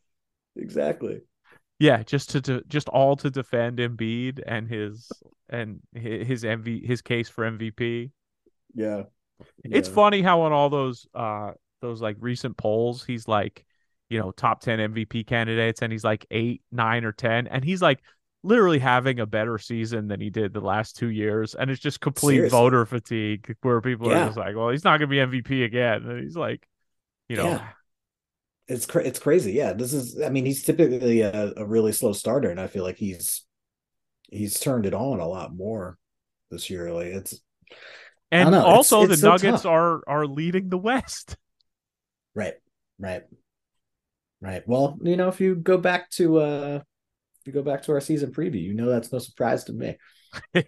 exactly 0.55 1.21
yeah, 1.79 2.03
just 2.03 2.31
to, 2.31 2.41
to 2.41 2.63
just 2.67 2.89
all 2.89 3.15
to 3.17 3.29
defend 3.29 3.77
Embiid 3.77 4.41
and 4.45 4.67
his 4.67 5.11
and 5.49 5.79
his 5.93 6.43
MV 6.43 6.85
his 6.85 7.01
case 7.01 7.29
for 7.29 7.49
MVP. 7.49 8.11
Yeah. 8.73 9.03
It's 9.63 9.89
funny 9.89 10.21
how 10.21 10.41
on 10.41 10.51
all 10.51 10.69
those 10.69 11.07
uh 11.13 11.51
those 11.81 12.01
like 12.01 12.17
recent 12.19 12.57
polls 12.57 13.05
he's 13.05 13.27
like, 13.27 13.65
you 14.09 14.19
know, 14.19 14.31
top 14.31 14.61
10 14.61 14.93
MVP 14.93 15.27
candidates 15.27 15.81
and 15.81 15.91
he's 15.91 16.03
like 16.03 16.25
8, 16.31 16.61
9 16.71 17.05
or 17.05 17.11
10 17.11 17.47
and 17.47 17.63
he's 17.63 17.81
like 17.81 17.99
literally 18.43 18.79
having 18.79 19.19
a 19.19 19.25
better 19.25 19.57
season 19.57 20.07
than 20.07 20.19
he 20.19 20.29
did 20.29 20.53
the 20.53 20.61
last 20.61 20.95
2 20.97 21.09
years 21.09 21.55
and 21.55 21.69
it's 21.69 21.81
just 21.81 21.99
complete 21.99 22.37
Seriously. 22.37 22.57
voter 22.57 22.85
fatigue 22.85 23.55
where 23.61 23.81
people 23.81 24.09
yeah. 24.09 24.23
are 24.23 24.25
just 24.27 24.37
like, 24.37 24.55
well, 24.55 24.69
he's 24.69 24.83
not 24.83 24.99
going 24.99 25.09
to 25.09 25.27
be 25.29 25.39
MVP 25.39 25.65
again. 25.65 26.03
And 26.03 26.23
he's 26.23 26.35
like, 26.37 26.67
you 27.29 27.35
know, 27.35 27.49
yeah 27.49 27.67
it's 28.67 28.85
cra- 28.85 29.05
it's 29.05 29.19
crazy. 29.19 29.53
Yeah, 29.53 29.73
this 29.73 29.93
is. 29.93 30.21
I 30.21 30.29
mean, 30.29 30.45
he's 30.45 30.63
typically 30.63 31.21
a, 31.21 31.53
a 31.55 31.65
really 31.65 31.93
slow 31.93 32.13
starter, 32.13 32.49
and 32.49 32.59
I 32.59 32.67
feel 32.67 32.83
like 32.83 32.97
he's 32.97 33.45
he's 34.29 34.59
turned 34.59 34.85
it 34.85 34.93
on 34.93 35.19
a 35.19 35.27
lot 35.27 35.55
more 35.55 35.97
this 36.51 36.69
year. 36.69 36.91
Like 36.91 37.07
it's, 37.07 37.39
and 38.31 38.55
also 38.55 39.03
it's, 39.03 39.13
it's 39.13 39.21
the 39.21 39.25
so 39.25 39.31
Nuggets 39.31 39.63
tough. 39.63 39.71
are 39.71 40.03
are 40.07 40.27
leading 40.27 40.69
the 40.69 40.77
West. 40.77 41.37
Right, 42.35 42.55
right, 42.99 43.23
right. 44.41 44.63
Well, 44.67 44.97
you 45.01 45.17
know, 45.17 45.29
if 45.29 45.41
you 45.41 45.55
go 45.55 45.77
back 45.77 46.09
to 46.11 46.39
uh, 46.39 46.81
if 47.41 47.47
you 47.47 47.53
go 47.53 47.63
back 47.63 47.83
to 47.83 47.93
our 47.93 48.01
season 48.01 48.31
preview, 48.31 48.61
you 48.61 48.73
know 48.73 48.89
that's 48.89 49.11
no 49.11 49.19
surprise 49.19 49.65
to 49.65 49.73
me. 49.73 49.97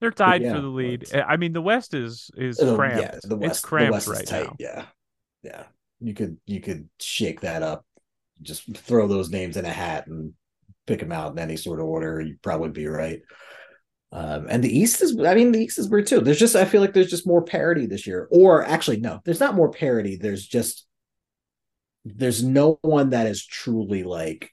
They're 0.00 0.10
tied 0.10 0.42
yeah, 0.42 0.54
for 0.54 0.62
the 0.62 0.68
lead. 0.68 1.12
I 1.14 1.36
mean, 1.36 1.52
the 1.52 1.62
West 1.62 1.94
is 1.94 2.30
is 2.36 2.58
cramped. 2.58 3.02
Yeah, 3.02 3.18
the 3.22 3.36
West, 3.36 3.50
it's 3.50 3.60
cramped 3.60 4.06
right 4.06 4.26
tight, 4.26 4.46
now. 4.46 4.56
Yeah, 4.58 4.84
yeah, 5.42 5.64
you 6.00 6.14
could 6.14 6.38
you 6.46 6.60
could 6.60 6.88
shake 6.98 7.42
that 7.42 7.62
up, 7.62 7.84
just 8.42 8.76
throw 8.76 9.06
those 9.06 9.30
names 9.30 9.56
in 9.56 9.64
a 9.66 9.72
hat 9.72 10.06
and 10.06 10.32
pick 10.90 11.00
them 11.00 11.12
out 11.12 11.32
in 11.32 11.38
any 11.38 11.56
sort 11.56 11.78
of 11.80 11.86
order, 11.86 12.20
you'd 12.20 12.42
probably 12.42 12.70
be 12.70 12.86
right. 12.86 13.22
Um, 14.12 14.46
and 14.50 14.62
the 14.64 14.76
East 14.76 15.00
is, 15.02 15.16
I 15.20 15.34
mean, 15.34 15.52
the 15.52 15.60
East 15.62 15.78
is 15.78 15.88
weird 15.88 16.06
too. 16.06 16.20
There's 16.20 16.38
just, 16.38 16.56
I 16.56 16.64
feel 16.64 16.80
like 16.80 16.94
there's 16.94 17.10
just 17.10 17.26
more 17.26 17.42
parity 17.42 17.86
this 17.86 18.06
year. 18.06 18.26
Or 18.32 18.64
actually, 18.64 18.98
no, 18.98 19.20
there's 19.24 19.40
not 19.40 19.54
more 19.54 19.70
parity. 19.70 20.16
There's 20.16 20.46
just, 20.46 20.86
there's 22.04 22.42
no 22.42 22.78
one 22.82 23.10
that 23.10 23.26
is 23.26 23.46
truly 23.46 24.02
like 24.02 24.52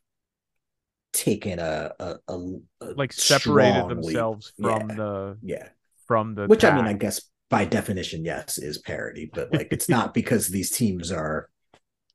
taken 1.14 1.58
a, 1.60 1.92
a, 2.00 2.16
a, 2.28 2.40
a 2.82 2.86
like 2.96 3.14
separated 3.14 3.90
themselves 3.90 4.54
from 4.62 4.90
Yeah. 4.90 4.96
the 4.96 5.38
Yeah. 5.42 5.68
from 6.08 6.36
the 6.36 6.46
Which 6.46 6.64
I 6.64 6.76
mean. 6.76 6.86
I 6.86 6.94
guess 6.94 7.22
by 7.50 7.66
definition, 7.66 8.26
yes, 8.26 8.58
is 8.60 8.78
parity, 8.78 9.32
but 9.34 9.52
like 9.54 9.70
it's 9.72 9.90
not 9.98 10.14
because 10.14 10.50
these 10.50 10.70
teams 10.70 11.12
are 11.12 11.50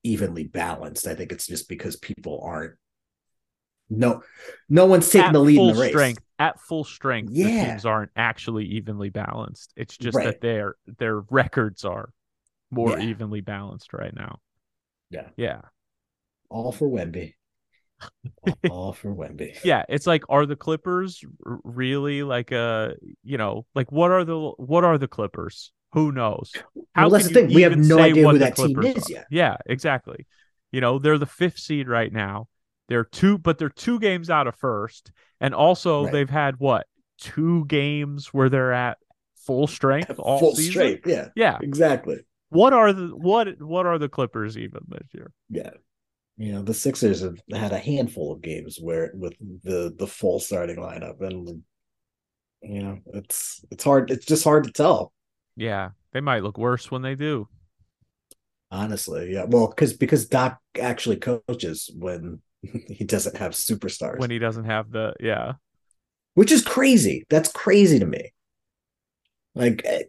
evenly 0.05 0.45
balanced. 0.45 1.07
I 1.07 1.15
think 1.15 1.33
it's 1.33 1.47
just 1.47 1.69
because 1.69 1.97
people 1.97 2.41
aren't. 2.45 2.75
No, 3.99 4.23
no 4.69 4.87
one's 4.87 5.09
taking 5.11 5.27
at 5.29 5.33
the 5.33 5.41
lead 5.41 5.59
in 5.61 5.75
the 5.75 5.81
race. 5.81 5.91
strength 5.91 6.23
at 6.39 6.59
full 6.61 6.85
strength 6.85 7.33
the 7.33 7.41
Yeah. 7.43 7.67
teams 7.71 7.85
aren't 7.87 8.11
actually 8.17 8.65
evenly 8.67 9.11
balanced 9.11 9.73
it's 9.77 9.97
just 9.97 10.17
Right. 10.17 10.27
that 10.27 10.41
their 10.41 10.75
their 10.99 11.21
records 11.31 11.85
are 11.85 12.13
more 12.71 12.99
Yeah. 12.99 13.05
evenly 13.05 13.41
balanced 13.43 13.93
right 13.93 14.15
now 14.15 14.39
Yeah. 15.11 15.29
yeah 15.37 15.61
All 16.49 16.73
for 16.73 16.89
Wemby. 16.89 17.35
All 18.71 18.93
for 18.93 19.15
Wemby. 19.15 19.57
yeah 19.65 19.85
it's 19.89 20.07
like 20.07 20.25
are 20.29 20.47
the 20.47 20.57
clippers 20.57 21.23
really 21.45 22.23
like 22.23 22.51
a 22.51 22.97
you 23.23 23.39
know 23.39 23.65
like 23.75 23.93
what 23.93 24.11
are 24.11 24.25
the 24.25 24.37
what 24.57 24.85
are 24.85 24.99
the 24.99 25.07
clippers 25.09 25.71
who 25.93 26.11
knows 26.11 26.53
Well, 26.97 27.11
that's 27.11 27.29
the 27.29 27.35
thing. 27.35 27.55
We 27.55 27.63
have 27.63 27.77
no 27.77 27.99
idea 28.01 28.27
who 28.27 28.33
the 28.33 28.39
that 28.41 28.57
team 28.57 28.75
Clippers 28.75 28.97
is 29.05 29.11
are? 29.11 29.13
yet. 29.13 29.27
yeah 29.31 29.57
exactly 29.67 30.27
you 30.73 30.81
know 30.81 30.99
they're 30.99 31.19
the 31.19 31.27
fifth 31.27 31.59
seed 31.59 31.87
right 31.89 32.13
now 32.13 32.49
they're 32.93 33.05
two 33.05 33.39
but 33.39 33.59
they're 33.59 33.69
two 33.71 33.99
games 33.99 34.31
out 34.31 34.47
of 34.47 34.55
first 34.57 35.11
and 35.41 35.55
also 35.55 36.05
Right. 36.05 36.13
they've 36.13 36.31
had 36.31 36.57
what 36.59 36.87
two 37.19 37.65
games 37.67 38.29
where 38.35 38.49
they're 38.49 38.73
at 38.73 38.99
full 39.47 39.67
strength 39.67 40.19
all 40.19 40.39
Full 40.39 40.55
season. 40.55 41.01
Yeah, 41.07 41.29
yeah 41.35 41.59
exactly. 41.61 42.19
what 42.51 42.73
are 42.73 42.93
the 42.93 43.09
what 43.17 43.61
what 43.61 43.87
are 43.87 43.99
the 43.99 44.09
clippers 44.09 44.57
even 44.59 44.81
this 44.89 45.09
year 45.15 45.33
Yeah. 45.51 45.71
You 46.39 46.53
know, 46.53 46.63
the 46.63 46.73
Sixers 46.75 47.21
have 47.21 47.39
had 47.53 47.73
a 47.73 47.79
handful 47.79 48.33
of 48.33 48.41
games 48.41 48.79
where 48.81 49.13
with 49.15 49.35
the 49.63 49.95
the 49.97 50.07
full 50.07 50.41
starting 50.41 50.77
lineup 50.77 51.21
and 51.21 51.63
you 52.63 52.83
know, 52.83 52.99
it's 53.15 53.65
it's 53.71 53.85
hard 53.85 54.11
it's 54.11 54.25
just 54.27 54.45
hard 54.45 54.65
to 54.65 54.73
tell, 54.73 55.13
yeah 55.57 55.91
they 56.13 56.21
might 56.21 56.43
look 56.43 56.57
worse 56.59 56.91
when 56.91 57.03
they 57.03 57.15
do 57.15 57.49
honestly. 58.71 59.33
Yeah. 59.35 59.45
Well, 59.49 59.69
cuz 59.69 59.93
because 59.93 60.27
Doc 60.27 60.59
actually 60.81 61.17
coaches 61.17 61.91
when 61.95 62.41
he 62.89 63.05
doesn't 63.05 63.37
have 63.37 63.53
superstars. 63.53 64.19
when 64.19 64.31
he 64.31 64.39
doesn't 64.39 64.65
have 64.65 64.91
the 64.91 65.15
yeah 65.21 65.55
which 66.35 66.53
is 66.53 66.63
crazy. 66.63 67.27
That's 67.29 67.51
crazy 67.53 67.99
to 67.99 68.07
me. 68.07 68.33
Like 69.55 69.83
eh, 69.85 70.05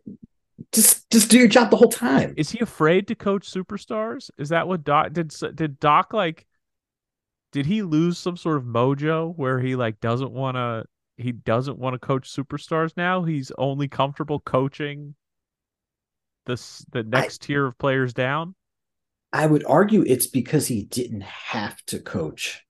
just 0.71 1.09
just 1.11 1.29
do 1.29 1.37
your 1.37 1.47
job 1.47 1.69
the 1.69 1.77
whole 1.77 1.89
time. 1.89 2.33
is 2.37 2.49
he 2.49 2.59
afraid 2.59 3.07
to 3.07 3.15
coach 3.15 3.51
superstars 3.51 4.29
is 4.37 4.49
that 4.49 4.67
what 4.67 4.83
doc 4.83 5.11
did 5.11 5.33
did 5.55 5.79
doc 5.79 6.13
like 6.13 6.45
did 7.51 7.65
he 7.65 7.81
lose 7.81 8.17
some 8.17 8.37
sort 8.37 8.57
of 8.57 8.63
mojo 8.63 9.35
where 9.35 9.59
he 9.59 9.75
like 9.75 9.99
doesn't 9.99 10.31
want 10.31 10.55
to 10.55 10.85
he 11.17 11.31
doesn't 11.31 11.77
want 11.77 11.93
to 11.93 11.99
coach 11.99 12.33
superstars 12.33 12.93
now 12.95 13.23
he's 13.23 13.51
only 13.57 13.87
comfortable 13.87 14.39
coaching 14.39 15.13
this 16.45 16.85
the 16.91 17.03
next 17.03 17.41
tier 17.41 17.65
of 17.65 17.77
players 17.77 18.13
down 18.13 18.55
I 19.33 19.47
would 19.47 19.65
argue 19.65 20.03
it's 20.05 20.27
because 20.27 20.67
he 20.67 20.83
didn't 20.85 21.23
have 21.23 21.83
to 21.87 21.99
coach 21.99 22.63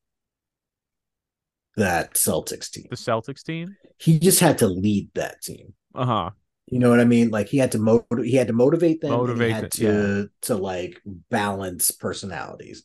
that 1.76 2.14
Celtics 2.14 2.72
team. 2.72 2.88
the 2.90 2.96
celtics 2.96 3.44
team 3.44 3.76
He 3.98 4.18
just 4.18 4.40
had 4.40 4.60
to 4.60 4.68
lead 4.68 5.10
that 5.16 5.42
team. 5.42 5.74
uh-huh 5.94 6.30
You 6.68 6.80
know 6.80 6.90
what 6.90 7.02
I 7.02 7.06
mean? 7.06 7.30
Like 7.30 7.50
he 7.50 7.58
had 7.58 7.74
to 7.74 7.80
motivate. 7.80 8.26
He 8.26 8.38
had 8.38 8.48
to 8.48 8.54
motivate 8.54 9.02
them. 9.02 9.12
Motivate 9.12 9.48
he 9.48 9.54
had 9.54 9.72
them, 9.72 10.30
to 10.42 10.48
to 10.48 10.56
like 10.56 11.02
balance 11.30 11.92
personalities. 11.92 12.84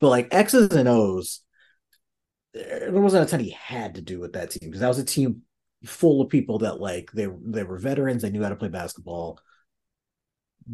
But 0.00 0.08
like 0.08 0.28
X's 0.32 0.74
and 0.74 0.88
O's, 0.88 1.40
there 2.54 2.90
wasn't 2.92 3.26
a 3.26 3.30
ton 3.30 3.40
he 3.40 3.50
had 3.50 3.96
to 3.96 4.00
do 4.00 4.20
with 4.20 4.32
that 4.32 4.52
team 4.52 4.70
because 4.70 4.80
that 4.80 4.88
was 4.88 4.98
a 4.98 5.04
team 5.04 5.42
full 5.84 6.22
of 6.22 6.28
people 6.28 6.60
that 6.60 6.80
like 6.80 7.10
they 7.12 7.28
they 7.44 7.64
were 7.64 7.78
veterans. 7.78 8.22
They 8.22 8.30
knew 8.30 8.42
how 8.42 8.48
to 8.48 8.56
play 8.56 8.68
basketball. 8.68 9.38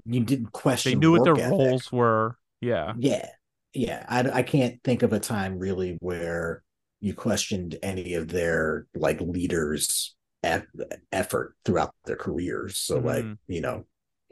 You 0.05 0.21
didn't 0.21 0.53
question. 0.53 0.93
they 0.93 0.99
knew 0.99 1.13
what 1.13 1.25
their 1.25 1.35
ethic. 1.35 1.51
roles 1.51 1.91
were 1.91 2.37
yeah 2.65 2.93
Yeah, 2.99 3.29
yeah. 3.73 4.05
I 4.09 4.21
I 4.41 4.43
can't 4.43 4.83
think 4.83 5.03
of 5.03 5.13
a 5.13 5.21
time 5.21 5.59
really 5.59 5.97
where 6.01 6.63
you 7.01 7.15
questioned 7.15 7.77
any 7.83 8.15
of 8.15 8.29
their 8.29 8.87
like 8.95 9.21
leaders' 9.21 10.15
eff- 10.43 10.67
effort 11.13 11.55
throughout 11.65 11.95
their 12.07 12.17
careers. 12.17 12.79
So 12.79 12.99
like 12.99 13.25
Mhm. 13.25 13.39
you 13.49 13.61
know, 13.61 13.85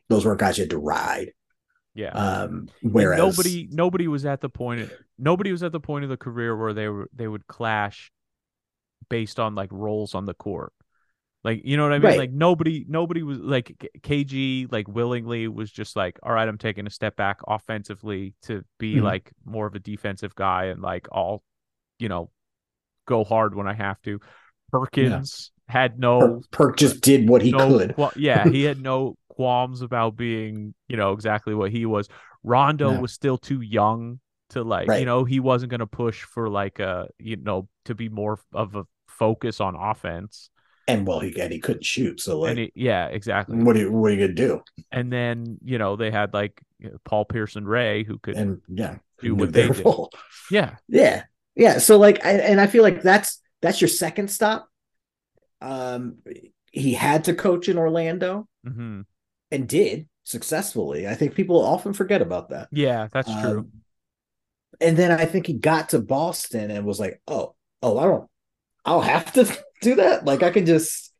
those 0.08 0.24
weren't 0.24 0.40
guys 0.40 0.58
you 0.58 0.62
had 0.64 0.70
to 0.70 0.78
ride. 0.78 1.32
yeah 1.94 2.12
Um, 2.12 2.68
And 2.82 2.92
whereas 2.94 3.18
nobody 3.18 3.68
nobody 3.70 4.08
was 4.08 4.24
at 4.24 4.40
the 4.40 4.48
point 4.48 4.90
nobody 5.18 5.52
was 5.52 5.62
at 5.62 5.72
the 5.72 5.80
point 5.80 6.04
of 6.04 6.10
the 6.10 6.16
career 6.16 6.56
where 6.56 6.72
they 6.72 6.88
were 6.88 7.08
they 7.12 7.28
would 7.28 7.46
clash 7.46 8.10
based 9.10 9.38
on 9.38 9.54
like 9.54 9.70
roles 9.70 10.14
on 10.14 10.24
the 10.24 10.34
court 10.34 10.72
like 11.44 11.60
you 11.64 11.76
know 11.76 11.82
what 11.84 11.92
i 11.92 11.98
mean 11.98 12.02
Right. 12.08 12.18
like 12.18 12.32
nobody 12.32 12.84
nobody 12.88 13.22
was 13.22 13.38
like 13.38 13.90
kg 14.00 14.70
like 14.72 14.88
willingly 14.88 15.48
was 15.48 15.70
just 15.70 15.96
like 15.96 16.18
all 16.22 16.32
right 16.32 16.48
i'm 16.48 16.58
taking 16.58 16.86
a 16.86 16.90
step 16.90 17.16
back 17.16 17.40
offensively 17.46 18.34
to 18.42 18.64
be 18.78 18.96
Mhm. 18.96 19.02
like 19.02 19.32
more 19.44 19.66
of 19.66 19.74
a 19.74 19.78
defensive 19.80 20.34
guy 20.34 20.66
and 20.66 20.80
like 20.82 21.08
i'll 21.12 21.42
you 21.98 22.08
know 22.08 22.30
go 23.06 23.24
hard 23.24 23.54
when 23.54 23.66
i 23.66 23.74
have 23.74 24.00
to 24.02 24.20
perkins 24.70 25.50
had 25.68 25.98
no 25.98 26.42
Perk, 26.50 26.76
just 26.76 27.00
did 27.00 27.28
what 27.28 27.42
he 27.42 27.50
no 27.52 27.78
could. 27.78 27.94
yeah, 28.16 28.48
he 28.50 28.62
had 28.64 28.78
no 28.82 29.16
qualms 29.28 29.80
about 29.80 30.16
being, 30.16 30.74
you 30.88 30.98
know, 30.98 31.12
exactly 31.12 31.54
what 31.54 31.70
he 31.70 31.86
was. 31.86 32.08
Rondo 32.42 32.92
No. 32.92 33.00
was 33.00 33.12
still 33.12 33.38
too 33.38 33.62
young 33.62 34.20
to 34.50 34.62
like, 34.62 34.88
you 34.88 35.06
know, 35.06 35.24
he 35.24 35.40
wasn't 35.40 35.70
going 35.70 35.80
to 35.80 35.86
push 35.86 36.22
for 36.24 36.50
like 36.50 36.78
a, 36.78 37.08
you 37.18 37.36
know, 37.36 37.68
to 37.86 37.94
be 37.94 38.10
more 38.10 38.38
of 38.52 38.76
a 38.76 38.84
focus 39.08 39.60
on 39.60 39.74
offense. 39.76 40.50
And 40.88 41.06
well, 41.06 41.20
he 41.20 41.38
and 41.40 41.52
he 41.52 41.60
couldn't 41.60 41.84
shoot. 41.84 42.20
So 42.20 42.40
like, 42.40 42.50
and 42.50 42.58
it, 42.60 42.72
yeah, 42.74 43.06
exactly. 43.06 43.56
what 43.56 43.76
are 43.76 43.80
you, 43.80 43.92
what 43.92 44.10
are 44.10 44.14
you 44.14 44.20
gonna 44.20 44.32
do? 44.32 44.62
And 44.90 45.12
then, 45.12 45.58
you 45.64 45.78
know, 45.78 45.96
they 45.96 46.10
had 46.10 46.34
like 46.34 46.60
you 46.78 46.90
know, 46.90 46.96
Paul 47.04 47.24
Pierce 47.24 47.56
and 47.56 47.68
Ray 47.68 48.04
who 48.04 48.18
could, 48.18 48.36
And 48.36 48.60
yeah, 48.68 48.96
Do 49.20 49.34
what 49.34 49.52
they 49.52 49.68
did. 49.68 49.84
role. 49.84 50.10
yeah, 50.50 50.76
Yeah, 50.88 51.24
yeah. 51.54 51.78
So 51.78 51.98
like, 51.98 52.24
I, 52.24 52.32
and 52.32 52.60
I 52.60 52.66
feel 52.66 52.82
like 52.82 53.02
that's 53.02 53.40
that's 53.60 53.80
your 53.80 53.88
second 53.88 54.28
stop. 54.28 54.68
Um, 55.60 56.16
he 56.72 56.94
had 56.94 57.24
to 57.24 57.34
coach 57.34 57.68
in 57.68 57.78
Orlando 57.78 58.48
hmm 58.64 59.02
and 59.50 59.68
did 59.68 60.08
successfully. 60.24 61.06
I 61.06 61.14
think 61.14 61.34
people 61.34 61.60
often 61.64 61.92
forget 61.92 62.22
about 62.22 62.48
that. 62.50 62.68
yeah, 62.72 63.08
that's 63.12 63.30
true. 63.30 63.58
Um, 63.58 63.70
and 64.80 64.96
then 64.96 65.12
I 65.12 65.26
think 65.26 65.46
he 65.46 65.54
got 65.54 65.90
to 65.90 66.00
Boston 66.00 66.70
and 66.70 66.84
was 66.84 66.98
like, 66.98 67.20
"Oh, 67.28 67.54
oh, 67.82 67.98
I 67.98 68.04
don't, 68.04 68.30
I 68.84 68.90
don't 68.92 69.04
have 69.04 69.32
to 69.34 69.58
do 69.82 69.96
that. 69.96 70.24
Like, 70.24 70.42
I 70.42 70.50
can 70.50 70.66
just, 70.66 71.12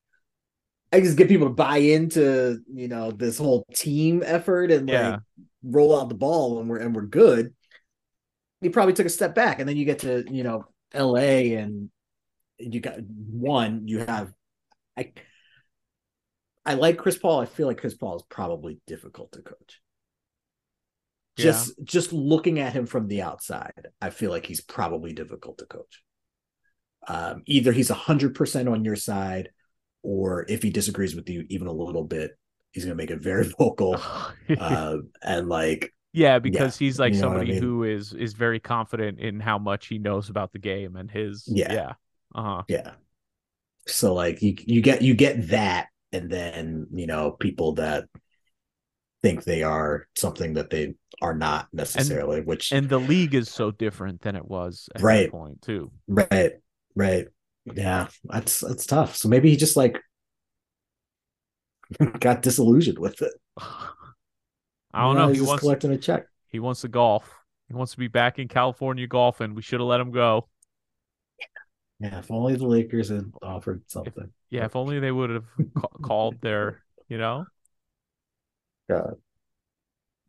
I 0.92 1.00
just 1.00 1.16
get 1.16 1.28
people 1.28 1.48
to 1.48 1.54
buy 1.54 1.78
into, 1.78 2.60
you 2.72 2.88
know, 2.88 3.10
this 3.10 3.38
whole 3.38 3.64
team 3.74 4.22
effort 4.24 4.70
and 4.70 4.88
Yeah. 4.88 5.10
like 5.10 5.20
roll 5.62 5.98
out 5.98 6.08
the 6.08 6.14
ball 6.14 6.60
and 6.60 6.68
we're 6.68 6.78
and 6.78 6.94
we're 6.94 7.02
good." 7.06 7.54
He 8.60 8.68
probably 8.68 8.94
took 8.94 9.06
a 9.06 9.10
step 9.10 9.34
back, 9.34 9.58
and 9.58 9.68
then 9.68 9.76
you 9.76 9.84
get 9.84 10.00
to, 10.00 10.24
you 10.30 10.44
know, 10.44 10.66
L.A. 10.92 11.54
and 11.56 11.90
you 12.58 12.80
got 12.80 13.00
one. 13.00 13.88
You 13.88 13.98
have, 14.00 14.32
I, 14.96 15.12
I 16.64 16.74
like 16.74 16.96
Chris 16.98 17.18
Paul. 17.18 17.40
I 17.40 17.46
feel 17.46 17.66
like 17.66 17.78
Chris 17.78 17.94
Paul 17.94 18.16
is 18.16 18.22
probably 18.28 18.80
difficult 18.86 19.32
to 19.32 19.42
coach 19.42 19.80
just 21.36 21.72
just 21.82 22.12
looking 22.12 22.58
at 22.58 22.72
him 22.72 22.86
from 22.86 23.08
the 23.08 23.22
outside 23.22 23.88
i 24.00 24.10
feel 24.10 24.30
like 24.30 24.44
he's 24.46 24.60
probably 24.60 25.12
difficult 25.12 25.58
to 25.58 25.66
coach 25.66 26.02
um, 27.09 27.42
either 27.46 27.72
he's 27.72 27.90
100% 27.90 28.70
on 28.70 28.84
your 28.84 28.96
side 28.96 29.50
or 30.03 30.44
if 30.48 30.62
he 30.62 30.70
disagrees 30.70 31.14
with 31.14 31.28
you 31.28 31.44
even 31.48 31.66
a 31.66 31.72
little 31.72 32.05
bit 32.05 32.32
he's 32.72 32.84
going 32.84 32.96
to 32.96 33.00
make 33.03 33.11
it 33.11 33.20
very 33.22 33.44
vocal 33.59 33.96
uh, 34.59 34.96
and 35.22 35.48
like 35.48 35.92
yeah, 36.14 36.38
because 36.38 36.76
he's 36.76 36.98
like 36.98 37.14
you 37.14 37.20
know 37.20 37.28
what 37.28 37.36
I 37.38 37.40
somebody 37.40 37.53
mean? 37.55 37.62
who 37.62 37.84
is 37.84 38.12
is 38.12 38.34
very 38.34 38.61
confident 38.61 39.18
in 39.18 39.40
how 39.40 39.59
much 39.59 39.86
he 39.86 39.98
knows 39.98 40.28
about 40.28 40.53
the 40.53 40.59
game 40.59 40.96
and 40.96 41.11
his 41.11 41.44
Yeah. 41.46 41.72
yeah. 41.72 41.92
Uh-huh. 42.34 42.62
yeah 42.68 42.92
so 43.86 44.14
like 44.14 44.40
you 44.42 44.55
you 44.66 44.80
get 44.80 45.03
you 45.03 45.14
get 45.14 45.48
that 45.48 45.88
and 46.12 46.30
then 46.30 46.86
you 46.92 47.07
know 47.07 47.32
people 47.32 47.74
that 47.74 48.05
think 49.22 49.44
they 49.44 49.62
are 49.62 50.07
something 50.16 50.55
that 50.55 50.70
they 50.70 50.94
are 51.20 51.34
not 51.34 51.68
necessarily 51.72 52.40
which 52.40 52.72
and 52.72 52.88
the 52.88 52.98
league 52.98 53.34
is 53.34 53.48
so 53.48 53.70
different 53.70 54.20
than 54.22 54.34
it 54.34 54.44
was 54.44 54.88
at 54.94 55.03
Right. 55.03 55.26
that 55.26 55.30
point 55.30 55.62
too. 55.62 55.90
Right, 56.09 56.53
right. 56.95 57.28
Yeah, 57.64 58.09
that's 58.24 58.61
that's 58.61 58.86
tough. 58.86 59.16
So 59.16 59.28
maybe 59.28 59.51
he 59.51 59.57
just 59.57 59.76
like 59.76 59.99
got 62.20 62.43
disillusioned 62.43 62.99
with 62.99 63.22
it. 63.22 63.32
I 64.95 65.03
don't 65.03 65.16
Now 65.16 65.26
know. 65.26 65.28
He's 65.28 65.40
He 65.40 65.40
wants 65.40 65.61
collecting 65.61 65.93
a 65.93 65.99
check. 65.99 66.26
he 66.49 66.61
wants 66.61 66.82
to 66.82 66.88
golf. 66.88 67.34
He 67.68 67.74
wants 67.74 67.93
to 67.93 67.99
be 67.99 68.09
back 68.09 68.38
in 68.38 68.49
California 68.49 69.07
golfing. 69.07 69.55
We 69.55 69.62
should 69.62 69.80
have 69.80 69.88
let 69.88 70.01
him 70.01 70.11
go. 70.12 70.49
Yeah, 72.01 72.18
if 72.18 72.30
only 72.30 72.57
the 72.57 72.66
Lakers 72.66 73.09
had 73.09 73.32
offered 73.43 73.84
something. 73.90 74.32
Yeah, 74.51 74.64
if 74.66 74.76
only 74.76 75.01
they 75.01 75.12
would 75.12 75.30
have 75.30 75.47
ca- 75.74 75.88
called 76.03 76.40
their, 76.40 76.82
you 77.09 77.18
know. 77.18 77.47
God. 78.88 79.16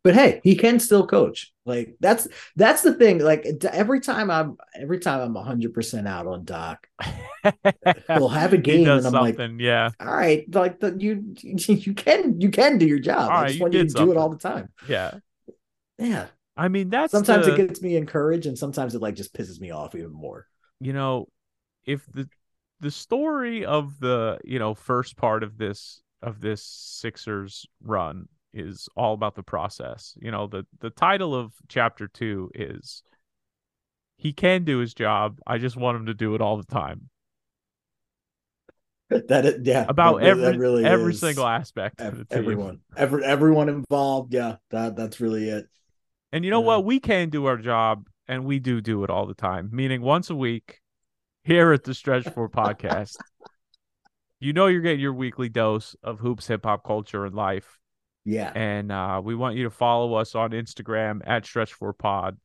But 0.04 0.14
hey, 0.14 0.42
he 0.44 0.54
can 0.54 0.80
still 0.80 1.06
coach. 1.06 1.50
Like 1.64 1.96
that's 1.98 2.28
that's 2.56 2.82
the 2.82 2.92
thing. 2.92 3.20
Like 3.20 3.46
every 3.72 4.00
time 4.00 4.30
I'm 4.30 4.58
every 4.78 4.98
time 4.98 5.22
I'm 5.22 5.32
100 5.32 5.72
percent 5.72 6.06
out 6.06 6.26
on 6.26 6.44
Doc, 6.44 6.86
we'll 8.10 8.28
have 8.28 8.52
a 8.52 8.58
game 8.58 8.86
and 8.86 9.06
I'm 9.06 9.12
like, 9.14 9.38
yeah, 9.58 9.88
all 9.98 10.14
right, 10.14 10.44
like 10.54 10.78
the, 10.80 10.94
you 10.98 11.34
you 11.42 11.94
can 11.94 12.38
you 12.38 12.50
can 12.50 12.76
do 12.76 12.86
your 12.86 12.98
job. 12.98 13.30
All 13.30 13.38
I 13.38 13.46
just 13.46 13.54
right, 13.54 13.62
want 13.62 13.72
you, 13.72 13.78
you 13.78 13.84
to 13.86 13.90
something. 13.90 14.06
do 14.06 14.12
it 14.12 14.18
all 14.18 14.28
the 14.28 14.36
time. 14.36 14.68
Yeah, 14.86 15.14
yeah. 15.98 16.26
I 16.54 16.68
mean, 16.68 16.90
that's 16.90 17.10
sometimes 17.10 17.46
the, 17.46 17.54
it 17.54 17.66
gets 17.68 17.80
me 17.80 17.96
encouraged, 17.96 18.44
and 18.44 18.58
sometimes 18.58 18.94
it 18.94 19.00
like 19.00 19.14
just 19.14 19.34
pisses 19.34 19.58
me 19.58 19.70
off 19.70 19.94
even 19.94 20.12
more. 20.12 20.46
You 20.80 20.92
know, 20.92 21.28
if 21.86 22.04
the 22.12 22.28
the 22.80 22.90
story 22.90 23.64
of 23.64 23.98
the 24.00 24.38
you 24.44 24.58
know 24.58 24.74
first 24.74 25.16
part 25.16 25.42
of 25.42 25.56
this 25.56 26.02
of 26.22 26.42
this 26.42 26.62
Sixers 26.62 27.66
run 27.82 28.28
is 28.54 28.88
all 28.96 29.14
about 29.14 29.34
the 29.34 29.42
process. 29.42 30.16
You 30.20 30.30
know, 30.30 30.46
the 30.46 30.64
the 30.80 30.90
title 30.90 31.34
of 31.34 31.52
chapter 31.68 32.08
2 32.08 32.50
is 32.54 33.02
he 34.16 34.32
can 34.32 34.64
do 34.64 34.78
his 34.78 34.94
job. 34.94 35.38
I 35.46 35.58
just 35.58 35.76
want 35.76 35.96
him 35.96 36.06
to 36.06 36.14
do 36.14 36.34
it 36.34 36.40
all 36.40 36.56
the 36.56 36.64
time. 36.64 37.10
That 39.28 39.44
is, 39.44 39.66
yeah, 39.66 39.84
about 39.86 40.20
that, 40.20 40.26
every 40.26 40.42
that 40.44 40.58
really 40.58 40.84
every 40.84 41.14
single 41.14 41.46
aspect. 41.46 42.00
Ev- 42.00 42.26
everyone, 42.30 42.80
every 42.96 43.22
everyone 43.22 43.68
involved. 43.68 44.32
Yeah, 44.32 44.56
that 44.70 44.96
that's 44.96 45.20
really 45.20 45.50
it. 45.50 45.66
And 46.32 46.42
you 46.44 46.50
know 46.50 46.60
yeah. 46.60 46.66
what? 46.66 46.84
We 46.86 47.00
can 47.00 47.28
do 47.28 47.44
our 47.44 47.58
job, 47.58 48.08
and 48.26 48.44
we 48.44 48.58
do 48.58 48.80
do 48.80 49.04
it 49.04 49.10
all 49.10 49.26
the 49.26 49.34
time. 49.34 49.68
Meaning, 49.72 50.00
once 50.00 50.30
a 50.30 50.34
week, 50.34 50.80
here 51.44 51.72
at 51.72 51.84
the 51.84 51.92
Stretch 51.92 52.24
Four 52.30 52.48
Podcast, 52.48 53.16
you 54.40 54.54
know 54.54 54.66
you're 54.66 54.80
getting 54.80 55.00
your 55.00 55.12
weekly 55.12 55.50
dose 55.50 55.94
of 56.02 56.20
hoops, 56.20 56.46
hip 56.46 56.64
hop 56.64 56.82
culture, 56.82 57.26
and 57.26 57.34
life. 57.34 57.78
Yeah. 58.24 58.52
And 58.54 58.90
uh, 58.90 59.20
we 59.22 59.34
want 59.34 59.56
you 59.56 59.64
to 59.64 59.70
follow 59.70 60.14
us 60.14 60.34
on 60.34 60.50
Instagram 60.50 61.20
at 61.26 61.44
Stretch4Pod. 61.44 62.36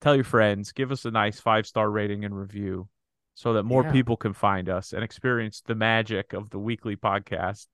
Tell 0.00 0.14
your 0.14 0.24
friends, 0.24 0.72
give 0.72 0.90
us 0.90 1.04
a 1.04 1.10
nice 1.10 1.38
five 1.38 1.66
star 1.66 1.90
rating 1.90 2.24
and 2.24 2.36
review 2.36 2.88
so 3.34 3.54
that 3.54 3.62
more 3.62 3.84
yeah. 3.84 3.92
people 3.92 4.16
can 4.16 4.32
find 4.32 4.68
us 4.68 4.92
and 4.92 5.04
experience 5.04 5.62
the 5.66 5.74
magic 5.74 6.32
of 6.32 6.50
the 6.50 6.58
weekly 6.58 6.96
podcast. 6.96 7.66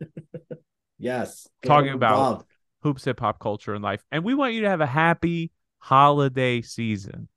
yes. 0.98 1.46
Talking 1.64 1.92
about 1.92 2.46
hoops, 2.82 3.04
hip 3.04 3.20
hop 3.20 3.38
culture, 3.38 3.74
and 3.74 3.82
life. 3.82 4.02
And 4.10 4.24
we 4.24 4.34
want 4.34 4.54
you 4.54 4.62
to 4.62 4.68
have 4.68 4.80
a 4.80 4.86
happy 4.86 5.50
holiday 5.78 6.62
season. 6.62 7.28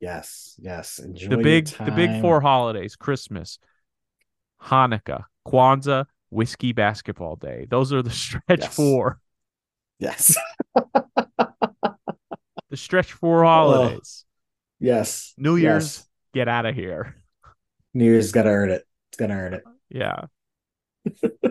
Yes, 0.00 0.56
yes. 0.60 0.98
Enjoy 0.98 1.28
the 1.28 1.38
big 1.38 1.66
the 1.66 1.90
big 1.90 2.20
four 2.20 2.40
holidays: 2.40 2.96
Christmas, 2.96 3.58
Hanukkah, 4.62 5.24
Kwanzaa, 5.46 6.06
whiskey 6.30 6.72
basketball 6.72 7.36
day. 7.36 7.66
Those 7.68 7.92
are 7.92 8.02
the 8.02 8.10
stretch 8.10 8.60
yes. 8.60 8.74
four. 8.74 9.20
Yes. 9.98 10.36
the 10.74 12.76
stretch 12.76 13.12
four 13.12 13.44
holidays. 13.44 14.24
Oh, 14.24 14.28
yes. 14.80 15.34
New 15.36 15.56
Year's, 15.56 15.98
yes. 15.98 16.08
get 16.34 16.48
out 16.48 16.66
of 16.66 16.74
here. 16.74 17.16
New 17.94 18.04
Year's 18.04 18.32
got 18.32 18.44
to 18.44 18.50
earn 18.50 18.70
it. 18.70 18.84
It's 19.10 19.18
going 19.18 19.30
to 19.30 19.36
earn 19.36 19.54
it. 19.54 19.64
Yeah. 19.90 20.26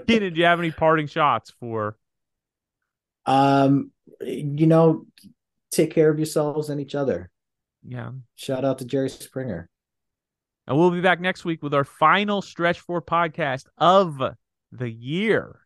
Keenan, 0.07 0.33
do 0.33 0.39
you 0.39 0.45
have 0.45 0.59
any 0.59 0.71
parting 0.71 1.07
shots 1.07 1.51
for? 1.59 1.97
Um, 3.25 3.91
you 4.21 4.67
know, 4.67 5.05
take 5.71 5.93
care 5.93 6.09
of 6.09 6.17
yourselves 6.17 6.69
and 6.69 6.79
each 6.79 6.95
other. 6.95 7.29
Yeah. 7.85 8.11
Shout 8.35 8.63
out 8.63 8.79
to 8.79 8.85
Jerry 8.85 9.09
Springer. 9.09 9.69
And 10.67 10.77
we'll 10.77 10.91
be 10.91 11.01
back 11.01 11.19
next 11.19 11.45
week 11.45 11.63
with 11.63 11.73
our 11.73 11.85
final 11.85 12.41
stretch 12.41 12.79
four 12.79 13.01
podcast 13.01 13.65
of 13.77 14.21
the 14.71 14.89
year. 14.89 15.61